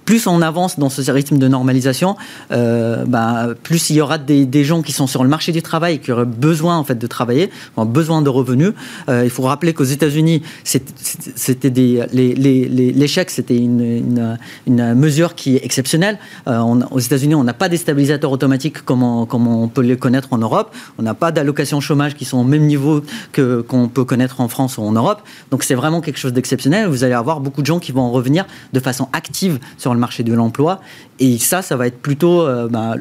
plus 0.05 0.27
on 0.27 0.43
avance 0.43 0.79
dans 0.79 0.91
ce 0.91 1.11
rythme 1.11 1.39
de 1.39 1.49
normalisation, 1.49 2.17
euh, 2.53 3.05
bah, 3.07 3.49
plus 3.63 3.91
il 3.91 3.97
y 3.97 4.01
aura 4.01 4.19
des, 4.19 4.65
gens 4.65 4.83
qui 4.83 4.93
sont 4.93 5.07
sur 5.07 5.23
le 5.23 5.29
marché 5.29 5.53
du 5.53 5.63
travail 5.63 5.99
qui 5.99 6.13
auraient 6.13 6.25
besoin 6.25 6.79
en 6.79 6.85
fait 6.85 6.95
de 6.95 7.07
travailler, 7.07 7.51
ont 7.77 7.85
besoin 7.85 8.23
de 8.23 8.29
revenus. 8.29 8.73
Euh, 9.09 9.25
il 9.25 9.31
faut 9.31 9.43
rappeler 9.43 9.75
qu'aux 9.75 9.85
États-Unis, 9.85 10.43
c'était 10.65 11.71
des 11.71 12.05
l'échec, 12.13 13.31
c'était 13.31 13.57
une, 13.57 14.39
mesure 14.67 15.35
qui 15.35 15.57
est 15.57 15.65
exceptionnelle. 15.65 16.19
Euh, 16.49 16.61
aux 16.91 16.99
États-Unis, 16.99 17.35
on 17.35 17.45
n'a 17.45 17.55
pas 17.55 17.69
des 17.69 17.77
stabilisateurs 17.77 18.31
automatiques 18.31 18.85
comme 18.85 19.03
on, 19.03 19.27
comme 19.27 19.47
on 19.47 19.69
peut 19.69 19.83
les 19.83 19.97
connaître 19.97 20.29
en 20.33 20.39
Europe. 20.39 20.75
On 20.99 21.03
n'a 21.03 21.15
pas 21.15 21.33
d'allocations 21.33 21.81
chômage 21.81 22.15
qui 22.15 22.25
sont 22.25 22.39
au 22.39 22.45
même 22.45 22.67
niveau 22.67 23.03
que 23.33 23.61
qu'on 23.61 23.89
peut 23.89 24.05
connaître 24.05 24.41
en 24.41 24.49
France 24.49 24.79
ou 24.79 24.83
en 24.83 24.93
Europe. 24.93 25.23
Donc 25.51 25.65
c'est 25.65 25.75
vraiment 25.75 26.01
quelque 26.01 26.19
chose 26.19 26.33
d'exceptionnel. 26.33 26.89
Vous 26.89 27.05
allez 27.05 27.15
avoir 27.15 27.41
beaucoup 27.41 27.61
de 27.61 27.67
gens 27.67 27.79
qui 27.79 27.93
vont 27.93 28.11
revenir 28.11 28.47
de 28.73 28.81
façon 28.81 29.09
active 29.13 29.59
sur 29.79 29.94
le 29.95 30.01
marché 30.01 30.23
de 30.23 30.35
l'emploi. 30.35 30.81
Et 31.19 31.39
ça, 31.39 31.63
ça 31.63 31.77
va 31.77 31.87
être 31.87 31.99
plutôt 32.01 32.47
ben, 32.69 32.97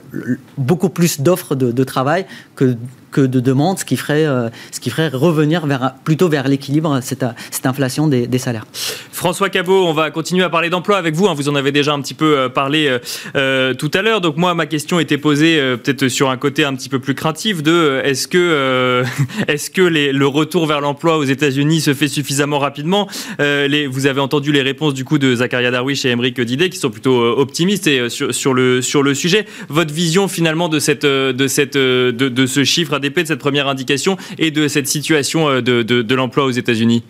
beaucoup 0.57 0.89
plus 0.89 1.19
d'offres 1.19 1.55
de, 1.55 1.83
travail 1.83 2.25
que 2.55 2.77
que 3.13 3.21
de 3.21 3.39
demandes, 3.39 3.79
ce 3.79 3.85
qui 3.85 3.95
ferait, 3.95 4.25
euh, 4.25 4.49
ce 4.71 4.81
qui 4.81 4.89
ferait 4.89 5.07
revenir 5.07 5.65
plutôt 6.03 6.27
vers 6.27 6.47
l'équilibre, 6.47 6.99
cette, 7.01 7.25
cette 7.51 7.65
inflation 7.65 8.07
des, 8.07 8.37
salaires. 8.37 8.65
François 9.11 9.49
Cabot, 9.49 9.85
on 9.85 9.93
va 9.93 10.11
continuer 10.11 10.43
à 10.43 10.49
parler 10.49 10.69
d'emploi 10.69 10.97
avec 10.97 11.15
vous. 11.15 11.27
Hein. 11.27 11.33
Vous 11.35 11.47
en 11.47 11.55
avez 11.55 11.71
déjà 11.71 11.93
un 11.93 12.01
petit 12.01 12.15
peu 12.15 12.37
euh, 12.37 12.49
parlé 12.49 12.97
euh, 13.35 13.73
tout 13.75 13.91
à 13.93 14.01
l'heure. 14.01 14.19
Donc 14.19 14.35
moi, 14.35 14.53
ma 14.55 14.65
question 14.65 14.99
était 14.99 15.19
posée 15.19 15.57
peut-être 15.83 16.07
sur 16.07 16.29
un 16.29 16.37
côté 16.37 16.65
un 16.65 16.75
petit 16.75 16.89
peu 16.89 16.99
plus 16.99 17.13
craintif 17.13 17.61
de 17.61 18.01
est-ce 18.03 18.27
que, 18.27 19.03
est-ce 19.47 19.69
que 19.69 19.81
le 19.81 20.27
retour 20.27 20.65
vers 20.65 20.81
l'emploi 20.81 21.17
aux 21.17 21.23
États-Unis 21.23 21.81
se 21.81 21.93
fait 21.93 22.07
suffisamment 22.07 22.57
rapidement 22.57 23.07
Vous 23.37 24.07
avez 24.07 24.19
entendu 24.19 24.51
les 24.51 24.63
réponses 24.63 24.95
du 24.95 25.05
coup 25.05 25.19
de 25.19 25.35
Zakaria 25.35 25.69
Darwish 25.69 26.03
et 26.05 26.09
Emeric 26.09 26.41
Didet 26.41 26.69
qui 26.69 26.79
sont 26.79 26.89
plutôt 26.89 27.21
optimistes 27.37 28.09
sur, 28.09 28.53
le, 28.53 28.81
sur 28.81 29.03
le 29.03 29.13
sujet. 29.13 29.45
Votre 29.69 29.93
vision 29.93 30.27
finalement 30.27 30.67
de, 30.67 30.79
cette, 30.79 31.05
de, 31.05 31.47
cette, 31.47 31.77
de 31.77 32.45
ce 32.47 32.63
chiffre 32.63 32.95
de 33.09 33.27
cette 33.27 33.39
première 33.39 33.67
indication 33.67 34.17
et 34.37 34.51
de 34.51 34.67
cette 34.67 34.87
situation 34.87 35.49
euh, 35.49 35.61
de, 35.61 35.81
de 35.81 36.15
l'emploi 36.15 36.45
aux 36.45 36.51
États-Unis? 36.51 37.03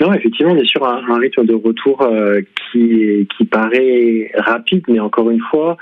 Non, 0.00 0.12
effectivement, 0.12 0.52
on 0.52 0.56
est 0.56 0.66
sur 0.66 0.86
un, 0.86 1.18
rythme 1.18 1.44
de 1.44 1.54
retour 1.54 2.02
euh, 2.02 2.40
qui, 2.70 3.26
qui 3.36 3.44
paraît 3.44 4.30
rapide, 4.36 4.84
mais 4.88 5.00
encore 5.00 5.28
une 5.30 5.40
fois, 5.50 5.76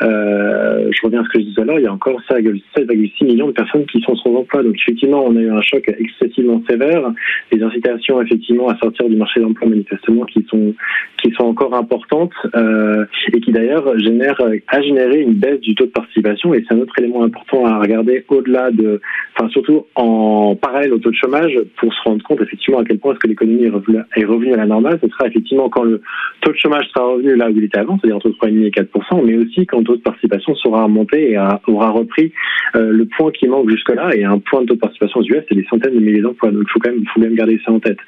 euh, 0.00 0.88
je 0.90 1.00
reviens 1.02 1.22
à 1.22 1.24
ce 1.24 1.28
que 1.28 1.40
je 1.40 1.44
disais 1.44 1.54
tout 1.56 1.62
à 1.62 1.64
l'heure, 1.64 1.78
il 1.78 1.84
y 1.84 1.86
a 1.86 1.92
encore 1.92 2.20
7,6 2.30 3.24
millions 3.24 3.48
de 3.48 3.52
personnes 3.52 3.84
qui 3.86 4.00
sont 4.00 4.14
sans 4.16 4.34
emploi. 4.34 4.62
Donc 4.62 4.76
effectivement, 4.76 5.24
on 5.24 5.36
a 5.36 5.40
eu 5.40 5.50
un 5.50 5.60
choc 5.60 5.82
excessivement 5.98 6.62
sévère. 6.68 7.12
Les 7.50 7.62
incitations, 7.62 8.22
effectivement, 8.22 8.68
à 8.68 8.78
sortir 8.78 9.08
du 9.08 9.16
marché 9.16 9.40
de 9.40 9.44
l'emploi, 9.44 9.68
manifestement, 9.68 10.24
qui 10.24 10.46
sont 10.48 10.74
qui 11.22 11.32
sont 11.32 11.44
encore 11.44 11.74
importantes 11.74 12.32
euh, 12.54 13.04
et 13.32 13.40
qui 13.40 13.50
d'ailleurs 13.50 13.88
a 13.88 14.80
généré 14.80 15.20
une 15.20 15.34
baisse 15.34 15.60
du 15.60 15.74
taux 15.74 15.86
de 15.86 15.90
participation. 15.90 16.54
Et 16.54 16.64
c'est 16.66 16.74
un 16.74 16.78
autre 16.78 16.94
élément 16.98 17.24
important 17.24 17.66
à 17.66 17.78
regarder 17.80 18.24
au-delà 18.28 18.70
de, 18.70 19.00
enfin 19.34 19.48
surtout 19.50 19.86
en 19.96 20.54
parallèle 20.54 20.92
au 20.92 20.98
taux 20.98 21.10
de 21.10 21.16
chômage, 21.16 21.58
pour 21.76 21.92
se 21.92 22.02
rendre 22.04 22.22
compte 22.22 22.40
effectivement 22.40 22.78
à 22.78 22.84
quel 22.84 22.98
point 22.98 23.12
est-ce 23.12 23.20
que 23.20 23.26
l'économie 23.26 23.57
est 23.64 24.24
revenu, 24.24 24.52
à 24.52 24.56
la 24.56 24.66
normale, 24.66 24.98
ce 25.02 25.08
sera 25.08 25.26
effectivement 25.26 25.68
quand 25.68 25.84
le 25.84 26.00
taux 26.40 26.52
de 26.52 26.56
chômage 26.56 26.86
sera 26.94 27.06
revenu 27.06 27.36
là 27.36 27.50
où 27.50 27.56
il 27.56 27.64
était 27.64 27.78
avant, 27.78 27.98
c'est-à-dire 27.98 28.16
entre 28.16 28.30
3,5 28.30 28.64
et 28.64 28.70
4% 28.70 29.24
mais 29.24 29.36
aussi 29.36 29.66
quand 29.66 29.78
le 29.78 29.84
taux 29.84 29.96
de 29.96 30.02
participation 30.02 30.54
sera 30.56 30.84
remonté 30.84 31.32
et 31.32 31.38
aura 31.38 31.90
repris 31.90 32.32
euh, 32.76 32.90
le 32.90 33.06
point 33.06 33.30
qui 33.32 33.46
manque 33.48 33.70
jusque-là. 33.70 34.14
Et 34.14 34.24
un 34.24 34.38
point 34.38 34.62
de 34.62 34.66
taux 34.66 34.74
de 34.74 34.80
participation 34.80 35.20
aux 35.20 35.24
US, 35.24 35.44
c'est 35.48 35.54
des 35.54 35.66
centaines 35.70 35.94
de 35.94 36.00
milliers 36.00 36.20
d'emplois. 36.20 36.50
Donc 36.50 36.64
il 36.66 36.70
faut 36.70 36.80
quand 36.80 36.90
même, 36.90 37.04
faut 37.14 37.20
garder 37.34 37.60
ça 37.64 37.72
en 37.72 37.80
tête. 37.80 37.98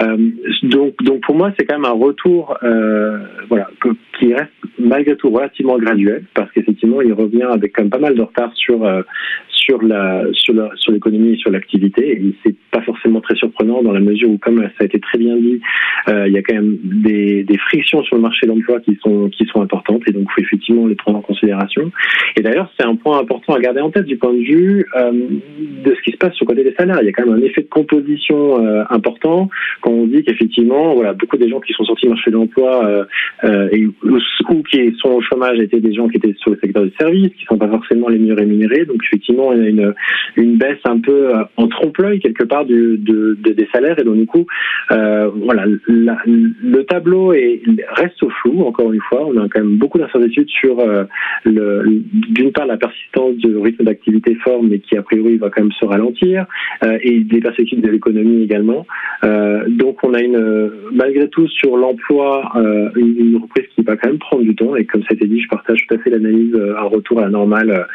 Euh, 0.00 0.16
donc, 0.62 0.94
donc 1.02 1.20
pour 1.22 1.36
moi, 1.36 1.52
c'est 1.58 1.64
quand 1.64 1.76
même 1.78 1.90
un 1.90 1.94
retour, 1.94 2.56
euh, 2.62 3.18
voilà, 3.48 3.68
qui 4.18 4.32
reste 4.34 4.50
malgré 4.78 5.16
tout 5.16 5.30
relativement 5.30 5.78
graduel, 5.78 6.24
parce 6.34 6.50
qu'effectivement, 6.52 7.00
il 7.00 7.12
revient 7.12 7.48
avec 7.50 7.74
quand 7.74 7.82
même 7.82 7.90
pas 7.90 7.98
mal 7.98 8.14
de 8.14 8.22
retard 8.22 8.52
sur 8.54 8.86
sur 9.66 9.82
la 9.82 10.24
sur 10.32 10.92
l'économie 10.92 11.36
sur 11.38 11.50
l'activité. 11.50 12.12
Et 12.12 12.34
c'est 12.44 12.54
pas 12.70 12.82
forcément 12.82 13.20
très 13.20 13.34
surprenant 13.34 13.82
dans 13.82 13.92
la 13.92 14.00
mesure 14.00 14.30
où, 14.30 14.38
comme 14.38 14.62
ça 14.62 14.80
a 14.80 14.84
été 14.84 15.00
très 15.00 15.18
bien 15.18 15.36
dit, 15.36 15.60
euh, 16.08 16.26
il 16.28 16.32
y 16.32 16.38
a 16.38 16.42
quand 16.42 16.54
même 16.54 16.76
des, 16.82 17.42
des, 17.42 17.58
frictions 17.58 18.02
sur 18.04 18.16
le 18.16 18.22
marché 18.22 18.46
de 18.46 18.52
l'emploi 18.52 18.80
qui 18.80 18.96
sont 19.02 19.28
qui 19.30 19.44
sont 19.46 19.60
importantes 19.60 20.02
et 20.06 20.12
donc 20.12 20.24
il 20.28 20.32
faut 20.32 20.46
effectivement 20.46 20.86
les 20.86 20.94
prendre 20.94 21.18
en 21.18 21.22
considération. 21.22 21.90
Et 22.36 22.42
d'ailleurs, 22.42 22.70
c'est 22.78 22.86
un 22.86 22.94
point 22.94 23.18
important 23.18 23.54
à 23.54 23.60
garder 23.60 23.80
en 23.80 23.90
tête 23.90 24.04
du 24.04 24.16
point 24.16 24.32
de 24.32 24.42
vue 24.42 24.86
euh, 24.96 25.12
de 25.12 25.94
ce 25.94 26.02
qui 26.02 26.12
se 26.12 26.16
passe 26.16 26.34
sur 26.34 26.44
le 26.44 26.54
côté 26.54 26.64
des 26.64 26.74
salaires. 26.74 26.98
Il 27.02 27.06
y 27.06 27.08
a 27.08 27.12
quand 27.12 27.26
même 27.26 27.34
un 27.34 27.42
effet 27.42 27.62
de 27.62 27.68
composition 27.68 28.64
euh, 28.64 28.84
important 28.90 29.50
quand 29.80 29.90
on 29.90 30.06
dit 30.06 30.22
qu'effectivement, 30.22 30.94
voilà, 30.94 31.12
beaucoup 31.12 31.36
des 31.36 31.48
gens 31.48 31.60
qui 31.60 31.72
sont 31.72 31.84
sortis 31.84 32.06
du 32.06 32.10
marché 32.10 32.30
de 32.30 32.36
l'emploi 32.36 33.06
euh, 33.44 33.68
et 33.72 33.86
ou 34.10 34.62
qui 34.62 34.94
sont 34.98 35.10
au 35.10 35.20
chômage 35.20 35.58
étaient 35.58 35.80
des 35.80 35.94
gens 35.94 36.08
qui 36.08 36.16
étaient 36.16 36.34
sur 36.38 36.50
le 36.52 36.58
secteur 36.58 36.84
du 36.84 36.92
service, 36.98 37.32
qui 37.38 37.44
sont 37.44 37.58
pas 37.58 37.68
forcément 37.68 38.08
les 38.08 38.18
mieux 38.18 38.34
rémunérés. 38.34 38.84
Donc 38.84 39.02
effectivement, 39.04 39.52
il 39.52 39.62
a 39.62 39.68
une, 39.68 39.94
une 40.36 40.56
baisse 40.56 40.78
un 40.84 41.00
peu 41.00 41.32
en 41.56 41.68
trompe-l'œil 41.68 42.20
quelque 42.20 42.44
part 42.44 42.64
des 42.64 43.68
salaires 43.72 43.98
et 43.98 44.04
donc 44.04 44.16
du 44.16 44.26
coup, 44.26 44.46
euh, 44.92 45.30
voilà, 45.42 45.64
le 45.86 46.82
tableau 46.82 47.32
est, 47.32 47.62
reste 47.94 48.22
au 48.22 48.30
flou. 48.30 48.62
Encore 48.62 48.92
une 48.92 49.00
fois, 49.02 49.26
on 49.26 49.36
a 49.38 49.48
quand 49.48 49.60
même 49.60 49.76
beaucoup 49.76 49.98
d'incertitudes 49.98 50.48
sur 50.48 50.80
euh, 50.80 51.04
d'une 51.44 52.52
part 52.52 52.66
la 52.66 52.76
persistance 52.76 53.36
du 53.36 53.56
rythme 53.56 53.84
d'activité 53.84 54.34
fort, 54.36 54.62
mais 54.62 54.78
qui 54.78 54.96
a 54.96 55.02
priori 55.02 55.36
va 55.36 55.50
quand 55.50 55.62
même 55.62 55.72
se 55.72 55.84
ralentir, 55.84 56.46
euh, 56.84 56.98
et 57.02 57.20
des 57.20 57.40
perspectives 57.40 57.80
de 57.80 57.88
l'économie 57.88 58.42
également. 58.42 58.86
donc 59.68 59.98
on 60.04 60.14
a 60.14 60.20
une 60.20 60.70
malgré 60.92 61.28
tout 61.28 61.48
sur 61.48 61.76
l'emploi 61.76 62.52
une, 62.96 63.38
reprise 63.42 63.66
qui 63.74 63.82
va 63.82 63.95
quand 63.96 64.08
même 64.08 64.18
prendre 64.18 64.42
du 64.42 64.54
temps. 64.54 64.76
Et 64.76 64.84
comme 64.84 65.02
ça 65.02 65.08
a 65.10 65.14
été 65.14 65.26
dit, 65.26 65.40
je 65.40 65.48
partage 65.48 65.86
tout 65.86 65.94
à 65.94 65.98
fait 65.98 66.10
l'analyse 66.10 66.54
un 66.56 66.84
retour 66.84 67.20
à 67.20 67.22
la 67.22 67.30
normale 67.30 67.86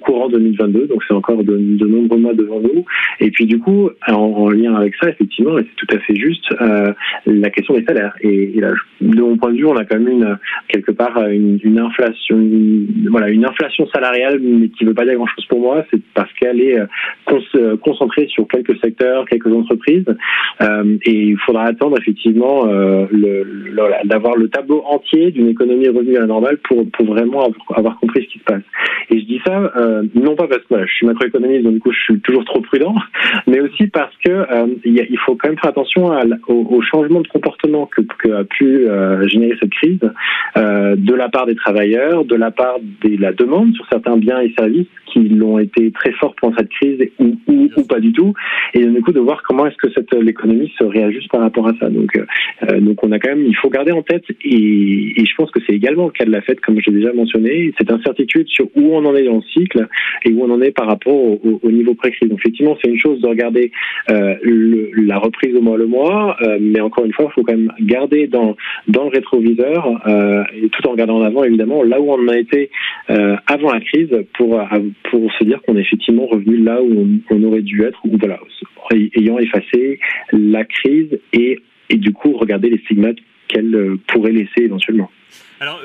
courant 0.00 0.28
2022. 0.28 0.86
Donc 0.86 1.02
c'est 1.06 1.14
encore 1.14 1.42
de, 1.44 1.56
nombreux 1.56 2.18
mois 2.18 2.34
devant 2.34 2.60
nous. 2.60 2.84
Et 3.20 3.30
puis 3.30 3.46
du 3.46 3.58
coup, 3.58 3.90
en, 4.08 4.50
lien 4.50 4.74
avec 4.74 4.94
ça, 5.00 5.08
effectivement, 5.08 5.58
et 5.58 5.62
c'est 5.62 5.86
tout 5.86 5.94
à 5.94 5.98
fait 6.00 6.14
juste, 6.16 6.44
euh, 6.60 6.92
la 7.26 7.50
question 7.50 7.74
des 7.74 7.84
salaires. 7.84 8.14
Et, 8.20 8.52
là, 8.60 8.72
de 9.00 9.20
mon 9.20 9.36
point 9.36 9.52
de 9.52 9.56
vue, 9.56 9.66
on 9.66 9.76
a 9.76 9.84
quand 9.84 9.98
même 9.98 10.08
une 10.08 10.38
quelque 10.68 10.92
part 10.92 11.18
une, 11.28 11.78
inflation, 11.78 12.38
voilà, 13.10 13.28
une 13.28 13.44
inflation 13.44 13.86
salariale, 13.88 14.38
mais 14.40 14.68
qui 14.68 14.84
ne 14.84 14.90
veut 14.90 14.94
pas 14.94 15.04
dire 15.04 15.14
grand-chose 15.14 15.46
pour 15.46 15.60
moi. 15.60 15.84
C'est 15.90 16.00
parce 16.14 16.32
qu'elle 16.34 16.60
est 16.60 16.78
euh, 16.78 17.76
concentrée 17.76 18.26
sur 18.28 18.46
quelques 18.48 18.78
secteurs, 18.80 19.24
quelques 19.26 19.52
entreprises, 19.52 20.04
euh, 20.62 20.96
et 21.04 21.12
il 21.12 21.38
faudra 21.38 21.64
attendre 21.64 21.98
effectivement 21.98 22.64
d'avoir 24.04 24.36
le 24.36 24.48
tableau 24.48 24.82
entier 24.86 25.30
d'une 25.34 25.48
économie 25.48 25.88
revenue 25.88 26.16
à 26.16 26.20
la 26.20 26.26
normale 26.26 26.58
pour, 26.58 26.88
pour 26.90 27.06
vraiment 27.06 27.52
avoir, 27.74 27.98
compris 27.98 28.24
ce 28.24 28.32
qui 28.32 28.38
se 28.38 28.44
passe. 28.44 28.62
Et 29.10 29.20
je 29.20 29.24
dis 29.26 29.40
ça 29.46 29.72
non 30.14 30.34
pas 30.34 30.46
parce 30.48 30.62
que 30.62 30.86
je 30.86 30.92
suis 30.92 31.06
macroéconomiste, 31.06 31.64
donc 31.64 31.74
du 31.74 31.80
coup 31.80 31.92
je 31.92 32.00
suis 32.00 32.20
toujours 32.20 32.44
trop 32.44 32.60
prudent, 32.60 32.94
mais 33.46 33.60
aussi 33.60 33.86
parce 33.88 34.14
que 34.24 34.46
il 34.84 35.18
faut 35.18 35.36
quand 35.36 35.48
même 35.48 35.58
faire 35.58 35.70
attention 35.70 36.10
au, 36.48 36.82
changement 36.82 37.20
de 37.20 37.28
comportement 37.28 37.86
que, 37.86 38.02
a 38.32 38.44
pu 38.44 38.86
euh, 38.86 39.26
générer 39.28 39.56
cette 39.60 39.70
crise 39.70 40.00
euh, 40.56 40.96
de 40.96 41.14
la 41.14 41.28
part 41.28 41.46
des 41.46 41.54
travailleurs, 41.54 42.24
de 42.24 42.34
la 42.34 42.50
part 42.50 42.78
de 42.80 43.20
la 43.20 43.32
demande 43.32 43.74
sur 43.74 43.86
certains 43.90 44.16
biens 44.16 44.40
et 44.40 44.52
services 44.56 44.86
qui 45.06 45.28
l'ont 45.28 45.58
été 45.58 45.90
très 45.92 46.12
forts 46.12 46.34
pendant 46.40 46.56
cette 46.56 46.70
crise 46.70 46.98
ou, 47.18 47.36
ou, 47.46 47.84
pas 47.88 48.00
du 48.00 48.12
tout, 48.12 48.34
et 48.72 48.84
du 48.84 49.02
coup 49.02 49.12
de 49.12 49.20
voir 49.20 49.42
comment 49.42 49.66
est-ce 49.66 49.76
que 49.76 49.90
cette 49.92 50.12
l'économie 50.14 50.72
se 50.78 50.84
réajuste 50.84 51.30
par 51.30 51.40
rapport 51.40 51.68
à 51.68 51.72
ça. 51.78 51.88
Donc, 51.88 52.16
euh, 52.16 52.80
donc 52.80 53.02
on 53.04 53.12
a 53.12 53.18
quand 53.18 53.30
même, 53.30 53.44
il 53.46 53.56
faut 53.56 53.68
garder 53.68 53.92
en 53.92 54.02
tête, 54.02 54.24
et, 54.42 55.20
et 55.20 55.23
je 55.26 55.34
pense 55.36 55.50
que 55.50 55.60
c'est 55.66 55.74
également 55.74 56.06
le 56.06 56.12
cas 56.12 56.24
de 56.24 56.30
la 56.30 56.42
fête, 56.42 56.60
comme 56.60 56.78
j'ai 56.84 56.92
déjà 56.92 57.12
mentionné, 57.12 57.72
cette 57.78 57.90
incertitude 57.90 58.48
sur 58.48 58.66
où 58.74 58.94
on 58.94 59.04
en 59.04 59.14
est 59.14 59.24
dans 59.24 59.36
le 59.36 59.42
cycle 59.52 59.86
et 60.24 60.32
où 60.32 60.44
on 60.44 60.50
en 60.50 60.60
est 60.60 60.72
par 60.72 60.86
rapport 60.86 61.14
au, 61.14 61.60
au 61.62 61.70
niveau 61.70 61.94
pré-crise. 61.94 62.28
Donc 62.28 62.40
effectivement, 62.40 62.76
c'est 62.82 62.90
une 62.90 63.00
chose 63.00 63.20
de 63.20 63.28
regarder 63.28 63.70
le, 64.08 64.90
la 65.06 65.18
reprise 65.18 65.54
au 65.54 65.60
mois 65.60 65.74
le 65.76 65.86
mois, 65.86 66.36
euh, 66.42 66.58
mais 66.60 66.80
encore 66.80 67.04
une 67.04 67.12
fois, 67.12 67.26
il 67.30 67.32
faut 67.32 67.42
quand 67.42 67.56
même 67.56 67.72
garder 67.80 68.26
dans, 68.26 68.56
dans 68.88 69.04
le 69.04 69.10
rétroviseur, 69.10 70.00
euh, 70.06 70.44
et 70.54 70.68
tout 70.68 70.86
en 70.86 70.92
regardant 70.92 71.18
en 71.18 71.22
avant, 71.22 71.44
évidemment, 71.44 71.82
là 71.82 72.00
où 72.00 72.12
on 72.12 72.28
a 72.28 72.38
été 72.38 72.70
euh, 73.10 73.36
avant 73.46 73.72
la 73.72 73.80
crise 73.80 74.10
pour, 74.36 74.60
pour 75.10 75.32
se 75.34 75.44
dire 75.44 75.60
qu'on 75.62 75.76
est 75.76 75.82
effectivement 75.82 76.26
revenu 76.26 76.58
là 76.58 76.82
où 76.82 77.06
on, 77.30 77.42
aurait 77.44 77.62
dû 77.62 77.82
être, 77.82 78.00
ou 78.04 78.16
voilà, 78.18 78.38
ayant 79.16 79.38
effacé 79.38 79.98
la 80.32 80.64
crise 80.64 81.18
et, 81.32 81.58
et 81.90 81.96
du 81.96 82.12
coup 82.12 82.32
regarder 82.32 82.70
les 82.70 82.78
stigmates 82.78 83.18
qu'elle 83.48 83.96
pourrait 84.06 84.32
laisser 84.32 84.62
éventuellement. 84.62 85.10
Alors, 85.60 85.80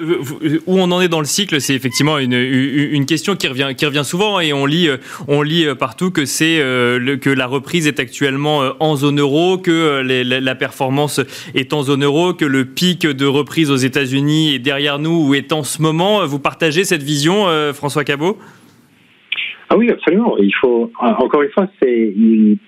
où 0.65 0.79
on 0.79 0.91
en 0.91 0.99
est 0.99 1.07
dans 1.07 1.19
le 1.19 1.25
cycle, 1.25 1.61
c'est 1.61 1.75
effectivement 1.75 2.17
une, 2.17 3.05
question 3.05 3.35
qui 3.35 3.47
revient, 3.47 3.69
qui 3.77 3.85
revient 3.85 4.03
souvent 4.03 4.39
et 4.39 4.51
on 4.51 4.65
lit, 4.65 4.89
on 5.27 5.41
lit 5.41 5.67
partout 5.77 6.11
que 6.11 6.25
c'est 6.25 6.59
euh, 6.59 7.17
que 7.17 7.29
la 7.29 7.45
reprise 7.45 7.87
est 7.87 7.99
actuellement 7.99 8.63
euh, 8.63 8.71
en 8.79 8.95
zone 8.95 9.19
euro, 9.19 9.57
que 9.57 9.71
euh, 9.71 10.23
la 10.23 10.55
performance 10.55 11.21
est 11.53 11.71
en 11.71 11.83
zone 11.83 12.03
euro, 12.03 12.33
que 12.33 12.45
le 12.45 12.65
pic 12.65 13.05
de 13.05 13.25
reprise 13.25 13.69
aux 13.71 13.77
États-Unis 13.77 14.55
est 14.55 14.59
derrière 14.59 14.99
nous 14.99 15.27
ou 15.29 15.35
est 15.35 15.53
en 15.53 15.63
ce 15.63 15.81
moment. 15.81 16.25
Vous 16.25 16.39
partagez 16.39 16.83
cette 16.83 17.03
vision, 17.03 17.45
François 17.73 18.03
Cabot? 18.03 18.37
Ah 19.71 19.77
oui, 19.77 19.89
absolument. 19.91 20.35
Il 20.37 20.53
faut 20.55 20.91
encore 20.99 21.43
une 21.43 21.51
fois, 21.51 21.67
c'est 21.81 22.13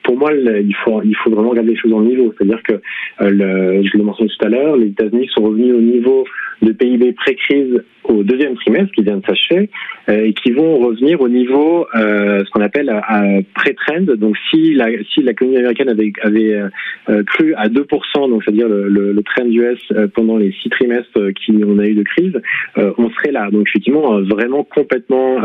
pour 0.04 0.18
moi, 0.18 0.32
il 0.34 0.76
faut 0.84 1.02
il 1.04 1.16
faut 1.16 1.32
vraiment 1.32 1.50
regarder 1.50 1.72
les 1.72 1.78
choses 1.78 1.92
dans 1.92 2.00
le 2.00 2.08
niveau. 2.08 2.34
C'est-à-dire 2.38 2.62
que 2.62 2.82
le, 3.22 3.84
je 3.84 3.98
le 3.98 4.04
mentionnais 4.04 4.30
tout 4.30 4.46
à 4.46 4.50
l'heure, 4.50 4.78
les 4.78 4.88
États-Unis 4.88 5.28
sont 5.34 5.44
revenus 5.44 5.74
au 5.76 5.82
niveau 5.82 6.26
de 6.62 6.72
PIB 6.72 7.14
pré-crise 7.14 7.82
au 8.04 8.24
deuxième 8.24 8.56
trimestre 8.56 8.92
qui 8.94 9.04
vient 9.04 9.18
de 9.18 9.26
s'achever 9.26 9.70
euh, 10.10 10.26
et 10.26 10.34
qui 10.34 10.52
vont 10.52 10.80
revenir 10.80 11.22
au 11.22 11.30
niveau 11.30 11.88
euh, 11.96 12.44
ce 12.44 12.50
qu'on 12.52 12.62
appelle 12.62 12.90
euh, 12.90 13.42
pré-trend. 13.56 14.16
Donc 14.18 14.36
si 14.50 14.74
la 14.74 14.88
si 15.14 15.22
l'économie 15.22 15.58
américaine 15.58 15.90
avait 15.90 16.12
avait 16.22 16.62
euh, 17.10 17.24
cru 17.24 17.54
à 17.56 17.68
2%, 17.68 18.30
donc 18.30 18.44
c'est-à-dire 18.44 18.68
le, 18.68 18.90
le, 18.90 19.14
le, 19.14 19.24
trend 19.24 19.46
US 19.46 19.80
pendant 20.14 20.38
les 20.38 20.52
six 20.62 20.70
trimestres 20.70 21.34
qui 21.34 21.54
on 21.66 21.80
a 21.80 21.86
eu 21.86 21.94
de 21.94 22.04
crise, 22.04 22.34
on 22.76 23.10
serait 23.12 23.32
là. 23.32 23.50
Donc 23.52 23.68
effectivement 23.68 24.22
vraiment 24.22 24.64
complètement 24.64 25.38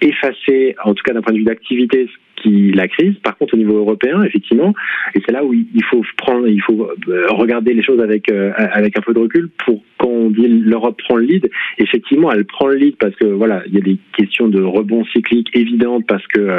effacé, 0.00 0.74
en 0.84 0.94
tout 0.94 1.02
cas 1.04 1.12
d'un 1.12 1.22
point 1.22 1.32
de 1.32 1.38
vue 1.38 1.44
d'activité, 1.44 2.08
qui 2.36 2.72
la 2.72 2.88
crise. 2.88 3.14
Par 3.22 3.36
contre, 3.36 3.54
au 3.54 3.56
niveau 3.56 3.78
européen, 3.78 4.22
effectivement, 4.22 4.74
et 5.14 5.20
c'est 5.24 5.32
là 5.32 5.44
où 5.44 5.52
il 5.52 5.84
faut 5.90 6.02
prendre, 6.16 6.46
il 6.46 6.62
faut 6.62 6.88
regarder 7.30 7.74
les 7.74 7.82
choses 7.82 8.00
avec 8.00 8.30
avec 8.30 8.98
un 8.98 9.02
peu 9.02 9.12
de 9.12 9.20
recul 9.20 9.48
pour 9.64 9.82
quand 9.98 10.08
on 10.08 10.30
dit 10.30 10.46
l'Europe 10.46 11.00
prend 11.06 11.16
le 11.16 11.24
lead, 11.24 11.48
effectivement, 11.78 12.30
elle 12.30 12.44
prend 12.44 12.66
le 12.66 12.76
lead 12.76 12.96
parce 12.96 13.14
que 13.16 13.24
voilà, 13.26 13.62
il 13.66 13.74
y 13.74 13.78
a 13.78 13.80
des 13.80 13.98
questions 14.16 14.48
de 14.48 14.62
rebond 14.62 15.04
cyclique 15.06 15.48
évidentes 15.54 16.04
parce 16.06 16.26
que 16.26 16.56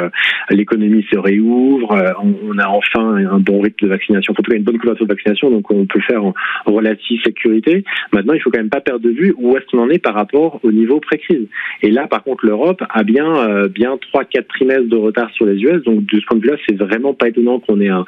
l'économie 0.50 1.06
se 1.10 1.18
réouvre, 1.18 1.96
on, 2.22 2.58
a 2.58 2.68
enfin 2.68 3.16
un 3.16 3.38
bon 3.38 3.60
rythme 3.60 3.86
de 3.86 3.88
vaccination, 3.88 4.32
en 4.32 4.34
tout 4.34 4.42
cas 4.42 4.56
une 4.56 4.64
bonne 4.64 4.78
couverture 4.78 5.06
de 5.06 5.12
vaccination, 5.12 5.50
donc 5.50 5.70
on 5.70 5.86
peut 5.86 6.00
faire 6.00 6.24
en 6.24 6.34
relative 6.66 7.20
sécurité. 7.24 7.84
Maintenant, 8.12 8.34
il 8.34 8.40
faut 8.40 8.50
quand 8.50 8.58
même 8.58 8.70
pas 8.70 8.80
perdre 8.80 9.04
de 9.04 9.10
vue 9.10 9.34
où 9.36 9.56
est-ce 9.56 9.66
qu'on 9.66 9.82
en 9.82 9.90
est 9.90 9.98
par 9.98 10.14
rapport 10.14 10.60
au 10.62 10.72
niveau 10.72 11.00
pré-crise. 11.00 11.46
Et 11.82 11.90
là, 11.90 12.06
par 12.06 12.24
contre, 12.24 12.46
l'Europe 12.46 12.82
a 12.88 13.02
bien 13.02 13.36
euh, 13.36 13.68
bien 13.68 13.98
trois 13.98 14.24
quatre 14.24 14.48
trimestres 14.48 14.88
de 14.88 14.96
retard 14.96 15.30
sur 15.32 15.46
les 15.46 15.60
US. 15.62 15.67
Donc 15.84 16.06
de 16.06 16.20
ce 16.20 16.26
point 16.26 16.36
de 16.38 16.42
vue-là, 16.42 16.56
c'est 16.68 16.76
vraiment 16.76 17.14
pas 17.14 17.28
étonnant 17.28 17.60
qu'on 17.60 17.80
ait 17.80 17.88
un 17.88 18.04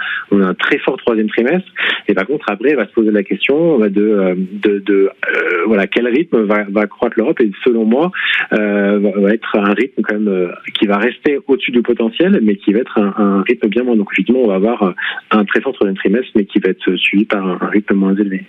très 0.54 0.78
fort 0.78 0.96
troisième 0.96 1.28
trimestre. 1.28 1.68
Et 2.08 2.14
par 2.14 2.26
contre, 2.26 2.46
après, 2.50 2.70
il 2.70 2.76
va 2.76 2.86
se 2.86 2.92
poser 2.92 3.10
la 3.10 3.22
question 3.22 3.78
de 3.78 4.00
euh, 4.20 4.34
de, 4.62 4.82
euh, 4.88 5.10
voilà 5.66 5.86
quel 5.86 6.06
rythme 6.06 6.42
va, 6.42 6.64
va 6.68 6.86
croître 6.86 7.14
l'Europe. 7.18 7.40
Et 7.40 7.50
selon 7.64 7.84
moi, 7.84 8.10
euh, 8.52 8.98
va 8.98 9.32
être 9.32 9.56
un 9.56 9.72
rythme 9.72 10.02
quand 10.02 10.18
même 10.18 10.52
qui 10.78 10.86
va 10.86 10.98
rester 10.98 11.38
au-dessus 11.46 11.70
du 11.70 11.82
potentiel, 11.82 12.40
mais 12.42 12.56
qui 12.56 12.72
va 12.72 12.80
être 12.80 12.98
un, 12.98 13.14
un, 13.16 13.42
rythme 13.42 13.68
bien 13.68 13.84
moins. 13.84 13.96
Donc 13.96 14.08
effectivement, 14.12 14.42
on 14.42 14.48
va 14.48 14.54
avoir 14.54 14.94
un 15.30 15.44
très 15.44 15.60
fort 15.60 15.72
troisième 15.74 15.96
trimestre, 15.96 16.30
mais 16.34 16.44
qui 16.44 16.58
va 16.58 16.70
être 16.70 16.94
suivi 16.96 17.24
par 17.24 17.46
un, 17.46 17.58
rythme 17.70 17.94
moins 17.94 18.14
élevé. 18.14 18.44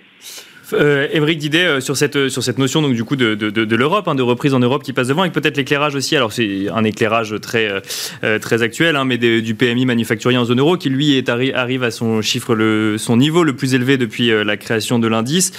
Euh, 0.72 1.08
Émeric 1.12 1.38
Didet, 1.38 1.80
sur, 1.80 1.96
cette, 1.96 2.28
sur 2.28 2.42
cette 2.42 2.58
notion 2.58 2.82
donc, 2.82 2.94
du 2.94 3.04
coup, 3.04 3.16
de, 3.16 3.74
l'Europe, 3.74 4.08
hein, 4.08 4.14
de 4.14 4.22
reprise 4.22 4.54
en 4.54 4.60
Europe 4.60 4.82
qui 4.82 4.92
passe 4.92 5.08
devant, 5.08 5.24
et 5.24 5.30
peut-être 5.30 5.56
l'éclairage 5.56 5.94
aussi. 5.94 6.16
Alors, 6.16 6.32
c'est 6.32 6.68
un 6.68 6.84
éclairage 6.84 7.34
très, 7.40 7.68
euh, 8.24 8.38
actuel, 8.60 8.96
hein, 8.96 9.04
mais 9.04 9.18
du 9.18 9.54
PMI 9.54 9.86
manufacturier 9.86 10.38
en 10.38 10.44
zone 10.44 10.60
euro 10.60 10.76
qui, 10.76 10.88
lui, 10.88 11.22
arrive 11.54 11.82
à 11.82 11.90
son 11.90 12.22
chiffre, 12.22 12.54
le, 12.54 12.96
son 12.98 13.16
niveau 13.16 13.44
le 13.44 13.54
plus 13.54 13.74
élevé 13.74 13.96
depuis 13.96 14.30
euh, 14.30 14.44
la 14.44 14.56
création 14.56 14.98
de 14.98 15.08
l'indice 15.08 15.52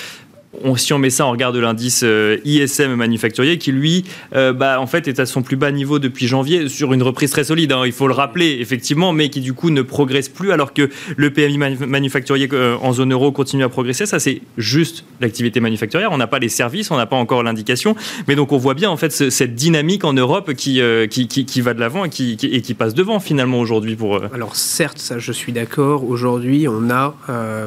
on, 0.63 0.75
si 0.75 0.93
on 0.93 0.99
met 0.99 1.09
ça 1.09 1.25
en 1.25 1.31
regard 1.31 1.51
de 1.51 1.59
l'indice 1.59 2.01
euh, 2.03 2.37
ISM 2.45 2.95
manufacturier, 2.95 3.57
qui 3.57 3.71
lui, 3.71 4.05
euh, 4.35 4.53
bah, 4.53 4.79
en 4.79 4.87
fait, 4.87 5.07
est 5.07 5.19
à 5.19 5.25
son 5.25 5.41
plus 5.41 5.55
bas 5.55 5.71
niveau 5.71 5.99
depuis 5.99 6.27
janvier, 6.27 6.69
sur 6.69 6.93
une 6.93 7.03
reprise 7.03 7.31
très 7.31 7.43
solide, 7.43 7.71
hein, 7.71 7.83
il 7.85 7.91
faut 7.91 8.07
le 8.07 8.13
rappeler, 8.13 8.57
effectivement, 8.59 9.13
mais 9.13 9.29
qui 9.29 9.41
du 9.41 9.53
coup 9.53 9.69
ne 9.69 9.81
progresse 9.81 10.29
plus, 10.29 10.51
alors 10.51 10.73
que 10.73 10.89
le 11.15 11.31
PMI 11.31 11.57
manufacturier 11.87 12.47
euh, 12.53 12.75
en 12.81 12.93
zone 12.93 13.13
euro 13.13 13.31
continue 13.31 13.63
à 13.63 13.69
progresser. 13.69 14.05
Ça, 14.05 14.19
c'est 14.19 14.41
juste 14.57 15.05
l'activité 15.21 15.59
manufacturière. 15.59 16.11
On 16.11 16.17
n'a 16.17 16.27
pas 16.27 16.39
les 16.39 16.49
services, 16.49 16.91
on 16.91 16.97
n'a 16.97 17.05
pas 17.05 17.15
encore 17.15 17.43
l'indication. 17.43 17.95
Mais 18.27 18.35
donc, 18.35 18.51
on 18.51 18.57
voit 18.57 18.73
bien, 18.73 18.89
en 18.89 18.97
fait, 18.97 19.11
cette 19.11 19.55
dynamique 19.55 20.03
en 20.03 20.13
Europe 20.13 20.53
qui, 20.53 20.81
qui, 21.09 21.27
qui, 21.27 21.61
va 21.61 21.73
de 21.73 21.79
l'avant 21.79 22.05
et 22.05 22.09
qui, 22.09 22.37
et 22.41 22.61
qui 22.61 22.73
passe 22.73 22.93
devant, 22.93 23.19
finalement, 23.19 23.59
aujourd'hui. 23.59 23.95
pour. 23.95 24.21
Alors, 24.33 24.55
certes, 24.55 24.99
ça, 24.99 25.19
je 25.19 25.31
suis 25.31 25.51
d'accord. 25.51 26.07
Aujourd'hui, 26.07 26.67
on 26.67 26.89
a 26.89 27.15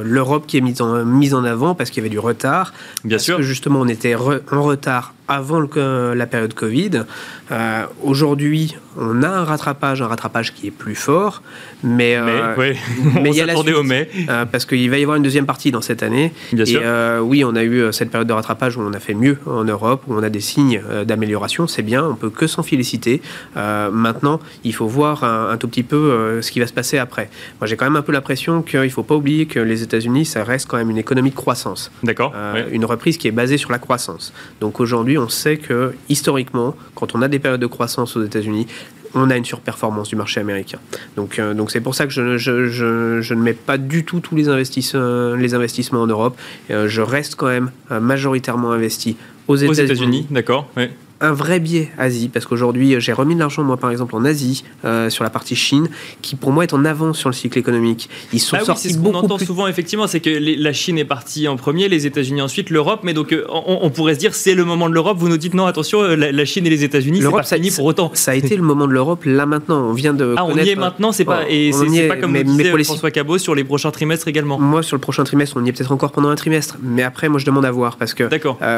l'Europe 0.03 0.47
qui 0.47 0.59
est 0.59 0.61
mise 0.61 0.81
en, 0.81 1.05
mise 1.05 1.35
en 1.35 1.45
avant 1.45 1.75
parce 1.75 1.91
qu'il 1.91 2.03
y 2.03 2.07
avait 2.07 2.11
du 2.11 2.19
retard. 2.19 2.73
Bien 3.05 3.19
sûr. 3.19 3.39
Que 3.39 3.43
justement, 3.43 3.81
on 3.81 3.89
était 3.89 4.15
en 4.15 4.63
retard 4.63 5.15
avant 5.29 5.61
la 5.61 6.27
période 6.27 6.55
Covid. 6.55 7.05
Euh, 7.53 7.85
aujourd'hui, 8.03 8.77
on 8.99 9.23
a 9.23 9.29
un 9.29 9.45
rattrapage, 9.45 10.03
un 10.03 10.09
rattrapage 10.09 10.55
qui 10.55 10.67
est 10.67 10.73
plus 10.73 10.95
fort, 10.95 11.43
mais, 11.85 12.17
euh, 12.17 12.55
mais, 12.57 12.75
il 13.31 13.35
y 13.35 13.41
a 13.41 13.47
la 13.47 13.57
au 13.57 13.83
mai. 13.83 14.09
Euh, 14.29 14.45
parce 14.47 14.65
qu'il 14.65 14.89
va 14.91 14.99
y 14.99 15.03
avoir 15.03 15.17
une 15.17 15.23
deuxième 15.23 15.47
partie 15.47 15.71
dans 15.71 15.81
cette 15.81 16.03
année. 16.03 16.33
Bien 16.53 16.65
et 16.65 17.21
oui, 17.21 17.45
on 17.45 17.55
a 17.55 17.63
eu 17.63 17.93
cette 17.93 18.11
période 18.11 18.29
de 18.29 18.33
rattrapage 18.33 18.77
où 18.77 18.81
on 18.81 18.93
a 18.93 18.99
fait 18.99 19.15
mieux 19.15 19.39
en 19.47 19.65
Europe, 19.65 20.03
où 20.09 20.15
on 20.15 20.23
a 20.23 20.31
des 20.31 20.41
signes 20.41 20.81
d'amélioration, 21.05 21.67
c'est 21.67 21.83
bien, 21.83 22.05
on 22.05 22.15
peut 22.15 22.31
que 22.31 22.47
s'en 22.47 22.63
féliciter. 22.63 23.23
maintenant, 23.55 24.41
il 24.65 24.75
faut 24.75 24.87
voir 24.87 25.25
un, 25.25 25.57
tout 25.57 25.69
petit 25.69 25.83
peu 25.83 26.41
ce 26.43 26.51
qui 26.51 26.61
va 26.61 26.67
se 26.67 26.73
passer 26.73 26.99
après. 26.99 27.29
Moi, 27.61 27.67
j'ai 27.67 27.77
quand 27.77 27.87
même 27.87 27.97
un 27.97 28.03
peu 28.03 28.13
l'impression 28.13 28.63
qu'il 28.63 28.81
ne 28.81 28.89
faut 28.89 29.03
pas 29.03 29.15
oublier 29.15 29.47
que 29.47 29.61
les 29.61 29.83
États-Unis, 29.83 30.25
ça 30.25 30.43
reste 30.45 30.69
quand 30.69 30.77
même 30.77 30.91
une 30.91 30.99
économie 30.99 31.31
de 31.31 31.37
croissance. 31.37 31.91
D'accord. 32.03 32.35
Une 32.73 32.85
reprise 32.85 33.19
qui 33.19 33.29
est 33.29 33.33
basée 33.33 33.59
sur 33.59 33.71
la 33.71 33.79
croissance. 33.79 34.33
Donc 34.61 34.81
aujourd'hui, 34.81 35.16
on 35.19 35.29
sait 35.29 35.57
que 35.57 35.95
historiquement, 36.09 36.75
quand 36.95 37.15
on 37.15 37.23
a 37.23 37.29
des 37.29 37.39
périodes 37.39 37.61
de 37.61 37.67
croissance 37.67 38.17
aux 38.17 38.25
États-Unis, 38.25 38.67
on 39.15 39.31
a 39.31 39.37
une 39.37 39.45
surperformance 39.45 40.09
du 40.09 40.17
marché 40.17 40.41
américain. 40.41 40.79
Donc, 41.17 41.39
euh, 41.39 41.55
donc 41.55 41.71
c'est 41.71 41.81
pour 41.81 41.95
ça 41.95 42.07
que 42.07 42.13
je, 42.13 42.37
je, 42.37 43.35
ne 43.35 43.41
mets 43.41 43.55
pas 43.55 43.79
du 43.79 44.05
tout 44.05 44.21
tous 44.21 44.37
les 44.37 44.49
investissements, 44.49 45.35
les 45.35 45.55
investissements 45.55 46.03
en 46.03 46.07
Europe. 46.07 46.37
Euh, 46.71 46.87
je 46.89 47.01
reste 47.01 47.35
quand 47.35 47.47
même 47.47 47.71
euh, 47.91 48.01
majoritairement 48.01 48.73
investi 48.73 49.17
aux 49.49 49.57
États-Unis. 49.57 50.27
d'accord 50.31 50.69
un 51.21 51.33
vrai 51.33 51.61
biais 51.61 51.91
Asie, 51.99 52.29
parce 52.29 52.47
qu'aujourd'hui, 52.47 52.97
j'ai 53.01 53.13
remis 53.13 53.35
de 53.35 53.41
l'argent, 53.41 53.63
moi, 53.63 53.77
par 53.77 53.91
exemple, 53.91 54.15
en 54.17 54.25
Asie, 54.25 54.65
euh, 54.85 55.09
sur 55.09 55.25
la 55.25 55.31
partie 55.31 55.57
Chine, 55.57 55.89
qui 56.21 56.37
pour 56.37 56.53
moi 56.53 56.65
est 56.65 56.75
en 56.75 56.85
avance 56.85 57.19
sur 57.19 57.31
le 57.31 57.35
cycle 57.35 57.59
économique. 57.59 58.09
Ils 58.33 58.41
sont 58.41 58.57
ah 58.61 58.65
sortis 58.65 58.89
oui, 58.89 58.95
ce 58.95 58.99
qu'on 58.99 59.15
entend 59.15 59.39
souvent, 59.39 59.67
effectivement, 59.67 60.07
c'est 60.07 60.21
que 60.21 60.31
la 60.31 60.73
Chine 60.73 60.99
est 60.99 61.05
partie 61.05 61.49
en 61.49 61.57
premier, 61.57 61.89
les 61.89 62.07
États-Unis 62.07 62.43
ensuite, 62.43 62.71
l'Europe, 62.71 63.01
mais 63.03 63.15
donc 63.15 63.33
euh, 63.33 63.45
on, 63.49 63.89
pourrait 63.91 64.15
se 64.15 64.19
dire 64.19 64.35
c'est 64.35 64.55
le 64.55 64.65
moment 64.65 64.89
de 64.89 64.95
l'Europe. 64.95 65.17
Vous 65.19 65.29
nous 65.29 65.39
dites 65.39 65.55
non, 65.55 65.67
attention, 65.67 66.03
euh, 66.03 66.17
la, 66.17 66.45
Chine 66.45 66.67
et 66.67 66.71
les 66.71 66.85
États-Unis, 66.85 67.21
c'est 67.23 67.31
pas 67.31 67.43
fini 67.43 67.71
pour 67.71 67.87
autant. 67.87 68.11
Ça 68.15 68.33
a 68.33 68.35
été 68.35 68.57
le 68.57 68.63
moment 68.63 68.87
de 68.87 68.93
l'Europe, 68.93 69.25
là 69.25 69.47
maintenant, 69.47 69.89
on 69.89 69.93
vient 69.93 70.13
de. 70.13 70.35
Ah, 70.37 70.45
on 70.45 70.57
y 70.57 70.69
est 70.69 70.77
maintenant, 70.77 71.13
c'est 71.13 71.25
pas, 71.25 71.49
et 71.49 71.73
c'est 71.73 72.09
pas 72.09 72.17
comme 72.17 72.33
mais, 72.33 72.45
disait 72.45 72.73
mais 72.75 72.85
François 72.85 73.11
Cabot 73.11 73.39
sur 73.39 73.55
les 73.55 73.65
prochains 73.65 73.91
trimestres 73.91 74.29
également. 74.29 74.59
Moi, 74.59 74.83
sur 74.83 74.97
le 74.97 75.01
prochain 75.01 75.25
trimestre, 75.25 75.57
on 75.57 75.65
y 75.65 75.69
est 75.69 75.73
peut-être 75.73 75.93
encore 75.93 76.13
pendant 76.13 76.29
un 76.29 76.37
trimestre, 76.37 76.77
mais 76.83 77.03
après, 77.03 77.29
moi, 77.29 77.41
je 77.41 77.47
demande 77.47 77.65
à 77.65 77.71
voir, 77.71 77.97
parce 77.97 78.13
que 78.13 78.29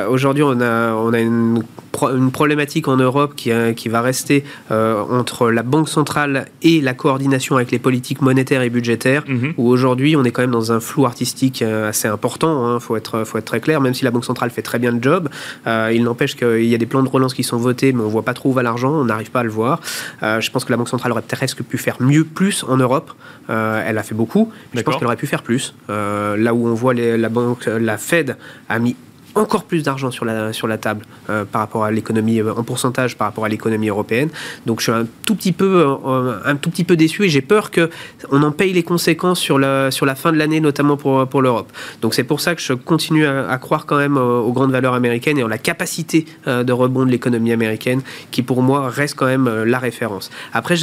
aujourd'hui, 0.08 0.44
on 0.44 0.60
a, 0.60 0.92
on 0.94 1.12
a 1.12 1.20
une, 1.20 1.62
une 2.02 2.27
problématique 2.30 2.88
en 2.88 2.96
Europe 2.96 3.34
qui, 3.36 3.50
euh, 3.50 3.72
qui 3.72 3.88
va 3.88 4.00
rester 4.00 4.44
euh, 4.70 5.02
entre 5.10 5.50
la 5.50 5.62
Banque 5.62 5.88
centrale 5.88 6.46
et 6.62 6.80
la 6.80 6.94
coordination 6.94 7.56
avec 7.56 7.70
les 7.70 7.78
politiques 7.78 8.22
monétaires 8.22 8.62
et 8.62 8.70
budgétaires, 8.70 9.24
mhm. 9.26 9.54
où 9.56 9.68
aujourd'hui 9.68 10.16
on 10.16 10.24
est 10.24 10.30
quand 10.30 10.42
même 10.42 10.50
dans 10.50 10.72
un 10.72 10.80
flou 10.80 11.06
artistique 11.06 11.62
euh, 11.62 11.88
assez 11.88 12.08
important, 12.08 12.68
il 12.68 12.76
hein, 12.76 12.80
faut, 12.80 12.96
être, 12.96 13.24
faut 13.24 13.38
être 13.38 13.44
très 13.44 13.60
clair, 13.60 13.80
même 13.80 13.94
si 13.94 14.04
la 14.04 14.10
Banque 14.10 14.24
centrale 14.24 14.50
fait 14.50 14.62
très 14.62 14.78
bien 14.78 14.92
le 14.92 15.02
job, 15.02 15.28
il 15.66 16.02
n'empêche 16.02 16.36
qu'il 16.36 16.64
y 16.64 16.74
a 16.74 16.78
des 16.78 16.86
plans 16.86 17.02
de 17.02 17.08
relance 17.08 17.34
qui 17.34 17.42
sont 17.42 17.56
votés, 17.56 17.92
mais 17.92 18.02
on 18.02 18.08
voit 18.08 18.24
pas 18.24 18.34
trop 18.34 18.50
où 18.50 18.52
va 18.52 18.62
l'argent, 18.62 18.92
on 18.92 19.04
n'arrive 19.04 19.30
pas 19.30 19.40
à 19.40 19.44
le 19.44 19.50
voir. 19.50 19.80
je 20.22 20.50
pense 20.50 20.64
que 20.64 20.70
la 20.70 20.76
Banque 20.76 20.88
centrale 20.88 21.12
aurait 21.12 21.22
presque 21.22 21.62
pu 21.62 21.78
faire 21.78 21.96
mieux, 22.00 22.24
plus 22.24 22.64
en 22.68 22.76
Europe. 22.76 23.12
elle 23.48 23.98
a 23.98 24.02
fait 24.02 24.14
beaucoup, 24.14 24.50
mais 24.72 24.80
je 24.80 24.84
pense 24.84 24.96
qu'elle 24.96 25.06
aurait 25.06 25.16
pu 25.16 25.26
faire 25.26 25.42
plus. 25.42 25.74
là 25.88 26.54
où 26.54 26.66
on 26.66 26.74
voit 26.74 26.94
la 26.94 27.28
banque, 27.28 27.66
la 27.66 27.98
Fed 27.98 28.36
a 28.68 28.78
mis 28.78 28.96
encore 29.34 29.64
plus 29.64 29.82
d'argent 29.82 30.10
sur 30.10 30.24
la, 30.24 30.52
sur 30.52 30.66
la 30.66 30.78
table 30.78 31.04
euh, 31.30 31.44
par 31.44 31.60
rapport 31.60 31.84
à 31.84 31.90
l'économie, 31.90 32.40
euh, 32.40 32.52
en 32.54 32.62
pourcentage 32.62 33.16
par 33.16 33.28
rapport 33.28 33.44
à 33.44 33.48
l'économie 33.48 33.88
européenne. 33.88 34.30
Donc 34.66 34.80
je 34.80 34.84
suis 34.84 34.92
un 34.92 35.06
tout 35.24 35.34
petit 35.34 35.52
peu, 35.52 35.84
euh, 36.06 36.38
un 36.44 36.56
tout 36.56 36.70
petit 36.70 36.84
peu 36.84 36.96
déçu 36.96 37.24
et 37.24 37.28
j'ai 37.28 37.40
peur 37.40 37.70
qu'on 37.70 38.42
en 38.42 38.50
paye 38.50 38.72
les 38.72 38.82
conséquences 38.82 39.40
sur 39.40 39.58
la, 39.58 39.90
sur 39.90 40.06
la 40.06 40.14
fin 40.14 40.32
de 40.32 40.38
l'année, 40.38 40.60
notamment 40.60 40.96
pour, 40.96 41.26
pour 41.28 41.42
l'Europe. 41.42 41.70
Donc 42.02 42.14
c'est 42.14 42.24
pour 42.24 42.40
ça 42.40 42.54
que 42.54 42.60
je 42.60 42.72
continue 42.72 43.26
à, 43.26 43.56
croire 43.58 43.86
quand 43.86 43.98
même 43.98 44.16
aux, 44.16 44.52
grandes 44.52 44.72
valeurs 44.72 44.94
américaines 44.94 45.38
et 45.38 45.42
en 45.42 45.48
la 45.48 45.58
capacité 45.58 46.26
de 46.46 46.72
rebond 46.72 47.04
de 47.04 47.10
l'économie 47.10 47.52
américaine 47.52 48.02
qui 48.30 48.42
pour 48.42 48.62
moi 48.62 48.88
reste 48.88 49.14
quand 49.14 49.26
même 49.26 49.64
la 49.64 49.78
référence. 49.78 50.30
Après, 50.52 50.76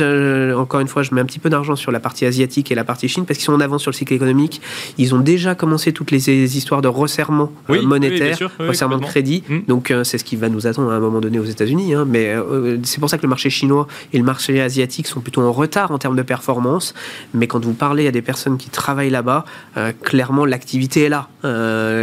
encore 0.53 0.79
une 0.79 0.87
fois, 0.87 1.03
je 1.03 1.13
mets 1.13 1.21
un 1.21 1.25
petit 1.25 1.39
peu 1.39 1.49
d'argent 1.49 1.75
sur 1.75 1.91
la 1.91 1.99
partie 1.99 2.25
asiatique 2.25 2.71
et 2.71 2.75
la 2.75 2.83
partie 2.83 3.07
Chine 3.07 3.25
parce 3.25 3.37
qu'ils 3.37 3.45
sont 3.45 3.53
en 3.53 3.59
avance 3.59 3.81
sur 3.81 3.91
le 3.91 3.95
cycle 3.95 4.13
économique. 4.13 4.61
Ils 4.97 5.15
ont 5.15 5.19
déjà 5.19 5.55
commencé 5.55 5.93
toutes 5.93 6.11
les, 6.11 6.25
histoires 6.57 6.81
de 6.81 6.87
resserrement 6.87 7.51
monétaire 7.67 8.44
concernant 8.57 8.97
le 8.97 9.01
crédit. 9.01 9.43
Hmm. 9.49 9.59
Donc 9.67 9.91
euh, 9.91 10.03
c'est 10.03 10.17
ce 10.17 10.23
qui 10.23 10.35
va 10.35 10.49
nous 10.49 10.67
attendre 10.67 10.91
à 10.91 10.95
un 10.95 10.99
moment 10.99 11.21
donné 11.21 11.39
aux 11.39 11.45
États-Unis. 11.45 11.93
Hein. 11.93 12.05
mais 12.07 12.29
euh, 12.29 12.77
c'est 12.83 12.99
pour 12.99 13.09
ça 13.09 13.17
que 13.17 13.23
le 13.23 13.29
marché 13.29 13.49
chinois 13.49 13.87
et 14.13 14.17
le 14.17 14.23
marché 14.23 14.61
asiatique 14.61 15.07
sont 15.07 15.21
plutôt 15.21 15.41
en 15.41 15.51
retard 15.51 15.91
en 15.91 15.97
termes 15.97 16.15
de 16.15 16.21
performance. 16.21 16.93
Mais 17.33 17.47
quand 17.47 17.63
vous 17.63 17.73
parlez 17.73 18.07
à 18.07 18.11
des 18.11 18.21
personnes 18.21 18.57
qui 18.57 18.69
travaillent 18.69 19.09
là-bas, 19.09 19.45
euh, 19.77 19.91
clairement 20.03 20.45
l'activité 20.45 21.03
est 21.03 21.09
là 21.09 21.27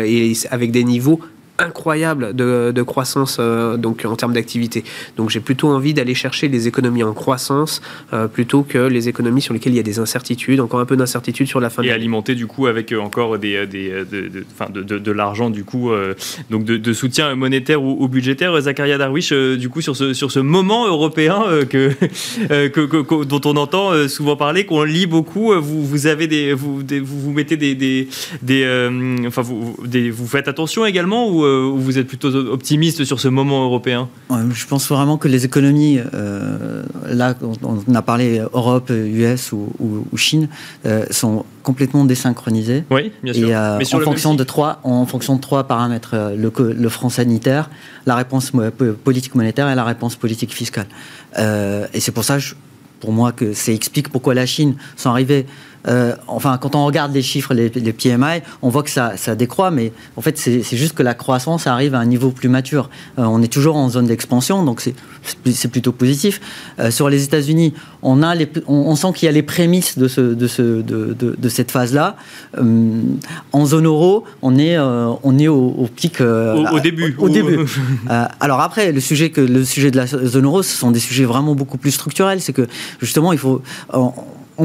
et 0.05 0.33
avec 0.51 0.71
des 0.71 0.85
niveaux 0.85 1.21
incroyable 1.59 2.35
de, 2.35 2.83
croissance 2.83 3.37
euh, 3.39 3.77
donc 3.77 4.05
en 4.05 4.17
termes 4.17 4.33
d'activité. 4.33 4.85
Donc 5.17 5.31
j'ai 5.31 5.41
plutôt 5.41 5.69
envie 5.69 5.95
d'aller 5.95 6.15
chercher 6.15 6.49
les 6.49 6.67
économies 6.67 7.05
en 7.05 7.13
croissance 7.13 7.81
euh, 8.13 8.27
plutôt 8.27 8.63
que 8.63 8.79
les 8.79 9.09
économies 9.09 9.43
sur 9.43 9.55
lesquelles 9.55 9.75
il 9.75 9.77
y 9.77 9.81
a 9.81 9.85
des 9.85 9.99
incertitudes, 9.99 10.61
encore 10.61 10.81
un 10.81 10.85
peu 10.85 10.97
d'incertitude 10.97 11.47
sur 11.47 11.61
la 11.61 11.71
fin. 11.71 11.83
Et 11.83 11.91
alimenter 11.91 12.35
du 12.35 12.47
coup 12.47 12.67
avec 12.67 12.93
euh, 12.93 12.99
encore 12.99 13.39
des, 13.39 13.67
des 13.67 13.91
de, 14.11 14.83
de, 14.83 14.99
de 14.99 15.13
l'argent 15.13 15.51
du 15.51 15.65
coup 15.65 15.91
donc 16.51 16.65
de, 16.65 16.93
soutien 16.93 17.35
monétaire 17.35 17.83
ou, 17.83 18.09
budgétaire. 18.09 18.61
Zakaria 18.61 18.99
Darwish 18.99 19.33
du 19.33 19.69
coup 19.69 19.81
sur 19.81 19.97
ce 19.97 20.13
sur 20.13 20.31
ce 20.31 20.39
moment 20.39 20.87
européen 20.87 21.45
que, 21.69 21.93
que, 22.69 23.25
dont 23.25 23.41
on 23.45 23.57
entend 23.57 24.09
souvent 24.09 24.37
parler, 24.37 24.65
qu'on 24.65 24.83
lit 24.83 25.07
beaucoup. 25.07 25.53
Vous 25.55 25.85
vous 25.85 26.07
avez 26.07 26.27
des 26.27 26.53
vous 26.53 26.83
vous, 27.03 27.33
mettez 27.33 27.57
des 27.57 27.75
des, 27.75 28.09
des 28.43 28.67
enfin 29.27 29.43
vous 29.43 29.77
des, 29.85 30.11
vous 30.11 30.27
faites 30.27 30.49
attention 30.49 30.85
également 30.87 31.29
ou 31.29 31.42
ou 31.43 31.79
vous 31.79 31.99
êtes 31.99 32.07
plutôt 32.07 32.35
optimiste 32.35 33.05
sur 33.05 33.21
ce 33.21 33.29
moment 33.29 33.65
européen? 33.65 34.09
Je 34.31 34.67
pense 34.67 34.89
vraiment 34.89 35.17
que 35.19 35.29
les 35.29 35.45
économies, 35.45 35.99
euh, 36.15 36.83
là, 37.09 37.35
on 37.63 37.95
a 37.95 38.03
parlé 38.03 38.43
Europe, 38.53 38.91
US 38.91 39.53
ou, 39.53 40.17
Chine, 40.17 40.49
euh, 40.87 41.05
sont 41.11 41.45
complètement 41.63 42.05
désynchronisées. 42.05 42.85
Oui, 42.91 43.13
bien 43.23 43.33
sûr. 43.33 43.49
Et, 43.49 43.55
euh, 43.55 43.79
en, 43.79 44.01
fonction 44.01 44.35
de 44.35 44.45
trois, 44.45 44.81
en 44.85 45.07
fonction 45.07 45.37
de 45.37 45.41
trois 45.41 45.65
paramètres 45.65 46.15
le, 46.37 46.53
le 46.73 46.89
front 46.89 47.09
sanitaire, 47.09 47.71
la 48.07 48.17
réponse 48.17 48.53
politique 49.05 49.35
monétaire 49.35 49.69
et 49.69 49.75
la 49.75 49.85
réponse 49.85 50.17
politique 50.17 50.53
fiscale. 50.53 50.87
et 51.39 52.01
c'est 52.01 52.13
pour 52.13 52.25
ça 52.25 52.39
pour 53.03 53.13
moi 53.13 53.33
que 53.33 53.53
ça 53.53 53.73
explique 53.73 54.09
pourquoi 54.09 54.33
la 54.33 54.47
Chine 54.47 54.77
sont 54.97 55.11
arrivés 55.11 55.45
euh, 55.89 56.15
enfin, 56.29 56.59
quand 56.59 56.75
on 56.75 56.85
regarde 56.87 57.13
les 57.13 57.23
chiffres, 57.23 57.55
les, 57.55 57.71
PMI, 57.71 58.43
on 58.63 58.69
voit 58.69 58.83
que 58.83 58.91
ça, 58.91 59.17
décroît, 59.35 59.71
mais 59.71 59.93
en 60.17 60.21
fait, 60.21 60.39
c'est 60.39 60.77
juste 60.77 60.95
que 60.95 61.03
la 61.03 61.15
croissance 61.15 61.67
arrive 61.67 61.95
à 61.95 61.99
un 61.99 62.07
niveau 62.07 62.31
plus 62.31 62.49
mature. 62.49 62.91
Euh, 63.19 63.25
on 63.25 63.43
est 63.43 63.53
toujours 63.53 63.77
en 63.77 63.89
zone 63.89 64.07
d'expansion, 64.07 64.65
donc 64.65 64.81
c'est 64.81 65.69
plutôt 65.69 65.93
positif. 65.93 66.41
Euh, 66.79 66.91
sur 66.91 67.09
les 67.09 67.25
États-Unis, 67.25 67.75
on, 68.03 68.23
a 68.23 68.35
on, 68.67 68.95
sent 68.97 69.09
qu'il 69.15 69.27
y 69.27 69.29
a 69.29 69.33
les 69.33 69.43
prémices 69.43 69.99
de, 69.99 70.09
ce, 70.09 70.21
de, 70.21 70.47
ce, 70.47 70.63
de, 70.83 71.15
de, 71.15 71.49
cette 71.49 71.71
phase-là. 71.71 72.17
en 73.53 73.67
zone 73.67 73.87
euro, 73.87 74.25
on 74.43 74.59
est, 74.59 74.79
on 74.79 75.39
est 75.39 75.49
au, 75.49 75.89
pic. 75.95 76.21
Au, 76.21 76.81
début. 76.81 77.15
Au, 77.19 77.29
début. 77.29 77.59
alors 78.41 78.61
après, 78.61 78.93
le 78.93 79.01
sujet, 79.01 79.31
que, 79.31 79.41
le 79.41 79.65
sujet 79.65 79.91
de 79.91 79.97
la 79.97 80.07
zone 80.07 80.45
euro, 80.45 80.63
ce 80.63 80.77
sont 80.77 80.91
des 80.91 81.01
sujets 81.01 81.25
vraiment 81.25 81.55
beaucoup 81.55 81.79
plus 81.79 81.93
structurels. 81.93 82.41
C'est 82.41 82.53
que 82.53 82.67
justement, 83.01 83.33
il 83.33 83.39
faut 83.39 83.63
on 83.93 84.13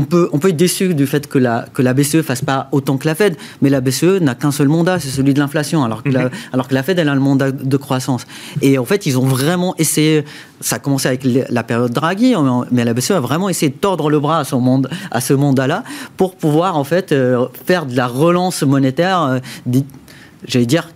peut, 0.04 0.30
on 0.34 0.40
peut 0.40 0.50
être 0.50 0.58
déçu 0.58 0.94
du 0.94 1.08
fait 1.08 1.28
que 1.28 1.38
la, 1.38 1.66
que 1.74 1.82
la 1.82 1.94
BCE 1.94 2.22
fasse 2.22 2.42
pas 2.42 2.68
autant 2.72 2.98
que 2.98 3.08
la 3.08 3.16
Fed, 3.16 3.36
mais 3.62 3.70
la 3.70 3.82
BCE 3.82 4.22
n'a 4.22 4.36
qu'un 4.36 4.52
seul 4.52 4.68
mandat, 4.68 5.00
c'est 5.00 5.10
celui 5.10 5.34
de 5.34 5.40
l'inflation, 5.40 5.84
alors, 5.84 6.04
que 6.04 6.10
la, 6.10 6.26
mhm. 6.26 6.32
alors 6.54 6.68
que 6.68 6.74
la 6.74 6.84
Fed, 6.84 7.00
elle 7.00 7.10
a 7.10 7.14
le 7.14 7.22
mandat 7.22 7.52
de 7.52 7.78
croissance. 7.78 8.26
Et 8.62 8.78
en 8.78 8.86
fait, 8.86 9.06
ils 9.06 9.18
ont 9.18 9.26
vraiment 9.26 9.76
essayé, 9.78 10.26
ça 10.62 10.78
a 10.78 10.80
commencé 10.80 11.08
avec 11.08 11.24
la 11.24 11.64
période 11.64 11.92
Draghi, 11.92 12.36
mais 12.72 12.84
la 12.86 12.94
BCE 12.94 13.12
a 13.12 13.20
vraiment 13.20 13.50
essayé 13.50 13.72
de 13.72 13.78
tordre 13.78 14.10
le 14.10 14.20
bras 14.20 14.40
à, 14.40 14.44
son 14.44 14.60
monde, 14.60 14.90
à 15.12 15.22
ce 15.22 15.34
mandat-là 15.34 15.84
pour 16.18 16.36
pouvoir 16.36 16.78
en 16.78 16.84
fait 16.84 17.12
euh, 17.12 17.46
faire 17.66 17.86
de 17.86 17.96
la 17.96 18.08
relance 18.08 18.64
monétaire, 18.64 19.22
euh, 19.22 19.80
j'allais 20.48 20.66
dire, 20.66 20.90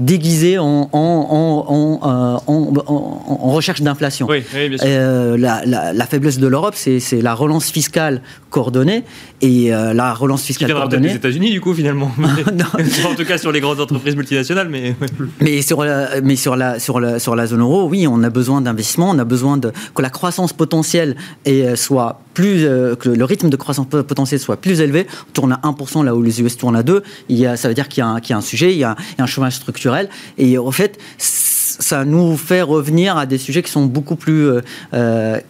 déguisé 0.00 0.58
en, 0.58 0.88
en, 0.92 2.40
en, 2.46 3.50
recherche 3.52 3.82
d'inflation. 3.82 4.26
la, 4.28 6.06
faiblesse 6.06 6.38
de 6.38 6.46
l'Europe, 6.46 6.74
c'est 6.74 7.22
la 7.22 7.34
relance 7.34 7.70
fiscale 7.70 8.22
coordonnée 8.50 9.04
et 9.40 9.72
euh, 9.72 9.94
la 9.94 10.12
relance 10.12 10.42
fiscale 10.42 10.72
coordonnée. 10.72 11.08
des 11.08 11.14
États-Unis, 11.14 11.50
du 11.50 11.60
coup, 11.60 11.74
finalement. 11.74 12.12
en 12.18 13.14
tout 13.14 13.24
cas, 13.24 13.38
sur 13.38 13.52
les 13.52 13.60
grandes 13.60 13.80
entreprises 13.80 14.16
multinationales, 14.16 14.68
mais. 14.68 14.94
mais 15.40 15.62
sur 15.62 15.84
la, 15.84 16.20
mais 16.22 16.36
sur 16.36 16.56
la, 16.56 16.78
sur 16.78 17.00
la, 17.00 17.18
sur 17.18 17.36
la 17.36 17.46
zone 17.46 17.60
euro, 17.60 17.88
oui, 17.88 18.06
on 18.08 18.22
a 18.22 18.30
besoin 18.30 18.60
d'investissement, 18.60 19.10
on 19.10 19.18
a 19.18 19.24
besoin 19.24 19.56
de 19.56 19.72
que 19.94 20.02
la 20.02 20.10
croissance 20.10 20.52
potentielle 20.52 21.16
et, 21.44 21.64
euh, 21.64 21.76
soit 21.76 22.20
plus, 22.34 22.64
euh, 22.64 22.94
que 22.96 23.08
le 23.08 23.24
rythme 23.24 23.50
de 23.50 23.56
croissance 23.56 23.86
potentielle 23.86 24.40
soit 24.40 24.56
plus 24.56 24.80
élevé. 24.80 25.06
On 25.28 25.32
tourne 25.32 25.52
à 25.52 25.60
1% 25.64 26.04
là 26.04 26.14
où 26.14 26.22
les 26.22 26.40
US 26.40 26.56
tournent 26.56 26.76
à 26.76 26.82
2. 26.82 27.02
Il 27.28 27.38
y 27.38 27.46
a, 27.46 27.56
ça 27.56 27.68
veut 27.68 27.74
dire 27.74 27.88
qu'il 27.88 28.04
y, 28.04 28.28
y, 28.28 28.32
a 28.32 28.36
un 28.36 28.40
sujet, 28.40 28.72
il 28.72 28.78
y 28.78 28.84
a, 28.84 28.96
il 29.12 29.18
y 29.18 29.20
a 29.20 29.24
un 29.24 29.26
chômage 29.26 29.54
structurel. 29.54 29.89
Et 30.38 30.58
en 30.58 30.70
fait, 30.70 30.98
ça 31.18 32.04
nous 32.04 32.36
fait 32.36 32.62
revenir 32.62 33.16
à 33.16 33.26
des 33.26 33.38
sujets 33.38 33.62
qui 33.62 33.70
sont 33.70 33.86
beaucoup 33.86 34.16
plus 34.16 34.46
euh, 34.46 34.60
euh, 34.94 35.40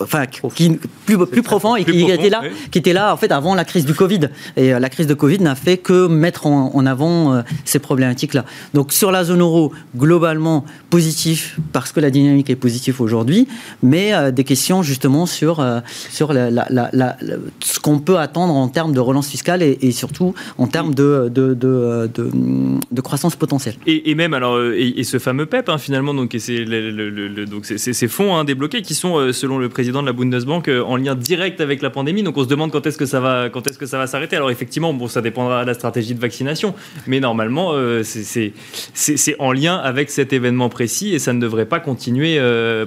enfin 0.00 0.26
qui, 0.26 0.78
plus 1.06 1.26
plus 1.26 1.42
profond 1.42 1.76
et 1.76 1.84
qui 1.84 2.10
étaient 2.10 2.30
là 2.30 2.42
qui 2.70 2.78
étaient 2.78 2.92
là 2.92 3.12
en 3.12 3.16
fait 3.16 3.30
avant 3.32 3.54
la 3.54 3.64
crise 3.64 3.84
du 3.84 3.94
Covid. 3.94 4.28
Et 4.56 4.74
euh, 4.74 4.78
la 4.78 4.88
crise 4.88 5.06
de 5.06 5.14
Covid 5.14 5.40
n'a 5.40 5.54
fait 5.54 5.78
que 5.78 6.06
mettre 6.06 6.46
en, 6.46 6.86
avant 6.86 7.42
ces 7.64 7.78
problématiques 7.78 8.34
là 8.34 8.44
donc 8.74 8.92
sur 8.92 9.10
la 9.10 9.24
zone 9.24 9.40
euro 9.40 9.72
globalement 9.96 10.64
positif 10.90 11.58
parce 11.72 11.92
que 11.92 12.00
la 12.00 12.10
dynamique 12.10 12.50
est 12.50 12.56
positive 12.56 13.00
aujourd'hui 13.00 13.48
mais 13.82 14.32
des 14.32 14.44
questions 14.44 14.82
justement 14.82 15.26
sur 15.26 15.64
sur 16.10 16.32
la, 16.32 16.50
la, 16.50 17.16
ce 17.60 17.80
qu'on 17.80 17.98
peut 17.98 18.18
attendre 18.18 18.54
en 18.54 18.68
termes 18.68 18.92
de 18.92 19.00
relance 19.00 19.28
fiscale 19.28 19.62
et, 19.62 19.92
surtout 19.92 20.34
en 20.58 20.66
termes 20.66 20.94
de 20.94 21.30
de, 21.32 21.54
de, 21.54 22.10
de, 22.90 23.00
croissance 23.00 23.36
potentielle. 23.36 23.76
Et, 23.86 24.10
et 24.10 24.14
même 24.14 24.34
alors 24.34 24.58
et, 24.74 25.04
ce 25.04 25.18
fameux 25.18 25.46
PEP, 25.46 25.68
hein, 25.68 25.78
finalement, 25.78 26.14
donc 26.14 26.34
c'est 26.38 26.64
donc 27.46 27.64
ces 27.64 28.08
fonds 28.08 28.36
hein, 28.36 28.44
débloqués 28.44 28.82
qui 28.82 28.94
sont, 28.94 29.16
euh, 29.16 29.32
selon 29.32 29.58
le 29.58 29.68
président 29.68 29.83
de 29.92 30.06
la 30.06 30.12
Bundesbank, 30.12 30.68
euh, 30.68 30.82
en 30.82 30.96
lien 30.96 31.14
direct 31.14 31.60
avec 31.60 31.82
la 31.82 31.90
pandémie. 31.90 32.22
Donc 32.22 32.36
on 32.36 32.44
se 32.44 32.48
demande 32.48 32.70
quand 32.70 32.86
est-ce 32.86 32.98
que 32.98 33.06
ça 33.06 33.20
va, 33.20 33.48
quand 33.50 33.66
est-ce 33.66 33.78
que 33.78 33.86
ça 33.86 33.98
va 33.98 34.06
s'arrêter. 34.06 34.36
Alors 34.36 34.50
effectivement, 34.50 34.92
bon, 34.92 35.08
ça 35.08 35.20
dépendra 35.20 35.62
de 35.62 35.68
la 35.68 35.74
stratégie 35.74 36.14
de 36.14 36.20
vaccination, 36.20 36.74
mais 37.06 37.20
normalement, 37.20 37.72
euh, 37.74 38.02
c'est 38.04 38.52
en 39.38 39.52
lien 39.52 39.76
avec 39.76 40.10
cet 40.10 40.32
événement 40.32 40.68
précis 40.68 41.14
et 41.14 41.18
ça 41.18 41.32
ne 41.32 41.40
devrait 41.40 41.66
pas 41.66 41.80
continuer 41.80 42.40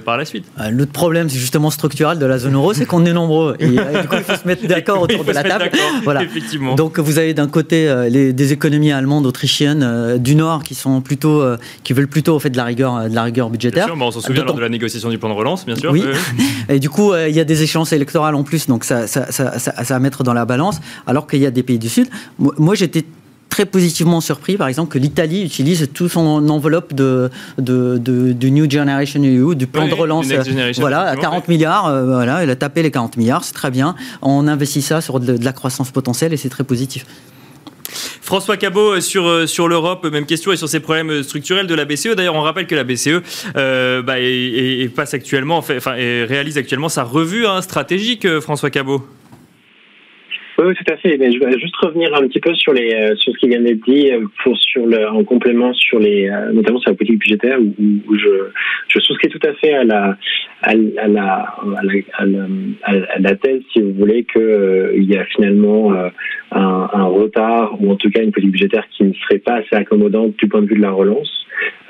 par 0.04 0.16
la 0.16 0.24
suite. 0.24 0.44
L'autre 0.70 0.92
problème, 0.92 1.28
c'est 1.28 1.38
justement 1.38 1.70
structurel 1.70 2.18
de 2.18 2.26
la 2.26 2.38
zone 2.38 2.54
euro, 2.54 2.72
c'est 2.72 2.86
qu'on 2.86 3.04
est 3.04 3.12
nombreux 3.12 3.56
et 3.58 3.68
du 3.68 3.76
coup, 3.76 4.16
il 4.16 4.22
faut 4.22 4.34
se 4.34 4.46
mettre 4.46 4.66
d'accord 4.66 5.02
autour 5.02 5.24
de 5.24 5.32
la 5.32 5.42
table. 5.42 5.70
Voilà. 6.04 6.22
Effectivement. 6.22 6.74
Donc 6.74 6.98
vous 6.98 7.18
avez 7.18 7.34
d'un 7.34 7.48
côté 7.48 7.92
les, 8.10 8.32
des 8.32 8.52
économies 8.52 8.92
allemandes, 8.92 9.26
autrichiennes 9.26 10.18
du 10.18 10.34
Nord 10.34 10.62
qui 10.62 10.74
sont 10.74 11.00
plutôt, 11.00 11.42
qui 11.84 11.92
veulent 11.92 12.08
plutôt 12.08 12.36
au 12.36 12.38
fait 12.38 12.50
de 12.50 12.56
la 12.56 12.64
rigueur, 12.64 12.96
euh, 12.96 13.08
de 13.08 13.14
la 13.14 13.22
rigueur 13.22 13.50
budgétaire. 13.50 13.86
Bien 13.86 13.94
sûr, 13.94 14.06
on 14.06 14.10
s'en 14.10 14.20
souvient 14.20 14.44
lors 14.44 14.54
de 14.54 14.60
la 14.60 14.68
négociation 14.68 15.08
du 15.08 15.18
plan 15.18 15.28
de 15.28 15.34
relance, 15.34 15.66
bien 15.66 15.76
sûr. 15.76 15.90
Oui. 15.90 16.04
Et 16.68 16.78
du 16.78 16.87
coup, 16.88 17.12
euh, 17.12 17.28
il 17.28 17.34
y 17.34 17.40
a 17.40 17.44
des 17.44 17.62
échéances 17.62 17.92
électorales 17.92 18.34
en 18.34 18.42
plus, 18.42 18.66
donc 18.66 18.84
ça, 18.84 19.06
ça, 19.06 19.30
ça, 19.30 19.58
ça, 19.58 19.72
à 19.96 19.98
mettre 19.98 20.22
dans 20.22 20.34
la 20.34 20.44
balance, 20.44 20.80
alors 21.06 21.26
qu'il 21.26 21.40
y 21.40 21.46
a 21.46 21.50
des 21.50 21.62
pays 21.62 21.78
du 21.78 21.88
Sud. 21.88 22.08
Moi, 22.38 22.74
j'étais 22.74 23.04
très 23.48 23.66
positivement 23.66 24.20
surpris, 24.20 24.56
par 24.56 24.68
exemple, 24.68 24.92
que 24.92 24.98
l'Italie 24.98 25.42
utilise 25.42 25.88
tout 25.92 26.08
son 26.08 26.48
enveloppe 26.48 26.94
de, 26.94 27.30
de, 27.58 27.98
de, 27.98 28.48
New 28.48 28.70
Generation 28.70 29.20
EU, 29.22 29.54
du 29.54 29.66
plan 29.66 29.88
de 29.88 29.94
relance, 29.94 30.26
voilà, 30.78 31.02
à 31.02 31.16
40 31.16 31.48
milliards, 31.48 31.86
euh, 31.86 32.04
voilà, 32.04 32.42
elle 32.42 32.50
a 32.50 32.56
tapé 32.56 32.82
les 32.82 32.90
40 32.90 33.16
milliards, 33.16 33.44
c'est 33.44 33.54
très 33.54 33.70
bien. 33.70 33.94
On 34.22 34.46
investit 34.46 34.82
ça 34.82 35.00
sur 35.00 35.18
de 35.18 35.42
la 35.44 35.52
croissance 35.52 35.90
potentielle 35.90 36.32
et 36.32 36.36
c'est 36.36 36.50
très 36.50 36.64
positif. 36.64 37.06
François 38.28 38.58
Cabot 38.58 38.92
euh, 38.92 39.00
sur, 39.00 39.26
euh, 39.26 39.46
sur 39.46 39.68
l'Europe, 39.68 40.06
même 40.12 40.26
question 40.26 40.52
et 40.52 40.56
sur 40.56 40.68
ces 40.68 40.80
problèmes 40.80 41.22
structurels 41.22 41.66
de 41.66 41.74
la 41.74 41.86
BCE. 41.86 42.14
D'ailleurs, 42.14 42.34
on 42.34 42.42
rappelle 42.42 42.66
que 42.66 42.74
la 42.74 42.84
BCE 42.84 43.22
euh, 43.56 44.02
bah, 44.02 44.16
passe 44.94 45.14
actuellement, 45.14 45.56
enfin, 45.56 45.92
réalise 45.92 46.58
actuellement 46.58 46.90
sa 46.90 47.04
revue 47.04 47.46
hein, 47.46 47.62
stratégique, 47.62 48.28
François 48.40 48.68
Cabot. 48.68 49.02
Oui, 50.60 50.74
tout 50.74 50.92
à 50.92 50.96
fait. 50.96 51.16
Mais 51.18 51.32
je 51.32 51.38
vais 51.38 51.58
juste 51.58 51.76
revenir 51.76 52.12
un 52.14 52.26
petit 52.26 52.40
peu 52.40 52.52
sur 52.54 52.72
les 52.72 52.92
euh, 52.92 53.14
sur 53.14 53.32
ce 53.32 53.38
qui 53.38 53.48
vient 53.48 53.60
d'être 53.60 53.80
dit 53.86 54.10
euh, 54.10 54.24
pour 54.42 54.58
sur 54.58 54.86
le 54.86 55.08
en 55.08 55.22
complément 55.22 55.72
sur 55.72 56.00
les 56.00 56.28
euh, 56.28 56.52
notamment 56.52 56.80
sur 56.80 56.90
la 56.90 56.96
politique 56.96 57.20
budgétaire 57.20 57.60
où, 57.60 58.16
je 58.16 58.98
souscris 58.98 59.28
tout 59.28 59.46
à 59.46 59.52
fait 59.54 59.72
à 59.72 59.84
la 59.84 60.16
à, 60.62 60.74
la, 60.74 61.02
à, 61.02 61.06
la, 61.06 61.92
à, 62.14 62.26
la, 62.26 62.46
à 62.84 63.18
la 63.18 63.34
thèse, 63.36 63.62
si 63.72 63.80
vous 63.80 63.92
voulez, 63.92 64.24
que 64.24 64.92
il 64.96 65.04
y 65.04 65.16
a 65.16 65.24
finalement 65.26 65.92
un, 66.52 66.88
un, 66.92 67.04
retard 67.04 67.76
ou 67.80 67.90
en 67.90 67.96
tout 67.96 68.10
cas 68.10 68.22
une 68.22 68.32
politique 68.32 68.52
budgétaire 68.52 68.86
qui 68.90 69.04
ne 69.04 69.12
serait 69.12 69.38
pas 69.38 69.56
assez 69.56 69.74
accommodante 69.74 70.36
du 70.36 70.48
point 70.48 70.62
de 70.62 70.66
vue 70.66 70.76
de 70.76 70.82
la 70.82 70.90
relance. 70.90 71.38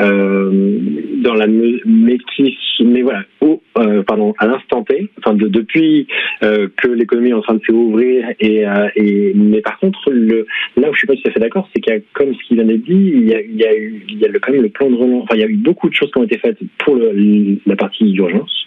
Euh, 0.00 0.78
dans 1.22 1.34
la 1.34 1.46
mais 1.46 2.18
qui 2.34 2.56
mais 2.84 3.02
voilà 3.02 3.24
au, 3.40 3.60
euh, 3.76 4.02
pardon 4.02 4.32
à 4.38 4.46
l'instant 4.46 4.82
T 4.82 5.10
enfin 5.18 5.34
de, 5.34 5.46
depuis 5.46 6.06
euh, 6.42 6.68
que 6.76 6.88
l'économie 6.88 7.30
est 7.30 7.34
en 7.34 7.42
train 7.42 7.54
de 7.54 7.62
s'ouvrir 7.64 8.28
et, 8.40 8.64
et 8.96 9.32
mais 9.34 9.60
par 9.60 9.78
contre 9.78 10.10
le 10.10 10.46
là 10.76 10.88
où 10.88 10.92
je 10.94 10.98
suis 10.98 11.06
pas 11.06 11.14
tout 11.16 11.28
à 11.28 11.32
fait 11.32 11.40
d'accord 11.40 11.68
c'est 11.74 11.80
qu'il 11.80 11.92
y 11.92 11.96
a 11.96 12.00
comme 12.14 12.32
ce 12.32 12.48
qui 12.48 12.54
vient 12.54 12.64
d'être 12.64 12.84
dit 12.84 13.12
il 13.14 13.28
y 13.28 13.34
a, 13.34 13.42
il 13.42 13.56
y 13.56 13.66
a 13.66 13.76
eu 13.76 14.02
il 14.08 14.18
y 14.18 14.24
a 14.24 14.28
quand 14.40 14.52
même 14.52 14.62
le 14.62 14.68
plan 14.70 14.88
de 14.88 14.96
relance 14.96 15.24
enfin 15.24 15.34
il 15.34 15.40
y 15.40 15.44
a 15.44 15.48
eu 15.48 15.56
beaucoup 15.56 15.88
de 15.88 15.94
choses 15.94 16.10
qui 16.12 16.18
ont 16.18 16.24
été 16.24 16.38
faites 16.38 16.58
pour 16.78 16.96
la 16.96 17.76
partie 17.76 18.10
d'urgence. 18.12 18.57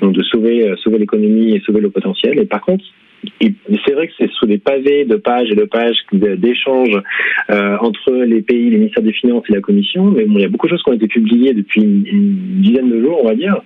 Donc 0.00 0.12
de 0.12 0.22
sauver 0.22 0.72
sauver 0.78 0.98
l'économie 0.98 1.54
et 1.54 1.60
sauver 1.60 1.80
le 1.80 1.90
potentiel 1.90 2.38
et 2.38 2.46
par 2.46 2.60
contre 2.60 2.84
c'est 3.84 3.92
vrai 3.92 4.08
que 4.08 4.14
c'est 4.18 4.30
sous 4.30 4.46
des 4.46 4.58
pavés 4.58 5.04
de 5.04 5.16
pages 5.16 5.50
et 5.50 5.54
de 5.54 5.64
pages 5.64 5.96
d'échanges 6.12 7.00
euh, 7.50 7.76
entre 7.80 8.12
les 8.12 8.42
pays, 8.42 8.70
les 8.70 8.78
ministères 8.78 9.02
des 9.02 9.12
Finances 9.12 9.44
et 9.48 9.52
la 9.52 9.60
Commission. 9.60 10.04
Mais 10.06 10.24
bon, 10.24 10.38
il 10.38 10.42
y 10.42 10.44
a 10.44 10.48
beaucoup 10.48 10.66
de 10.66 10.72
choses 10.72 10.82
qui 10.82 10.90
ont 10.90 10.94
été 10.94 11.06
publiées 11.06 11.52
depuis 11.52 11.82
une 11.82 12.62
dizaine 12.62 12.90
de 12.90 13.00
jours, 13.00 13.20
on 13.22 13.28
va 13.28 13.34
dire. 13.34 13.60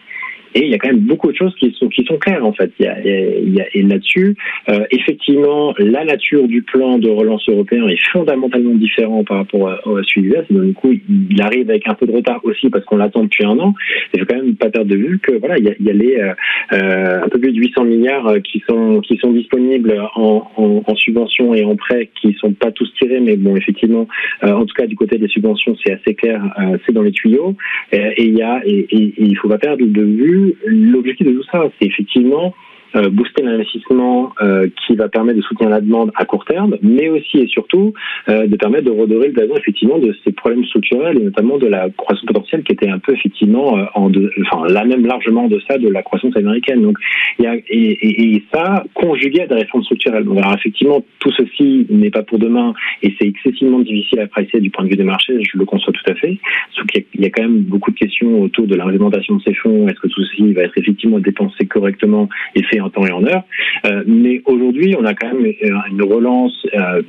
Et 0.54 0.64
il 0.64 0.70
y 0.70 0.74
a 0.74 0.78
quand 0.78 0.88
même 0.88 1.00
beaucoup 1.00 1.30
de 1.30 1.36
choses 1.36 1.54
qui 1.56 1.74
sont 1.78 1.88
qui 1.88 2.04
sont 2.04 2.18
claires 2.18 2.44
en 2.44 2.52
fait. 2.52 2.70
Il 2.78 2.86
y 2.86 2.88
a, 2.88 3.00
il 3.00 3.54
y 3.54 3.60
a, 3.60 3.66
et 3.74 3.82
là-dessus, 3.82 4.36
euh, 4.68 4.84
effectivement, 4.90 5.74
la 5.78 6.04
nature 6.04 6.46
du 6.48 6.62
plan 6.62 6.98
de 6.98 7.08
relance 7.08 7.48
européen 7.48 7.86
est 7.88 8.00
fondamentalement 8.12 8.74
différente 8.74 9.26
par 9.26 9.38
rapport 9.38 9.68
à, 9.68 9.74
à 9.74 10.02
celui. 10.06 10.24
Et 10.34 10.54
donc, 10.54 10.64
du 10.64 10.72
coup, 10.74 10.92
il 11.08 11.42
arrive 11.42 11.70
avec 11.70 11.88
un 11.88 11.94
peu 11.94 12.06
de 12.06 12.12
retard 12.12 12.40
aussi 12.44 12.70
parce 12.70 12.84
qu'on 12.84 12.96
l'attend 12.96 13.24
depuis 13.24 13.44
un 13.44 13.58
an. 13.58 13.74
Il 14.12 14.20
faut 14.20 14.26
quand 14.26 14.36
même 14.36 14.56
pas 14.56 14.70
perdre 14.70 14.90
de 14.90 14.96
vue 14.96 15.18
que 15.18 15.32
voilà, 15.32 15.58
il 15.58 15.64
y 15.64 15.68
a, 15.68 15.74
il 15.78 15.86
y 15.86 15.90
a 15.90 15.92
les 15.92 16.16
euh, 16.16 16.32
euh 16.72 17.24
un 17.24 17.28
peu 17.28 17.38
plus 17.38 17.52
de 17.52 17.58
800 17.58 17.84
milliards 17.84 18.26
euh, 18.26 18.40
qui 18.40 18.62
sont 18.68 19.00
qui 19.00 19.16
sont 19.18 19.32
disponibles 19.32 20.00
en, 20.14 20.50
en, 20.56 20.82
en 20.86 20.94
subventions 20.94 21.54
et 21.54 21.64
en 21.64 21.76
prêts 21.76 22.10
qui 22.20 22.34
sont 22.34 22.52
pas 22.52 22.70
tous 22.70 22.92
tirés, 22.98 23.20
mais 23.20 23.36
bon, 23.36 23.56
effectivement, 23.56 24.08
euh, 24.42 24.52
en 24.52 24.64
tout 24.64 24.74
cas 24.74 24.86
du 24.86 24.96
côté 24.96 25.18
des 25.18 25.28
subventions, 25.28 25.76
c'est 25.84 25.92
assez 25.92 26.14
clair, 26.14 26.42
c'est 26.86 26.92
dans 26.92 27.02
les 27.02 27.12
tuyaux. 27.12 27.54
et 27.92 28.24
il 28.24 28.36
y 28.36 28.42
a 28.42 28.60
et 28.64 28.86
il 28.90 29.36
faut 29.36 29.48
pas 29.48 29.58
perdre 29.58 29.84
de 29.84 30.02
vue 30.02 30.43
l'objectif 30.64 31.26
de 31.26 31.32
tout 31.32 31.44
ça, 31.50 31.64
c'est 31.78 31.86
effectivement 31.86 32.54
booster 33.02 33.42
l'investissement 33.42 34.32
euh, 34.40 34.68
qui 34.86 34.94
va 34.94 35.08
permettre 35.08 35.38
de 35.38 35.42
soutenir 35.42 35.70
la 35.70 35.80
demande 35.80 36.12
à 36.16 36.24
court 36.24 36.44
terme, 36.44 36.76
mais 36.82 37.08
aussi 37.08 37.38
et 37.38 37.46
surtout 37.46 37.92
euh, 38.28 38.46
de 38.46 38.56
permettre 38.56 38.84
de 38.84 38.90
redorer 38.90 39.28
le 39.28 39.32
blason 39.32 39.56
effectivement 39.56 39.98
de 39.98 40.14
ces 40.24 40.32
problèmes 40.32 40.64
structurels 40.64 41.18
et 41.18 41.24
notamment 41.24 41.58
de 41.58 41.66
la 41.66 41.88
croissance 41.90 42.24
potentielle 42.24 42.62
qui 42.62 42.72
était 42.72 42.88
un 42.88 42.98
peu 42.98 43.12
effectivement 43.12 43.76
en 43.94 44.10
de, 44.10 44.30
enfin 44.42 44.66
là 44.68 44.84
même 44.84 45.06
largement 45.06 45.48
de 45.48 45.60
ça 45.68 45.78
de 45.78 45.88
la 45.88 46.02
croissance 46.02 46.36
américaine. 46.36 46.82
Donc 46.82 46.98
il 47.38 47.44
y 47.44 47.48
a, 47.48 47.56
et, 47.56 48.34
et, 48.34 48.42
ça 48.52 48.84
conjugué 48.94 49.42
à 49.42 49.46
des 49.46 49.54
réformes 49.56 49.82
structurelles. 49.84 50.24
Donc 50.24 50.38
alors 50.38 50.54
effectivement 50.54 51.04
tout 51.18 51.32
ceci 51.32 51.86
n'est 51.90 52.10
pas 52.10 52.22
pour 52.22 52.38
demain 52.38 52.74
et 53.02 53.14
c'est 53.18 53.26
excessivement 53.26 53.80
difficile 53.80 54.20
à 54.20 54.24
apprécier 54.24 54.60
du 54.60 54.70
point 54.70 54.84
de 54.84 54.90
vue 54.90 54.96
des 54.96 55.04
marchés. 55.04 55.38
Je 55.42 55.58
le 55.58 55.64
conçois 55.64 55.92
tout 55.92 56.10
à 56.10 56.14
fait. 56.14 56.38
Sauf 56.74 56.86
qu'il 56.86 57.04
y, 57.14 57.26
a 57.26 57.30
quand 57.30 57.42
même 57.42 57.62
beaucoup 57.62 57.90
de 57.90 57.98
questions 57.98 58.42
autour 58.42 58.66
de 58.66 58.74
la 58.74 58.84
réglementation 58.84 59.36
de 59.36 59.42
ces 59.42 59.54
fonds. 59.54 59.88
Est-ce 59.88 60.00
que 60.00 60.08
tout 60.08 60.22
ceci 60.22 60.52
va 60.52 60.62
être 60.62 60.76
effectivement 60.76 61.18
dépensé 61.18 61.66
correctement 61.66 62.28
et 62.54 62.62
fait 62.62 62.80
en 62.84 62.90
temps 62.90 63.06
et 63.06 63.12
en 63.12 63.24
heure. 63.24 63.44
mais 64.06 64.42
aujourd'hui, 64.46 64.94
on 64.98 65.04
a 65.04 65.14
quand 65.14 65.32
même 65.34 65.52
une 65.90 66.02
relance 66.02 66.66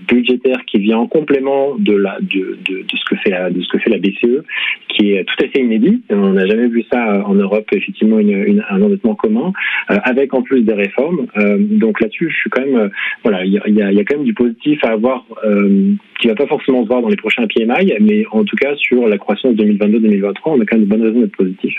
budgétaire 0.08 0.64
qui 0.66 0.80
vient 0.80 0.98
en 0.98 1.08
complément 1.08 1.76
de, 1.78 1.94
la, 1.94 2.18
de, 2.22 2.58
de, 2.66 2.86
ce 2.94 3.06
que 3.06 3.16
fait 3.18 3.30
la, 3.30 3.50
de 3.50 3.62
ce 3.62 3.68
que 3.70 3.78
fait 3.80 3.90
la 3.90 3.98
BCE, 3.98 4.44
qui 4.90 5.14
est 5.14 5.24
tout 5.24 5.44
à 5.44 5.48
fait 5.48 5.60
inédit. 5.60 6.02
On 6.10 6.34
n'a 6.34 6.46
jamais 6.46 6.68
vu 6.68 6.84
ça 6.92 7.26
en 7.26 7.36
Europe, 7.36 7.68
effectivement, 7.72 8.20
une, 8.20 8.64
un 8.70 8.82
endettement 8.82 9.16
commun, 9.16 9.54
avec 9.88 10.34
en 10.34 10.42
plus 10.42 10.62
des 10.62 10.74
réformes. 10.74 11.28
donc 11.60 12.02
là-dessus, 12.02 12.30
je 12.30 12.36
suis 12.36 12.50
quand 12.50 12.66
même, 12.66 12.90
voilà, 13.24 13.46
il 13.46 13.52
y 13.52 13.58
a, 13.58 14.04
quand 14.04 14.18
même 14.18 14.26
du 14.26 14.34
positif 14.34 14.84
à 14.84 14.92
avoir 14.92 15.26
qui 16.20 16.28
va 16.28 16.36
pas 16.36 16.48
forcément 16.48 16.84
se 16.84 16.88
voir 16.88 17.02
dans 17.02 17.10
les 17.10 17.16
prochains 17.16 17.46
PMI, 17.48 17.94
mais 18.02 18.26
en 18.32 18.44
tout 18.44 18.56
cas 18.56 18.76
sur 18.76 19.08
la 19.08 19.18
croissance 19.18 19.54
2022-2023, 19.56 20.34
on 20.46 20.62
a 20.62 20.66
quand 20.66 20.78
même 20.78 20.86
de 20.86 20.90
bonnes 20.90 21.04
raisons 21.04 21.22
d'être 21.22 21.36
positif. 21.36 21.74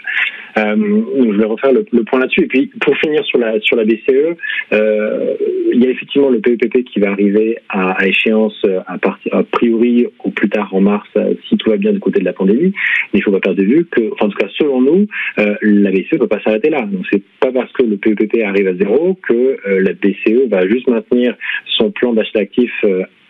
Euh, 0.59 0.77
donc 0.77 1.33
je 1.33 1.39
vais 1.39 1.45
refaire 1.45 1.73
le, 1.73 2.05
point 2.05 2.21
là-dessus. 2.21 2.45
Et 2.45 2.47
puis 2.47 2.71
pour 2.81 2.97
finir 2.99 3.25
sur 3.25 3.39
la 3.39 3.61
sur 3.61 3.77
la 3.77 3.85
BCE, 3.87 4.37
euh, 4.73 5.35
il 5.73 5.83
y 5.83 5.87
a 5.87 5.91
effectivement 5.91 6.31
le 6.31 6.41
PEPP 6.41 6.85
qui 6.85 7.01
va 7.01 7.11
arriver 7.11 7.59
à, 7.69 8.07
échéance 8.07 8.61
à, 8.87 8.99
partir, 8.99 9.35
a 9.35 9.43
priori 9.43 10.07
au 10.25 10.31
plus 10.31 10.49
tard 10.49 10.75
en 10.75 10.81
mars 10.81 11.09
si 11.49 11.57
tout 11.57 11.71
va 11.71 11.77
bien 11.77 11.93
du 11.93 12.01
côté 12.01 12.21
de 12.21 12.25
la 12.25 12.33
pandémie. 12.33 12.73
Mais 13.13 13.21
il 13.21 13.23
faut 13.23 13.33
pas 13.33 13.41
perdre 13.41 13.61
de 13.61 13.67
vue 13.67 13.87
que, 13.87 14.01
en 14.21 14.29
tout 14.29 14.37
cas 14.37 14.49
selon 14.57 14.81
nous, 14.81 15.07
euh, 15.39 15.55
la 15.63 15.91
BCE 15.91 16.15
ne 16.15 16.19
peut 16.19 16.29
pas 16.29 16.41
s'arrêter 16.43 16.71
là. 16.71 16.83
Donc 16.83 17.05
c'est 17.11 17.23
pas 17.41 17.53
parce 17.53 17.73
que 17.73 17.83
le 17.83 17.97
PEPP 17.97 18.43
arrive 18.45 18.69
à 18.69 18.75
zéro 18.75 19.19
que 19.29 19.33
euh, 19.35 19.81
la 19.81 19.93
BCE 19.93 20.49
va 20.49 20.67
juste 20.69 20.89
maintenir 20.89 21.37
son 21.77 21.91
plan 21.91 22.13
d'achat 22.13 22.45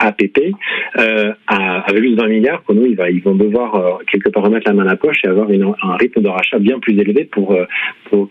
euh, 0.03 0.07
APP 0.07 0.55
euh, 0.99 1.33
avec 1.49 2.03
juste 2.03 2.19
20 2.21 2.29
milliards, 2.29 2.63
pour 2.63 2.75
nous, 2.75 2.87
ils 2.87 3.23
vont 3.23 3.35
devoir 3.35 3.75
euh, 3.75 4.05
quelque 4.11 4.31
part 4.31 4.45
remettre 4.45 4.69
la 4.69 4.75
main 4.75 4.83
à 4.83 4.91
la 4.91 4.97
poche 4.97 5.19
et 5.25 5.29
avoir 5.29 5.49
un 5.51 5.97
rythme 5.97 6.23
de 6.23 6.29
rachat 6.29 6.59
bien 6.59 6.79
plus 6.79 6.99
élevé 6.99 7.25
pour, 7.25 7.53
euh, 7.53 7.65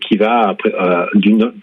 qui 0.00 0.16
va 0.16 0.56
euh, 0.66 1.06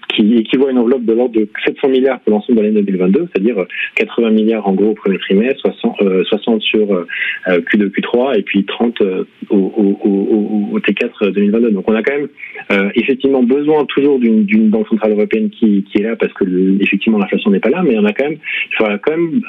qui 0.09 0.35
équivaut 0.35 0.67
à 0.67 0.71
une 0.71 0.77
enveloppe 0.77 1.05
de 1.05 1.13
l'ordre 1.13 1.33
de 1.33 1.47
700 1.65 1.89
milliards 1.89 2.19
pour 2.21 2.33
l'ensemble 2.33 2.59
de 2.59 2.63
l'année 2.63 2.81
2022, 2.81 3.27
c'est-à-dire 3.31 3.65
80 3.95 4.31
milliards 4.31 4.67
en 4.67 4.73
gros 4.73 4.91
au 4.91 4.93
premier 4.93 5.17
trimestre, 5.17 5.61
60, 5.61 6.25
60 6.25 6.61
sur 6.61 7.05
Q2, 7.47 7.89
Q3 7.89 8.37
et 8.37 8.43
puis 8.43 8.65
30 8.65 9.01
au, 9.49 9.57
au, 9.57 10.71
au, 10.73 10.79
T4 10.79 11.31
2022. 11.31 11.71
Donc 11.71 11.89
on 11.89 11.95
a 11.95 12.03
quand 12.03 12.13
même 12.13 12.89
effectivement 12.95 13.43
besoin 13.43 13.85
toujours 13.85 14.19
d'une, 14.19 14.45
d'une 14.45 14.69
banque 14.69 14.87
centrale 14.87 15.11
européenne 15.11 15.49
qui, 15.49 15.83
qui 15.83 16.01
est 16.01 16.03
là 16.03 16.15
parce 16.15 16.33
que 16.33 16.45
effectivement 16.81 17.17
l'inflation 17.17 17.51
n'est 17.51 17.59
pas 17.59 17.69
là, 17.69 17.83
mais 17.83 17.97
on 17.97 18.05
a 18.05 18.13
quand 18.13 18.25
même, 18.25 18.37
il 18.71 18.75
faudra 18.75 18.97
quand 18.97 19.11
même 19.11 19.41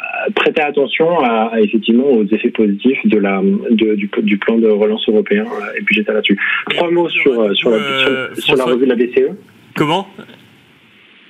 prêter 0.44 0.60
attention 0.60 1.20
à, 1.20 1.52
effectivement 1.58 2.04
aux 2.04 2.24
effets 2.26 2.50
positifs 2.50 3.00
de 3.06 3.18
la, 3.18 3.40
de, 3.42 3.94
du, 3.94 4.10
du, 4.22 4.36
plan 4.36 4.58
de 4.58 4.68
relance 4.68 5.08
européen 5.08 5.46
et 5.76 5.80
budgétaire 5.80 6.14
là-dessus. 6.14 6.38
Trois 6.68 6.90
mots 6.90 7.08
sur, 7.08 7.56
sur, 7.56 7.70
la, 7.70 8.34
sur, 8.34 8.44
sur 8.44 8.56
la 8.56 8.64
revue 8.64 8.84
de 8.84 8.90
la 8.90 8.96
BCE. 8.96 9.30
Comment? 9.74 10.06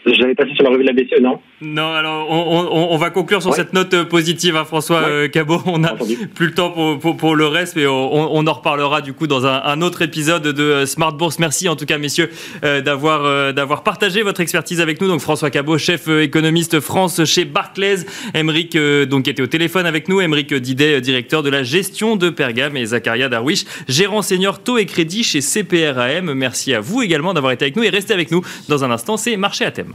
J'avais 0.07 0.35
passé 0.35 0.51
sur 0.55 0.65
la 0.65 0.71
revue 0.71 0.83
de 0.83 0.89
la 0.89 0.93
BCE, 0.93 1.21
non? 1.21 1.39
Non, 1.61 1.95
alors 1.95 2.29
on, 2.31 2.97
va 2.97 3.11
conclure 3.11 3.41
sur 3.41 3.55
cette 3.55 3.75
note 3.75 3.95
euh, 3.95 4.05
positive, 4.05 4.57
hein, 4.57 4.65
François 4.65 5.03
euh, 5.03 5.29
Cabot. 5.29 5.63
On 5.67 5.79
n'a 5.79 5.95
plus 6.35 6.47
le 6.47 6.53
temps 6.53 6.71
pour, 6.71 7.17
pour, 7.17 7.37
le 7.37 7.47
reste, 7.47 7.77
mais 7.77 7.87
on, 7.87 8.47
en 8.47 8.53
reparlera 8.53 9.01
du 9.01 9.13
coup 9.13 9.29
dans 9.29 9.47
un, 9.47 9.81
autre 9.81 10.03
épisode 10.03 10.43
de 10.43 10.63
euh, 10.63 10.87
Smart 10.87 11.13
Bourse. 11.13 11.39
Merci 11.39 11.69
en 11.69 11.77
tout 11.77 11.87
cas, 11.87 11.97
messieurs, 11.97 12.31
d'avoir 12.63 13.55
d'avoir 13.55 13.85
partagé 13.85 14.23
votre 14.23 14.41
expertise 14.41 14.81
avec 14.81 15.01
nous. 15.01 15.07
Donc 15.07 15.21
François 15.21 15.51
Cabot, 15.51 15.79
chef 15.79 16.09
économiste 16.09 16.81
France 16.81 17.25
chez 17.25 17.45
Barclays, 17.45 18.05
Emeric 18.35 18.77
donc 19.09 19.25
qui 19.25 19.31
était 19.31 19.43
au 19.43 19.47
téléphone 19.47 19.87
avec 19.87 20.09
nous, 20.09 20.21
Emeric 20.21 20.53
Didet, 20.55 21.01
directeur 21.01 21.43
de 21.43 21.51
la 21.51 21.63
gestion 21.63 22.17
de 22.17 22.31
Pergame, 22.31 22.77
et 22.77 22.87
Zakaria 22.87 23.29
Darwish, 23.29 23.65
gérant 23.89 24.23
senior 24.23 24.59
taux 24.59 24.79
et 24.79 24.87
crédit 24.87 25.23
chez 25.23 25.41
CPRAM. 25.41 26.35
Merci 26.35 26.75
à 26.75 26.81
vous 26.81 27.03
également 27.03 27.33
d'avoir 27.33 27.53
été 27.53 27.65
avec 27.65 27.77
nous 27.77 27.85
et 27.85 27.91
restez 27.91 28.13
avec 28.13 28.33
nous 28.33 28.43
dans 28.69 28.83
un 28.83 28.91
instant. 28.91 29.17
C'est 29.17 29.37
marché 29.37 29.65
à 29.65 29.71
thème. 29.71 29.95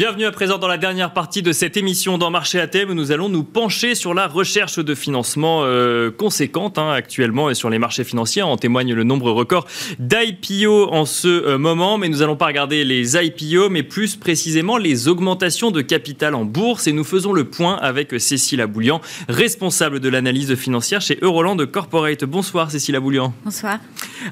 Bienvenue 0.00 0.24
à 0.24 0.32
présent 0.32 0.56
dans 0.56 0.66
la 0.66 0.78
dernière 0.78 1.12
partie 1.12 1.42
de 1.42 1.52
cette 1.52 1.76
émission 1.76 2.16
dans 2.16 2.30
Marché 2.30 2.58
à 2.58 2.66
thème 2.66 2.88
où 2.88 2.94
nous 2.94 3.12
allons 3.12 3.28
nous 3.28 3.44
pencher 3.44 3.94
sur 3.94 4.14
la 4.14 4.28
recherche 4.28 4.78
de 4.78 4.94
financement 4.94 5.60
euh, 5.64 6.10
conséquente 6.10 6.78
hein, 6.78 6.90
actuellement 6.90 7.50
et 7.50 7.54
sur 7.54 7.68
les 7.68 7.78
marchés 7.78 8.02
financiers. 8.02 8.40
En 8.40 8.56
témoigne 8.56 8.94
le 8.94 9.04
nombre 9.04 9.30
record 9.30 9.66
d'IPO 9.98 10.88
en 10.90 11.04
ce 11.04 11.28
euh, 11.28 11.58
moment, 11.58 11.98
mais 11.98 12.08
nous 12.08 12.22
allons 12.22 12.36
pas 12.36 12.46
regarder 12.46 12.82
les 12.82 13.14
IPO, 13.14 13.68
mais 13.68 13.82
plus 13.82 14.16
précisément 14.16 14.78
les 14.78 15.06
augmentations 15.06 15.70
de 15.70 15.82
capital 15.82 16.34
en 16.34 16.46
bourse. 16.46 16.86
Et 16.86 16.92
nous 16.92 17.04
faisons 17.04 17.34
le 17.34 17.44
point 17.44 17.76
avec 17.76 18.18
Cécile 18.18 18.62
Aboulian, 18.62 19.02
responsable 19.28 20.00
de 20.00 20.08
l'analyse 20.08 20.54
financière 20.54 21.02
chez 21.02 21.18
Euroland 21.20 21.58
Corporate. 21.66 22.24
Bonsoir 22.24 22.70
Cécile 22.70 22.96
Aboulian. 22.96 23.34
Bonsoir. 23.44 23.78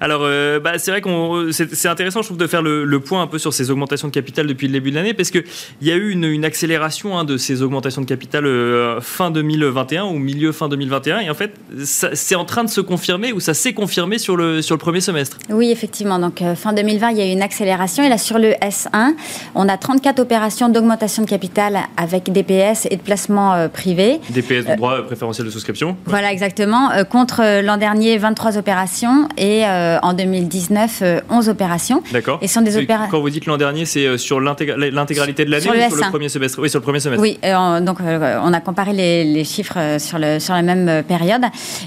Alors, 0.00 0.22
euh, 0.24 0.60
bah, 0.60 0.78
c'est 0.78 0.92
vrai 0.92 1.02
qu'on 1.02 1.50
c'est 1.52 1.88
intéressant, 1.88 2.22
je 2.22 2.28
trouve, 2.28 2.38
de 2.38 2.46
faire 2.46 2.62
le, 2.62 2.86
le, 2.86 3.00
point 3.00 3.20
un 3.20 3.26
peu 3.26 3.38
sur 3.38 3.52
ces 3.52 3.70
augmentations 3.70 4.08
de 4.08 4.12
capital 4.14 4.46
depuis 4.46 4.66
le 4.66 4.72
début 4.72 4.90
de 4.90 4.96
l'année, 4.96 5.12
parce 5.12 5.30
que 5.30 5.44
il 5.80 5.88
y 5.88 5.92
a 5.92 5.96
eu 5.96 6.11
une, 6.11 6.44
accélération 6.44 7.18
hein, 7.18 7.24
de 7.24 7.36
ces 7.36 7.62
augmentations 7.62 8.00
de 8.00 8.06
capital 8.06 8.46
euh, 8.46 9.00
fin 9.00 9.30
2021 9.30 10.04
ou 10.04 10.18
milieu 10.18 10.52
fin 10.52 10.68
2021. 10.68 11.20
Et 11.20 11.30
en 11.30 11.34
fait, 11.34 11.54
c'est 11.84 12.34
en 12.34 12.44
train 12.44 12.64
de 12.64 12.68
se 12.68 12.80
confirmer 12.80 13.32
ou 13.32 13.40
ça 13.40 13.54
s'est 13.54 13.72
confirmé 13.72 14.18
sur 14.18 14.36
le, 14.36 14.62
sur 14.62 14.74
le 14.74 14.78
premier 14.78 15.00
semestre. 15.00 15.38
Oui, 15.50 15.70
effectivement. 15.70 16.18
Donc, 16.18 16.42
euh, 16.42 16.54
fin 16.54 16.72
2020, 16.72 17.11
il 17.11 17.18
y 17.18 17.22
a 17.22 17.26
eu 17.26 17.32
une 17.32 17.42
accélération. 17.42 18.02
Et 18.02 18.09
là, 18.09 18.18
sur 18.18 18.38
le 18.38 18.52
S1, 18.62 19.14
on 19.54 19.68
a 19.68 19.76
34 19.76 20.20
opérations 20.20 20.68
d'augmentation 20.68 21.22
de 21.22 21.28
capital 21.28 21.78
avec 21.96 22.32
DPS 22.32 22.86
et 22.90 22.96
de 22.96 23.02
placement 23.02 23.54
euh, 23.54 23.68
privé. 23.68 24.20
DPS, 24.30 24.76
droit 24.76 25.02
préférentiel 25.02 25.46
de 25.46 25.50
souscription. 25.50 25.96
Voilà, 26.06 26.32
exactement. 26.32 26.90
contre 27.11 27.62
l'an 27.62 27.76
dernier, 27.76 28.18
23 28.18 28.59
opérations 28.59 29.28
et 29.36 29.64
en 29.66 30.12
2019, 30.12 31.02
11 31.30 31.48
opérations. 31.48 32.02
D'accord. 32.12 32.38
Et 32.42 32.48
sont 32.48 32.62
des 32.62 32.76
opérations. 32.76 33.11
Quand 33.11 33.20
vous 33.20 33.30
dites 33.30 33.46
l'an 33.46 33.56
dernier, 33.56 33.84
c'est 33.84 34.18
sur 34.18 34.40
l'intégralité 34.40 35.38
de 35.45 35.51
l'année 35.51 35.62
sur 35.62 35.72
le, 35.72 36.11
premier 36.11 36.28
semestre? 36.28 36.59
Oui, 36.61 36.70
sur 36.70 36.80
le 36.80 36.84
premier 36.84 37.01
semestre. 37.01 37.22
Oui, 37.22 37.39
euh, 37.45 37.80
donc 37.80 38.01
euh, 38.01 38.39
on 38.43 38.53
a 38.53 38.61
comparé 38.61 38.93
les, 38.93 39.45
chiffres 39.45 39.78
euh, 39.78 39.99
sur, 39.99 40.18
le, 40.18 40.39
sur 40.39 40.55
la 40.55 40.62
même 40.62 41.03
période. 41.05 41.43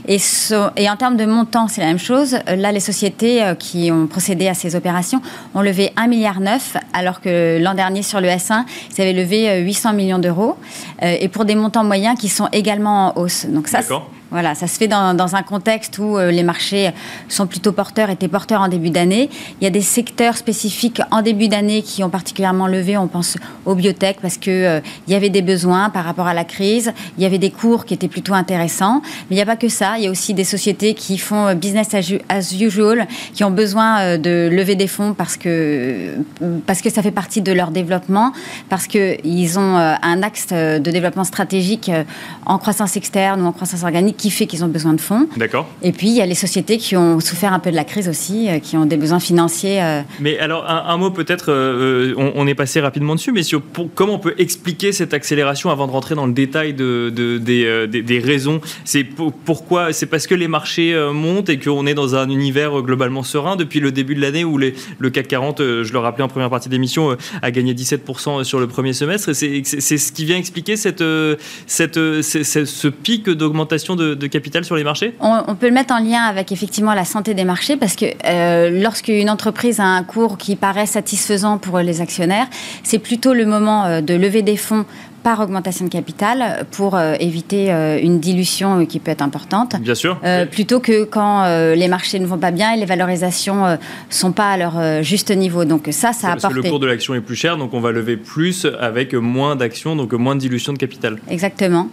Et, 0.07 0.17
et 0.77 0.89
en 0.89 0.95
termes 0.95 1.17
de 1.17 1.25
montant, 1.25 1.67
c'est 1.67 1.81
la 1.81 1.87
même 1.87 1.99
chose. 1.99 2.37
Là, 2.47 2.71
les 2.71 2.79
sociétés 2.79 3.53
qui 3.59 3.91
ont 3.91 4.07
procédé 4.07 4.47
à 4.47 4.53
ces 4.53 4.75
opérations 4.75 5.21
ont 5.53 5.61
levé 5.61 5.91
1,9 5.97 6.09
milliard, 6.09 6.39
alors 6.93 7.21
que 7.21 7.61
l'an 7.61 7.73
dernier, 7.73 8.03
sur 8.03 8.21
le 8.21 8.27
S1, 8.27 8.63
ils 8.95 9.01
avaient 9.01 9.13
levé 9.13 9.61
800 9.61 9.93
millions 9.93 10.19
d'euros. 10.19 10.57
et 11.01 11.27
pour 11.27 11.45
des 11.45 11.55
montants 11.55 11.83
moyens 11.83 12.17
qui 12.19 12.29
sont 12.29 12.47
également 12.51 13.09
en 13.17 13.21
hausse. 13.21 13.45
Donc 13.45 13.67
ça, 13.67 13.79
D'accord. 13.79 14.09
Voilà, 14.31 14.55
ça 14.55 14.65
se 14.67 14.77
fait 14.77 14.87
dans, 14.87 15.35
un 15.35 15.43
contexte 15.43 15.99
où 15.99 16.17
euh, 16.17 16.31
les 16.31 16.43
marchés 16.43 16.91
sont 17.27 17.47
plutôt 17.47 17.73
porteurs, 17.73 18.09
étaient 18.09 18.29
porteurs 18.29 18.61
en 18.61 18.69
début 18.69 18.89
d'année. 18.89 19.29
Il 19.59 19.65
y 19.65 19.67
a 19.67 19.69
des 19.69 19.81
secteurs 19.81 20.37
spécifiques 20.37 21.01
en 21.11 21.21
début 21.21 21.49
d'année 21.49 21.81
qui 21.81 22.01
ont 22.01 22.09
particulièrement 22.09 22.67
levé. 22.67 22.97
On 22.97 23.09
pense 23.09 23.35
aux 23.65 23.75
biotech 23.75 24.19
parce 24.21 24.37
que 24.37 24.49
euh, 24.49 24.79
y 25.09 25.15
avait 25.15 25.29
des 25.29 25.41
besoins 25.41 25.89
par 25.89 26.05
rapport 26.05 26.27
à 26.27 26.33
la 26.33 26.45
crise. 26.45 26.93
Il 27.17 27.23
y 27.23 27.25
avait 27.25 27.39
des 27.39 27.51
cours 27.51 27.83
qui 27.83 27.93
étaient 27.93 28.07
plutôt 28.07 28.33
intéressants. 28.33 29.01
Mais 29.29 29.35
il 29.35 29.35
n'y 29.35 29.41
a 29.41 29.45
pas 29.45 29.57
que 29.57 29.67
ça. 29.67 29.97
Il 29.97 30.05
y 30.05 30.07
a 30.07 30.09
aussi 30.09 30.33
des 30.33 30.45
sociétés 30.45 30.93
qui 30.93 31.17
font 31.17 31.47
euh, 31.47 31.53
business 31.53 31.89
as 31.93 32.53
usual, 32.53 33.07
qui 33.33 33.43
ont 33.43 33.51
besoin 33.51 34.17
de 34.17 34.47
lever 34.49 34.75
des 34.75 34.87
fonds 34.87 35.13
parce 35.13 35.35
que 35.35 36.15
ça 36.89 37.01
fait 37.01 37.11
partie 37.11 37.41
de 37.41 37.51
leur 37.51 37.71
développement, 37.71 38.31
parce 38.69 38.87
que 38.87 39.17
ils 39.25 39.59
ont 39.59 39.75
un 39.75 40.23
axe 40.23 40.47
de 40.47 40.79
développement 40.79 41.23
stratégique 41.23 41.91
en 42.45 42.57
croissance 42.57 42.95
externe 42.95 43.41
ou 43.41 43.45
en 43.45 43.51
croissance 43.51 43.83
organique 43.83 44.20
qui 44.21 44.29
fait 44.29 44.45
qu'ils 44.45 44.63
ont 44.63 44.67
besoin 44.67 44.93
de 44.93 45.01
fonds. 45.01 45.27
D'accord. 45.35 45.67
Et 45.81 45.91
puis, 45.91 46.09
il 46.09 46.15
y 46.15 46.21
a 46.21 46.27
les 46.27 46.35
sociétés 46.35 46.77
qui 46.77 46.95
ont 46.95 47.19
souffert 47.19 47.53
un 47.53 47.59
peu 47.59 47.71
de 47.71 47.75
la 47.75 47.83
crise 47.83 48.07
aussi, 48.07 48.49
euh, 48.49 48.59
qui 48.59 48.77
ont 48.77 48.85
des 48.85 48.97
besoins 48.97 49.19
financiers. 49.19 49.81
Euh. 49.81 50.01
Mais 50.19 50.37
alors, 50.37 50.63
un, 50.69 50.95
mot 50.97 51.09
peut-être, 51.09 51.51
euh, 51.51 52.13
on, 52.15 52.45
est 52.45 52.53
passé 52.53 52.79
rapidement 52.79 53.15
dessus, 53.15 53.31
mais 53.31 53.41
sur, 53.41 53.63
comment 53.95 54.13
on 54.13 54.19
peut 54.19 54.35
expliquer 54.37 54.91
cette 54.91 55.15
accélération 55.15 55.71
avant 55.71 55.87
de 55.87 55.91
rentrer 55.91 56.13
dans 56.13 56.27
le 56.27 56.33
détail 56.33 56.75
de, 56.75 57.09
des, 57.09 57.87
des, 57.87 58.19
raisons? 58.19 58.61
C'est 58.85 59.03
pourquoi 59.03 59.91
C'est 59.91 60.05
parce 60.05 60.27
que 60.27 60.35
les 60.35 60.47
marchés 60.47 60.95
montent 61.11 61.49
et 61.49 61.57
qu'on 61.57 61.87
est 61.87 61.95
dans 61.95 62.13
un 62.15 62.29
univers 62.29 62.83
globalement 62.83 63.23
serein 63.23 63.55
depuis 63.55 63.79
le 63.79 63.91
début 63.91 64.13
de 64.13 64.21
l'année 64.21 64.43
où 64.43 64.59
les, 64.59 64.75
le 64.99 65.09
CAC 65.09 65.29
40, 65.29 65.57
je 65.59 65.91
le 65.91 65.99
rappelais 65.99 66.23
en 66.23 66.27
première 66.27 66.51
partie 66.51 66.69
d'émission, 66.69 67.17
a 67.41 67.51
gagné 67.51 67.73
17% 67.73 68.43
sur 68.43 68.59
le 68.59 68.67
premier 68.67 68.93
semestre. 68.93 69.33
C'est 69.33 69.63
ce 69.63 70.11
qui 70.11 70.25
vient 70.25 70.37
expliquer 70.37 70.75
cette, 70.75 71.03
cette, 71.65 71.95
ce 72.21 72.87
pic 72.87 73.27
d'augmentation 73.27 73.95
de, 73.95 74.10
de 74.15 74.27
capital 74.27 74.63
sur 74.63 74.75
on, 75.19 75.55
peut 75.55 75.67
le 75.67 75.73
mettre 75.73 75.93
en 75.93 75.99
lien 75.99 76.23
avec 76.23 76.51
effectivement 76.51 76.93
la 76.93 77.05
santé 77.05 77.33
des 77.33 77.43
marchés 77.43 77.77
parce 77.77 77.95
que 77.95 78.05
euh, 78.25 78.81
lorsqu'une 78.81 79.29
entreprise 79.29 79.79
a 79.79 79.85
un 79.85 80.03
cours 80.03 80.37
qui 80.37 80.55
paraît 80.55 80.85
satisfaisant 80.85 81.57
pour 81.57 81.79
les 81.79 82.01
actionnaires, 82.01 82.47
c'est 82.83 82.99
plutôt 82.99 83.33
le 83.33 83.45
moment 83.45 83.85
euh, 83.85 84.01
de 84.01 84.13
lever 84.13 84.41
des 84.41 84.57
fonds 84.57 84.85
par 85.23 85.39
augmentation 85.39 85.85
de 85.85 85.89
capital 85.89 86.65
pour 86.71 86.99
éviter 86.99 87.71
une 88.01 88.19
dilution 88.19 88.85
qui 88.85 88.99
peut 88.99 89.11
être 89.11 89.21
importante. 89.21 89.75
Bien 89.79 89.95
sûr. 89.95 90.19
Plutôt 90.51 90.79
que 90.79 91.03
quand 91.03 91.45
les 91.75 91.87
marchés 91.87 92.19
ne 92.19 92.25
vont 92.25 92.37
pas 92.37 92.51
bien 92.51 92.73
et 92.73 92.77
les 92.77 92.85
valorisations 92.85 93.67
ne 93.67 93.77
sont 94.09 94.31
pas 94.31 94.51
à 94.51 94.57
leur 94.57 95.03
juste 95.03 95.31
niveau. 95.31 95.65
Donc 95.65 95.87
ça, 95.91 96.13
ça 96.13 96.27
a 96.27 96.31
apporté. 96.31 96.41
Parce 96.41 96.53
que 96.53 96.59
le 96.59 96.69
cours 96.69 96.79
de 96.79 96.87
l'action 96.87 97.15
est 97.15 97.21
plus 97.21 97.35
cher, 97.35 97.57
donc 97.57 97.73
on 97.73 97.79
va 97.79 97.91
lever 97.91 98.17
plus 98.17 98.67
avec 98.79 99.13
moins 99.13 99.55
d'actions, 99.55 99.95
donc 99.95 100.13
moins 100.13 100.35
de 100.35 100.41
dilution 100.41 100.73
de 100.73 100.77
capital. 100.77 101.19
Exactement. 101.29 101.89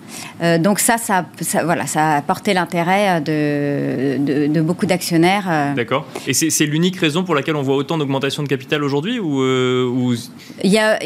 donc 0.60 0.78
ça, 0.78 0.96
ça, 0.98 1.24
voilà, 1.64 1.86
ça 1.86 2.14
a 2.14 2.16
apporté 2.16 2.54
l'intérêt 2.54 3.20
de, 3.20 4.48
de, 4.48 4.60
beaucoup 4.60 4.86
d'actionnaires. 4.86 5.74
D'accord. 5.76 6.06
Et 6.26 6.32
c'est 6.32 6.66
l'unique 6.66 6.96
raison 6.96 7.24
pour 7.24 7.34
laquelle 7.34 7.56
on 7.56 7.62
voit 7.62 7.76
autant 7.76 7.98
d'augmentation 7.98 8.42
de 8.42 8.48
capital 8.48 8.82
aujourd'hui 8.82 9.18
ou, 9.18 10.14
il 10.64 10.70
y 10.70 10.78
a, 10.78 10.98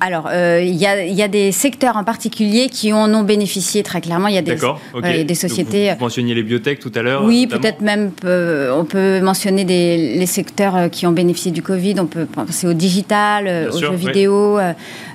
alors, 0.00 0.28
euh, 0.30 0.62
il, 0.62 0.76
y 0.76 0.86
a, 0.86 1.04
il 1.04 1.14
y, 1.14 1.22
a, 1.22 1.28
des 1.28 1.39
secteurs 1.52 1.96
en 1.96 2.04
particulier 2.04 2.68
qui 2.68 2.92
en 2.92 3.12
ont 3.14 3.22
bénéficié 3.22 3.82
très 3.82 4.00
clairement. 4.00 4.28
Il 4.28 4.34
y 4.34 4.38
a 4.38 4.42
des, 4.42 5.24
des 5.24 5.34
sociétés. 5.34 5.92
vous, 5.92 6.00
mentionniez 6.00 6.34
les 6.34 6.42
biotech 6.42 6.80
tout 6.80 6.92
à 6.94 7.02
l'heure. 7.02 7.24
Oui, 7.24 7.46
peut-être 7.46 7.80
même 7.80 8.10
on 8.24 8.84
peut 8.84 9.20
mentionner 9.20 9.64
des, 9.64 10.16
les 10.16 10.26
secteurs 10.26 10.76
euh, 10.76 10.88
qui 10.88 11.06
ont 11.06 11.12
bénéficié 11.12 11.50
du 11.50 11.62
Covid. 11.62 11.94
On 11.98 12.06
peut 12.06 12.26
penser 12.26 12.66
au 12.66 12.72
digital, 12.72 13.46
euh, 13.46 13.70
aux 13.72 13.78
jeux 13.78 13.94
vidéo. 13.94 14.58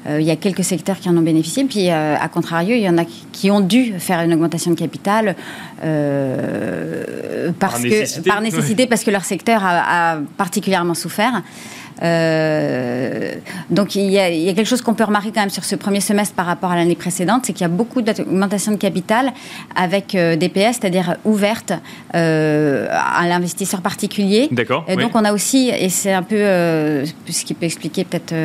il 0.09 0.21
y 0.21 0.31
a 0.31 0.35
quelques 0.35 0.63
secteurs 0.63 0.99
qui 0.99 1.09
en 1.09 1.17
ont 1.17 1.21
bénéficié. 1.21 1.63
Puis, 1.65 1.89
à 1.89 2.27
contrario, 2.31 2.75
il 2.75 2.81
y 2.81 2.89
en 2.89 2.97
a 2.97 3.05
qui 3.31 3.51
ont 3.51 3.61
dû 3.61 3.93
faire 3.99 4.21
une 4.21 4.33
augmentation 4.33 4.71
de 4.71 4.75
capital 4.75 5.35
parce 7.59 7.73
par 7.73 7.79
nécessité, 7.79 8.29
par 8.29 8.41
nécessité 8.41 8.87
parce 8.89 9.03
que 9.03 9.11
leur 9.11 9.25
secteur 9.25 9.63
a, 9.63 10.13
a 10.13 10.17
particulièrement 10.37 10.93
souffert. 10.93 11.41
Euh, 12.03 13.35
donc 13.69 13.95
il 13.95 14.11
y, 14.11 14.19
a, 14.19 14.29
quelque 14.29 14.65
chose 14.65 14.81
qu'on 14.81 14.93
peut 14.93 15.03
remarquer 15.03 15.31
quand 15.33 15.41
même 15.41 15.49
sur 15.49 15.63
ce 15.63 15.75
premier 15.75 16.01
semestre 16.01 16.35
par 16.35 16.45
rapport 16.45 16.71
à 16.71 16.75
l'année 16.75 16.95
précédente, 16.95 17.43
c'est 17.45 17.53
qu'il 17.53 17.61
y 17.61 17.65
a 17.65 17.69
beaucoup 17.69 18.01
d'augmentation 18.01 18.71
de 18.71 18.77
capital 18.77 19.31
avec 19.75 20.15
euh, 20.15 20.35
des 20.35 20.49
PS, 20.49 20.79
c'est-à-dire 20.79 21.15
ouvertes 21.23 21.73
euh, 22.15 22.87
à 22.91 23.27
l'investisseur 23.27 23.81
particulier. 23.81 24.49
D'accord. 24.51 24.85
Et 24.87 24.95
donc 24.95 25.11
on 25.15 25.23
a 25.23 25.33
aussi, 25.33 25.69
et 25.69 25.89
c'est 25.89 26.13
un 26.13 26.23
peu 26.23 26.35
ce 26.35 27.45
qui 27.45 27.53
peut 27.53 27.65
expliquer 27.65 28.03
peut-être 28.03 28.35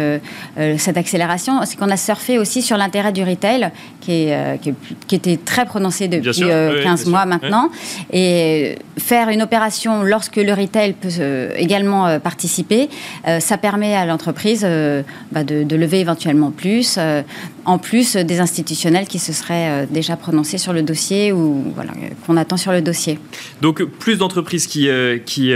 cette 0.79 0.97
accélération, 0.97 1.61
c'est 1.65 1.77
qu'on 1.77 1.91
a 1.91 1.97
surfé 1.97 2.39
aussi 2.39 2.63
sur 2.63 2.77
l'intérêt 2.77 3.13
du 3.13 3.23
retail, 3.23 3.71
qui, 4.01 4.13
est, 4.13 4.61
qui, 5.07 5.15
était 5.15 5.37
très 5.37 5.65
prononcé 5.65 6.09
depuis 6.09 6.43
15 6.83 7.07
mois 7.07 7.27
maintenant. 7.27 7.71
Et 8.13 8.77
faire 8.99 9.29
une 9.29 9.43
opération 9.43 10.03
lorsque 10.03 10.37
le 10.37 10.53
retail 10.53 10.95
peut 10.95 11.09
également 11.57 12.19
participer, 12.21 12.89
ça 13.41 13.59
permet 13.59 13.95
à 13.95 14.07
l'entreprise 14.07 14.63
euh, 14.65 15.03
bah, 15.33 15.45
de, 15.45 15.77
lever 15.77 16.01
éventuellement 16.01 16.51
plus, 16.51 16.97
euh, 16.99 17.23
en 17.65 17.79
plus 17.79 18.17
des 18.17 18.41
institutionnels 18.41 19.07
qui 19.07 19.19
se 19.19 19.33
seraient 19.33 19.85
euh, 19.85 19.87
déjà 19.89 20.17
prononcés 20.17 20.59
sur 20.59 20.73
le 20.73 20.83
dossier 20.83 21.33
ou 21.33 21.75
qu'on 22.27 22.37
attend 22.37 22.57
sur 22.57 22.73
le 22.73 22.83
dossier. 22.83 23.19
Donc 23.63 23.83
plus 23.85 24.19
d'entreprises 24.19 24.67
qui, 24.67 24.89
qui, 25.25 25.53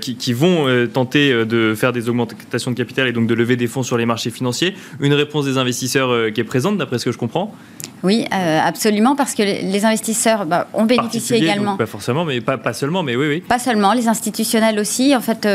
qui, 0.00 0.32
vont 0.32 0.86
tenter 0.92 1.44
de 1.44 1.74
faire 1.74 1.92
des 1.92 2.08
augmentations 2.08 2.70
de 2.70 2.76
capital 2.76 3.08
et 3.08 3.12
donc 3.12 3.26
de 3.26 3.34
lever 3.34 3.56
des 3.56 3.66
fonds 3.66 3.82
sur 3.82 3.96
les 3.96 4.06
marchés 4.06 4.30
financiers. 4.30 4.74
Une 5.00 5.14
réponse 5.14 5.44
des 5.44 5.58
investisseurs 5.58 6.32
qui 6.32 6.40
est 6.40 6.44
présente, 6.44 6.78
d'après 6.78 6.98
ce 6.98 7.06
que 7.06 7.12
je 7.12 7.18
comprends 7.18 7.54
oui, 8.02 8.26
absolument, 8.30 9.16
parce 9.16 9.34
que 9.34 9.42
les 9.42 9.84
investisseurs 9.84 10.46
bah, 10.46 10.66
ont 10.74 10.84
bénéficié 10.84 11.36
également. 11.36 11.76
pas 11.76 11.86
forcément, 11.86 12.24
mais 12.24 12.40
pas, 12.40 12.58
pas, 12.58 12.72
seulement, 12.72 13.02
mais 13.02 13.16
oui, 13.16 13.28
oui. 13.28 13.40
Pas 13.40 13.58
seulement, 13.58 13.92
les 13.92 14.08
institutionnels 14.08 14.78
aussi. 14.78 15.14
En 15.14 15.20
fait, 15.20 15.46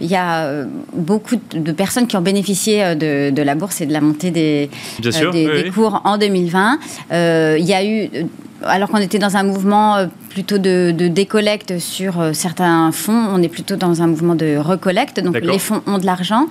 il 0.00 0.06
y 0.06 0.16
a 0.16 0.64
beaucoup 0.92 1.22
beaucoup 1.22 1.36
de 1.52 1.72
personnes 1.72 2.06
qui 2.06 2.16
ont 2.16 2.22
bénéficié 2.22 2.82
euh, 2.82 3.30
de, 3.30 3.42
la 3.42 3.54
bourse 3.54 3.80
et 3.80 3.86
de 3.86 3.92
la 3.92 4.00
montée 4.00 4.30
des, 4.30 4.70
euh, 5.04 5.30
des, 5.30 5.70
cours 5.70 6.00
en 6.04 6.18
2020. 6.18 6.78
Euh, 7.12 7.56
il 7.58 7.66
y 7.66 7.74
a 7.74 7.84
eu 7.84 8.08
alors 8.64 8.88
qu'on 8.88 8.98
était 8.98 9.18
dans 9.18 9.36
un 9.36 9.42
mouvement 9.42 9.96
euh, 9.96 10.06
plutôt 10.32 10.58
de, 10.58 10.90
décollecte 11.08 11.78
sur 11.78 12.20
euh, 12.20 12.32
certains 12.32 12.90
fonds, 12.92 13.28
on 13.32 13.42
est 13.42 13.48
plutôt 13.48 13.76
dans 13.76 14.02
un 14.02 14.06
mouvement 14.06 14.34
de 14.34 14.56
recollecte. 14.56 15.20
Donc 15.20 15.38
les 15.40 15.58
fonds 15.58 15.82
ont 15.86 15.98
de 15.98 16.06
l'argent. 16.06 16.46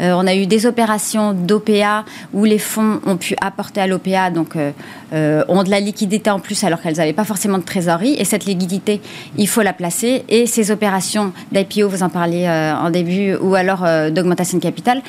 Euh, 0.00 0.14
on 0.16 0.26
a 0.26 0.34
eu 0.34 0.46
des 0.46 0.66
opérations 0.66 1.32
d'OPA 1.32 2.04
où 2.32 2.44
les 2.44 2.58
fonds 2.58 3.00
ont 3.06 3.16
pu 3.16 3.34
apporter 3.40 3.80
à 3.80 3.86
l'OPA, 3.86 4.30
donc 4.30 4.56
ont 4.56 5.62
de 5.62 5.70
la 5.70 5.80
liquidité 5.80 6.30
en 6.30 6.40
plus 6.40 6.64
alors 6.64 6.80
qu'elles 6.80 6.96
n'avaient 6.96 7.12
pas 7.12 7.24
forcément 7.24 7.58
de 7.58 7.64
trésorerie. 7.64 8.16
Et 8.18 8.24
cette 8.24 8.44
liquidité, 8.46 9.00
il 9.36 9.48
faut 9.48 9.62
la 9.62 9.72
placer. 9.72 10.24
Et 10.28 10.46
ces 10.46 10.70
opérations 10.70 11.32
d'IPO, 11.52 11.88
vous 11.88 12.02
en 12.02 12.08
parliez 12.08 12.48
en 12.48 12.90
début, 12.90 13.34
ou 13.36 13.54
alors 13.54 13.84
d'augmentation 14.10 14.58
de 14.58 14.62
capital, 14.62 15.02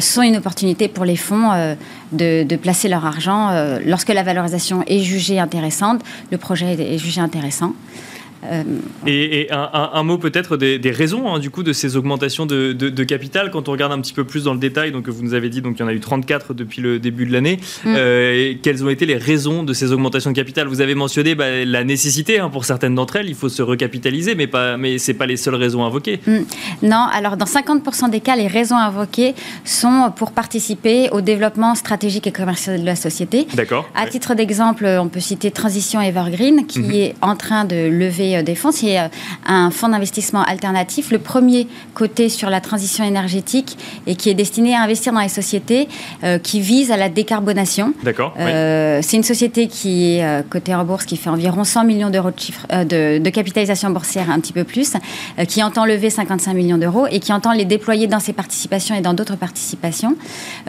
sont 0.00 0.22
une 0.22 0.36
opportunité 0.36 0.88
pour 0.88 1.04
les 1.04 1.16
fonds 1.16 1.76
de, 2.12 2.56
placer 2.56 2.88
leur 2.88 3.04
argent 3.04 3.50
lorsque 3.84 4.10
la 4.10 4.22
valorisation 4.22 4.84
est 4.86 5.00
jugée 5.00 5.38
intéressante 5.38 6.02
le 6.30 6.38
projet 6.38 6.72
est 6.72 6.98
jugé 6.98 7.20
intéressant. 7.20 7.71
account. 7.72 8.11
Euh, 8.44 8.64
et, 9.06 9.48
un, 9.52 10.02
mot 10.02 10.18
peut-être 10.18 10.56
des, 10.56 10.90
raisons 10.90 11.32
hein, 11.32 11.38
du 11.38 11.50
coup 11.50 11.62
de 11.62 11.72
ces 11.72 11.96
augmentations 11.96 12.46
de, 12.46 13.04
capital 13.04 13.50
quand 13.50 13.68
on 13.68 13.72
regarde 13.72 13.92
un 13.92 14.00
petit 14.00 14.12
peu 14.12 14.24
plus 14.24 14.44
dans 14.44 14.52
le 14.52 14.58
détail. 14.58 14.92
Donc 14.92 15.08
vous 15.08 15.22
nous 15.22 15.34
avez 15.34 15.48
dit 15.48 15.62
donc 15.62 15.76
il 15.78 15.80
y 15.80 15.84
en 15.84 15.88
a 15.88 15.92
eu 15.92 16.00
34 16.00 16.54
depuis 16.54 16.80
le 16.80 16.98
début 16.98 17.26
de 17.26 17.32
l'année. 17.32 17.58
Mm. 17.84 17.94
Euh, 17.96 18.54
quelles 18.62 18.84
ont 18.84 18.88
été 18.88 19.06
les 19.06 19.16
raisons 19.16 19.62
de 19.62 19.72
ces 19.72 19.92
augmentations 19.92 20.30
de 20.30 20.36
capital? 20.36 20.66
Vous 20.66 20.80
avez 20.80 20.94
mentionné 20.94 21.34
bah, 21.34 21.64
la 21.64 21.84
nécessité 21.84 22.38
hein, 22.38 22.48
pour 22.48 22.64
certaines 22.64 22.94
d'entre 22.94 23.16
elles, 23.16 23.28
il 23.28 23.34
faut 23.34 23.48
se 23.48 23.62
recapitaliser, 23.62 24.34
mais 24.34 24.46
pas 24.46 24.76
mais 24.76 24.98
c'est 24.98 25.14
pas 25.14 25.26
les 25.26 25.36
seules 25.36 25.54
raisons 25.54 25.84
invoquées. 25.84 26.20
Mm. 26.26 26.38
Non, 26.82 27.06
alors 27.12 27.36
dans 27.36 27.46
50% 27.46 28.10
des 28.10 28.20
cas, 28.20 28.36
les 28.36 28.48
raisons 28.48 28.76
invoquées 28.76 29.34
sont 29.64 30.12
pour 30.14 30.32
participer 30.32 31.10
au 31.10 31.20
développement 31.20 31.74
stratégique 31.74 32.26
et 32.26 32.32
commercial 32.32 32.80
de 32.80 32.86
la 32.86 32.96
société. 32.96 33.46
D'accord. 33.54 33.88
À 33.94 34.06
titre 34.06 34.34
d'exemple, 34.34 34.86
on 34.86 35.08
peut 35.08 35.20
citer 35.20 35.50
Transition 35.50 36.00
Evergreen 36.00 36.66
qui 36.66 36.80
mm-hmm. 36.80 36.94
est 36.94 37.14
en 37.20 37.36
train 37.36 37.64
de 37.64 37.88
lever 37.88 38.31
euh, 38.36 38.42
des 38.42 38.54
fonds, 38.54 38.72
c'est 38.72 38.98
euh, 38.98 39.08
un 39.46 39.70
fonds 39.70 39.88
d'investissement 39.88 40.42
alternatif, 40.42 41.10
le 41.10 41.18
premier 41.18 41.66
coté 41.94 42.28
sur 42.28 42.50
la 42.50 42.60
transition 42.60 43.04
énergétique 43.04 43.76
et 44.06 44.14
qui 44.14 44.30
est 44.30 44.34
destiné 44.34 44.74
à 44.74 44.82
investir 44.82 45.12
dans 45.12 45.20
les 45.20 45.28
sociétés 45.28 45.88
euh, 46.24 46.38
qui 46.38 46.60
visent 46.60 46.90
à 46.90 46.96
la 46.96 47.08
décarbonation. 47.08 47.94
D'accord. 48.02 48.34
C'est 48.36 49.16
une 49.16 49.22
société 49.22 49.66
qui 49.66 50.16
est 50.16 50.48
cotée 50.48 50.74
en 50.74 50.84
bourse, 50.84 51.04
qui 51.04 51.16
fait 51.16 51.30
environ 51.30 51.64
100 51.64 51.84
millions 51.84 52.10
d'euros 52.10 52.30
de, 52.30 52.38
chiffre, 52.38 52.66
de, 52.68 53.30
capitalisation 53.30 53.90
boursière, 53.90 54.30
un 54.30 54.40
petit 54.40 54.52
peu 54.52 54.64
plus, 54.64 54.94
qui 55.48 55.62
entend 55.62 55.84
lever 55.84 56.10
55 56.10 56.54
millions 56.54 56.78
d'euros 56.78 57.06
et 57.10 57.20
qui 57.20 57.32
entend 57.32 57.52
les 57.52 57.64
déployer 57.64 58.06
dans 58.06 58.20
ses 58.20 58.32
participations 58.32 58.94
et 58.94 59.00
dans 59.00 59.14
d'autres 59.14 59.36
participations. 59.36 60.16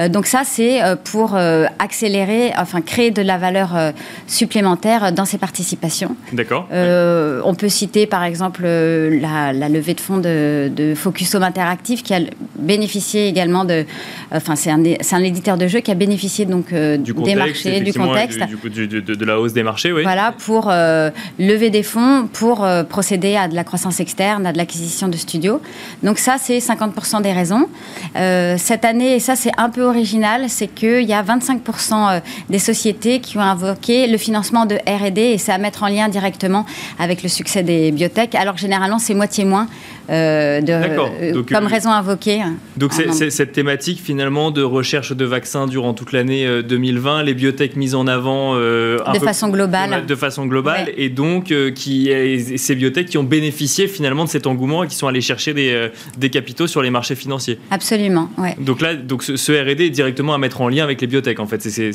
donc 0.09 0.25
ça, 0.25 0.41
c'est 0.45 0.79
pour 1.03 1.35
accélérer, 1.35 2.53
enfin 2.57 2.81
créer 2.81 3.11
de 3.11 3.21
la 3.21 3.37
valeur 3.37 3.93
supplémentaire 4.27 5.11
dans 5.11 5.25
ses 5.25 5.37
participations. 5.37 6.15
D'accord. 6.31 6.67
on 6.71 7.52
peut 7.55 7.69
citer 7.69 8.07
par 8.07 8.23
exemple 8.23 8.63
euh, 8.65 9.19
la, 9.19 9.69
levée 9.69 9.93
de 9.93 10.01
fonds 10.01 10.17
de, 10.17 10.93
Focus 10.95 11.35
Home 11.35 11.43
Interactive 11.43 12.01
qui 12.01 12.13
a 12.13 12.19
bénéficié 12.57 13.27
également 13.27 13.65
de. 13.65 13.85
Enfin, 14.31 14.55
c'est 14.55 14.71
un, 14.71 14.81
un, 14.81 15.23
éditeur 15.23 15.57
de 15.57 15.67
jeux 15.67 15.79
qui 15.79 15.91
a 15.91 15.95
bénéficié 15.95 16.45
donc 16.45 16.73
euh, 16.73 16.97
des 16.97 17.35
marchés, 17.35 17.81
du 17.81 17.93
contexte. 17.93 18.39
Du, 18.63 18.87
de, 18.87 19.25
la 19.25 19.39
hausse 19.39 19.53
des 19.53 19.63
marchés, 19.63 19.91
oui. 19.91 20.03
Voilà, 20.03 20.33
pour 20.45 20.69
euh, 20.69 21.09
lever 21.39 21.69
des 21.69 21.83
fonds, 21.83 22.27
pour 22.31 22.67
procéder 22.89 23.35
à 23.35 23.47
de 23.47 23.55
la 23.55 23.63
croissance 23.63 23.99
externe, 23.99 24.45
à 24.45 24.53
de 24.53 24.57
l'acquisition 24.57 25.07
de 25.07 25.17
studios. 25.17 25.61
Donc, 26.01 26.17
ça, 26.17 26.37
c'est 26.39 26.57
50% 26.57 27.21
des 27.21 27.31
raisons. 27.31 27.67
cette 28.15 28.85
année, 28.85 29.15
et 29.15 29.19
ça, 29.19 29.35
c'est 29.35 29.51
un 29.57 29.69
peu 29.69 29.83
original, 29.83 30.45
c'est 30.49 30.67
qu'il 30.67 31.03
y 31.03 31.13
a 31.13 31.23
25% 31.23 32.21
des 32.49 32.59
sociétés 32.59 33.19
qui 33.19 33.37
ont 33.37 33.41
invoqué 33.41 34.07
le 34.07 34.17
financement 34.17 34.65
de 34.65 34.75
RD 34.75 35.17
et 35.17 35.37
c'est 35.37 35.51
à 35.51 35.57
mettre 35.57 35.83
en 35.83 35.87
lien 35.87 36.09
directement 36.09 36.65
avec 36.99 37.23
le 37.23 37.29
succès 37.29 37.42
des 37.63 37.91
biotech, 37.91 38.35
alors 38.35 38.57
généralement 38.57 38.99
c'est 38.99 39.13
moitié 39.13 39.45
moins 39.45 39.67
euh, 40.09 40.59
de, 40.59 40.73
euh, 40.73 41.43
comme 41.43 41.65
euh, 41.65 41.67
raison 41.67 41.89
invoquée. 41.89 42.41
Donc 42.75 42.91
c'est 42.93 43.29
cette 43.29 43.53
thématique 43.53 44.01
finalement 44.01 44.51
de 44.51 44.61
recherche 44.61 45.13
de 45.13 45.25
vaccins 45.25 45.65
durant 45.65 45.93
toute 45.93 46.11
l'année 46.11 46.61
2020, 46.63 47.23
les 47.23 47.33
biotech 47.33 47.75
mises 47.77 47.95
en 47.95 48.07
avant 48.07 48.55
de, 48.55 48.99
façon 49.23 49.47
globale. 49.47 50.05
de 50.05 50.15
façon 50.15 50.45
globale, 50.45 50.91
et 50.97 51.09
donc 51.09 51.53
qui 51.73 52.11
ces 52.57 52.75
biotech 52.75 53.07
qui 53.07 53.17
ont 53.17 53.23
bénéficié 53.23 53.87
finalement 53.87 54.25
de 54.25 54.29
cet 54.29 54.45
engouement 54.47 54.83
et 54.83 54.87
qui 54.87 54.95
sont 54.95 55.07
allés 55.07 55.21
chercher 55.21 55.53
des, 55.53 55.89
des 56.17 56.29
capitaux 56.29 56.67
sur 56.67 56.81
les 56.81 56.89
marchés 56.89 57.15
financiers. 57.15 57.59
Absolument, 57.71 58.29
ouais. 58.37 58.55
Donc 58.59 58.81
là, 58.81 58.95
donc 58.95 59.23
ce, 59.23 59.51
R&D 59.51 59.85
est 59.85 59.89
directement 59.89 60.33
à 60.33 60.37
mettre 60.37 60.61
en 60.61 60.67
lien 60.67 60.83
avec 60.83 60.99
les 60.99 61.07
biotech 61.07 61.39
en 61.39 61.47
fait, 61.47 61.61
c'est 61.61 61.93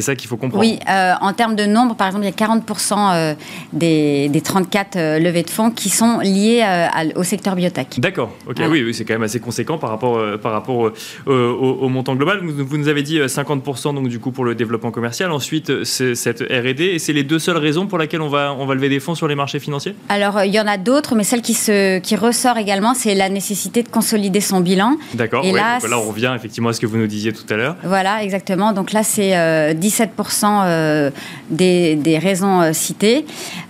ça 0.00 0.16
qu'il 0.16 0.28
faut 0.28 0.36
comprendre. 0.36 0.64
Oui, 0.64 0.78
en 0.88 1.32
termes 1.34 1.56
de 1.56 1.66
nombre, 1.66 1.94
par 1.94 2.06
exemple, 2.06 2.24
il 2.24 2.30
y 2.30 2.42
a 2.42 2.46
40% 2.46 3.36
des, 3.74 4.28
des 4.30 4.40
34 4.40 5.18
levées 5.18 5.42
de 5.42 5.50
fonds 5.50 5.70
qui 5.70 5.90
sont 5.90 6.20
liées 6.20 6.62
à, 6.62 7.04
au 7.18 7.24
secteur 7.24 7.56
biotech. 7.56 7.98
D'accord, 7.98 8.30
ok, 8.48 8.56
oui, 8.70 8.82
oui 8.84 8.94
c'est 8.94 9.04
quand 9.04 9.14
même 9.14 9.22
assez 9.22 9.40
conséquent 9.40 9.78
par 9.78 9.90
rapport, 9.90 10.38
par 10.38 10.52
rapport 10.52 10.92
au, 11.26 11.88
montant 11.88 12.14
global. 12.14 12.40
Vous, 12.42 12.78
nous 12.78 12.88
avez 12.88 13.02
dit 13.02 13.18
50% 13.18 13.94
donc, 13.94 14.08
du 14.08 14.18
coup 14.18 14.30
pour 14.30 14.44
le 14.44 14.54
développement 14.54 14.90
commercial. 14.90 15.30
Ensuite, 15.32 15.84
c'est 15.84 16.14
cette 16.14 16.40
RD. 16.40 16.80
Et 16.80 16.98
c'est 16.98 17.12
les 17.12 17.24
deux 17.24 17.38
seules 17.38 17.56
raisons 17.56 17.86
pour 17.86 17.98
lesquelles 17.98 18.20
on 18.20 18.28
va, 18.28 18.54
on 18.58 18.66
va 18.66 18.74
lever 18.74 18.88
des 18.88 19.00
fonds 19.00 19.14
sur 19.14 19.28
les 19.28 19.34
marchés 19.34 19.58
financiers? 19.58 19.94
Alors, 20.08 20.44
il 20.44 20.52
y 20.52 20.60
en 20.60 20.66
a 20.66 20.76
d'autres, 20.76 21.14
mais 21.14 21.24
celle 21.24 21.42
qui, 21.42 21.54
se, 21.54 21.98
qui 21.98 22.16
ressort 22.16 22.56
également, 22.58 22.94
c'est 22.94 23.14
la 23.14 23.28
nécessité 23.28 23.82
de 23.82 23.88
consolider 23.88 24.40
son 24.40 24.60
bilan. 24.60 24.96
D'accord, 25.14 25.44
et 25.44 25.52
là, 25.52 25.78
là, 25.78 25.98
on 25.98 26.08
revient 26.08 26.32
effectivement 26.36 26.68
à 26.68 26.72
ce 26.72 26.80
que 26.80 26.86
vous 26.86 26.96
nous 26.96 27.06
disiez 27.06 27.32
tout 27.32 27.46
à 27.50 27.56
l'heure. 27.56 27.76
Voilà, 27.82 28.22
exactement. 28.22 28.72
Donc 28.72 28.92
là, 28.92 29.02
c'est 29.02 29.32
17% 29.74 31.10
des, 31.50 31.96
des, 31.96 32.18
raisons 32.18 32.72
citées. 32.72 33.24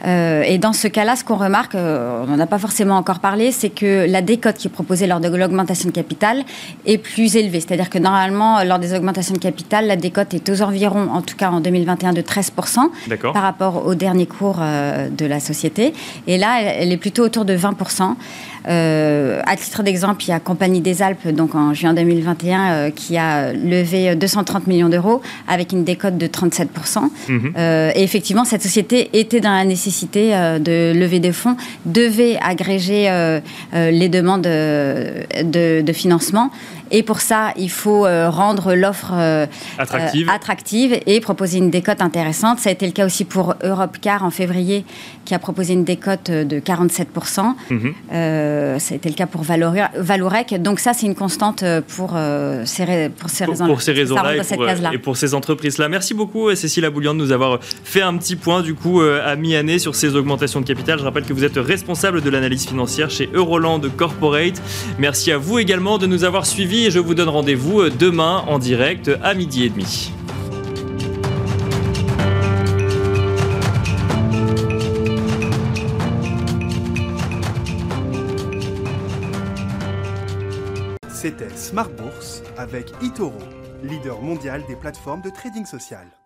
et 0.05 0.59
dans 0.59 0.73
ce 0.73 0.89
cas-là, 0.89 1.17
ce 1.17 1.25
qu'on 1.25 1.37
remarque, 1.37 1.75
on 1.75 2.27
n'en 2.27 2.39
a 2.39 2.47
pas 2.47 2.59
forcément 2.59 2.97
encore 2.97 3.21
parlé, 3.21 3.38
c'est 3.51 3.71
que 3.71 4.07
la 4.11 4.23
décote 4.23 4.57
qui 4.57 4.69
est 4.69 4.71
proposée 4.71 5.07
lors 5.07 5.21
de 5.21 5.29
l'augmentation 5.29 5.89
de 5.89 5.95
capital 5.95 6.45
est 6.87 6.99
plus 6.99 7.37
élevée. 7.37 7.61
C'est-à-dire 7.61 7.91
que 7.91 7.99
normalement, 7.99 8.63
lors 8.65 8.79
des 8.79 8.95
augmentations 8.95 9.35
de 9.35 9.39
capital, 9.39 9.87
la 9.87 9.97
décote 9.97 10.35
est 10.35 10.49
aux 10.49 10.63
environs, 10.63 11.09
en 11.11 11.23
tout 11.23 11.37
cas 11.37 11.51
en 11.51 11.61
2021, 11.61 12.13
de 12.13 12.23
13% 12.23 12.91
par 13.33 13.43
rapport 13.43 13.87
au 13.87 13.95
dernier 13.95 14.27
cours 14.27 14.59
euh, 14.61 15.09
de 15.09 15.27
la 15.27 15.41
société. 15.41 15.93
Et 16.27 16.39
là, 16.39 16.61
elle, 16.61 16.93
est 16.93 16.97
plutôt 16.97 17.25
autour 17.25 17.45
de 17.45 17.57
20%. 17.57 18.15
Euh, 18.67 19.41
à 19.47 19.57
titre 19.57 19.83
d'exemple, 19.83 20.25
il 20.25 20.29
y 20.31 20.33
a 20.33 20.41
Compagnie 20.41 20.81
des 20.81 21.03
Alpes, 21.03 21.29
donc 21.29 21.55
en 21.55 21.75
juin 21.75 21.95
2021, 21.95 22.71
euh, 22.71 22.91
qui 22.91 23.17
a 23.17 23.53
levé 23.53 24.15
230 24.15 24.67
millions 24.67 24.89
d'euros 24.89 25.23
avec 25.47 25.73
une 25.73 25.85
décote 25.85 26.19
de 26.19 26.27
37%. 26.27 27.11
Mhm. 27.29 27.53
et 27.95 28.03
effectivement, 28.03 28.45
cette 28.45 28.63
société 28.63 29.11
était 29.13 29.41
dans 29.41 29.53
la 29.53 29.65
nécessité 29.65 30.31
de 30.61 30.93
lever 30.95 31.21
des 31.21 31.33
fonds, 31.33 31.57
devait 31.87 32.39
agréger 32.41 33.11
les 33.73 34.09
demandes 34.09 34.43
de, 34.43 35.83
de 35.83 35.93
financement. 35.93 36.51
Et 36.91 37.03
pour 37.03 37.21
ça, 37.21 37.53
il 37.57 37.71
faut 37.71 38.07
euh, 38.07 38.31
rendre 38.31 38.75
l'offre 38.75 39.13
euh, 39.13 39.47
attractive. 39.79 40.29
Euh, 40.29 40.33
attractive. 40.33 41.01
et 41.07 41.21
proposer 41.21 41.59
une 41.59 41.71
décote 41.71 42.01
intéressante. 42.01 42.59
Ça 42.59 42.71
a 42.71 42.73
été 42.73 42.87
le 42.87 42.93
cas 42.93 43.07
aussi 43.07 43.25
pour 43.25 43.55
Europcar 43.63 44.25
en 44.25 44.31
février, 44.31 44.85
qui 45.25 45.35
a 45.35 45.39
proposé 45.39 45.75
une 45.75 45.85
décote 45.85 46.31
de 46.31 46.61
47%. 46.61 47.55
Mhm. 47.71 47.95
ça 48.11 48.95
a 48.95 48.97
été 48.97 49.09
le 49.09 49.15
cas 49.15 49.27
pour 49.27 49.43
Valorec. 49.43 50.61
Donc 50.63 50.81
ça, 50.81 50.93
c'est 50.93 51.07
une 51.07 51.15
constante 51.15 51.65
pour, 51.89 52.17
ces, 52.65 53.09
pour 53.11 53.31
ces 53.31 53.45
raisons-là. 53.45 53.71
Pour 53.71 53.83
ces 53.83 53.93
raisons-là 53.93 54.93
et, 54.93 54.99
pour 54.99 55.17
ces 55.17 55.35
entreprises-là. 55.35 55.89
Merci 55.89 56.15
beaucoup, 56.15 56.55
Cécile 56.55 56.85
Aboulian, 56.85 57.15
de 57.15 57.19
nous 57.19 57.33
avoir 57.33 57.59
fait 57.63 58.03
un 58.03 58.17
petit 58.17 58.37
point 58.37 58.63
du 58.63 58.75
coup 58.75 59.01
à 59.01 59.37
mi-année 59.37 59.79
sur 59.79 59.95
ces 59.95 60.15
augmentations 60.17 60.61
de 60.61 60.67
capital. 60.67 60.99
Je 60.99 61.05
rappelle 61.05 61.25
que 61.25 61.33
vous 61.33 61.45
êtes 61.45 61.57
responsable 61.57 62.23
de 62.23 62.31
l'analyse 62.31 62.67
financière 62.67 63.11
chez 63.11 63.29
Euroland 63.35 63.81
Corporate. 63.97 64.61
Merci 64.99 65.33
à 65.33 65.39
vous 65.39 65.59
également 65.59 65.99
de 65.99 66.07
nous 66.07 66.25
avoir 66.25 66.47
suivis 66.47 66.78
et 66.87 66.91
je 66.91 66.99
vous 66.99 67.15
donne 67.15 67.29
rendez-vous 67.29 67.81
euh, 67.81 67.91
demain 67.91 68.45
en 68.47 68.59
direct 68.59 69.11
à 69.23 69.35
midi 69.35 69.65
et 69.65 69.71
demi. 69.71 70.13
C'était 81.09 81.49
Smart 81.57 81.89
Bourse 81.91 82.43
avec 82.57 82.93
Itoro, 83.03 83.33
leader 83.83 84.23
mondial 84.23 84.63
des 84.69 84.77
plateformes 84.77 85.23
de 85.23 85.31
trading 85.31 85.67
social. 85.67 86.18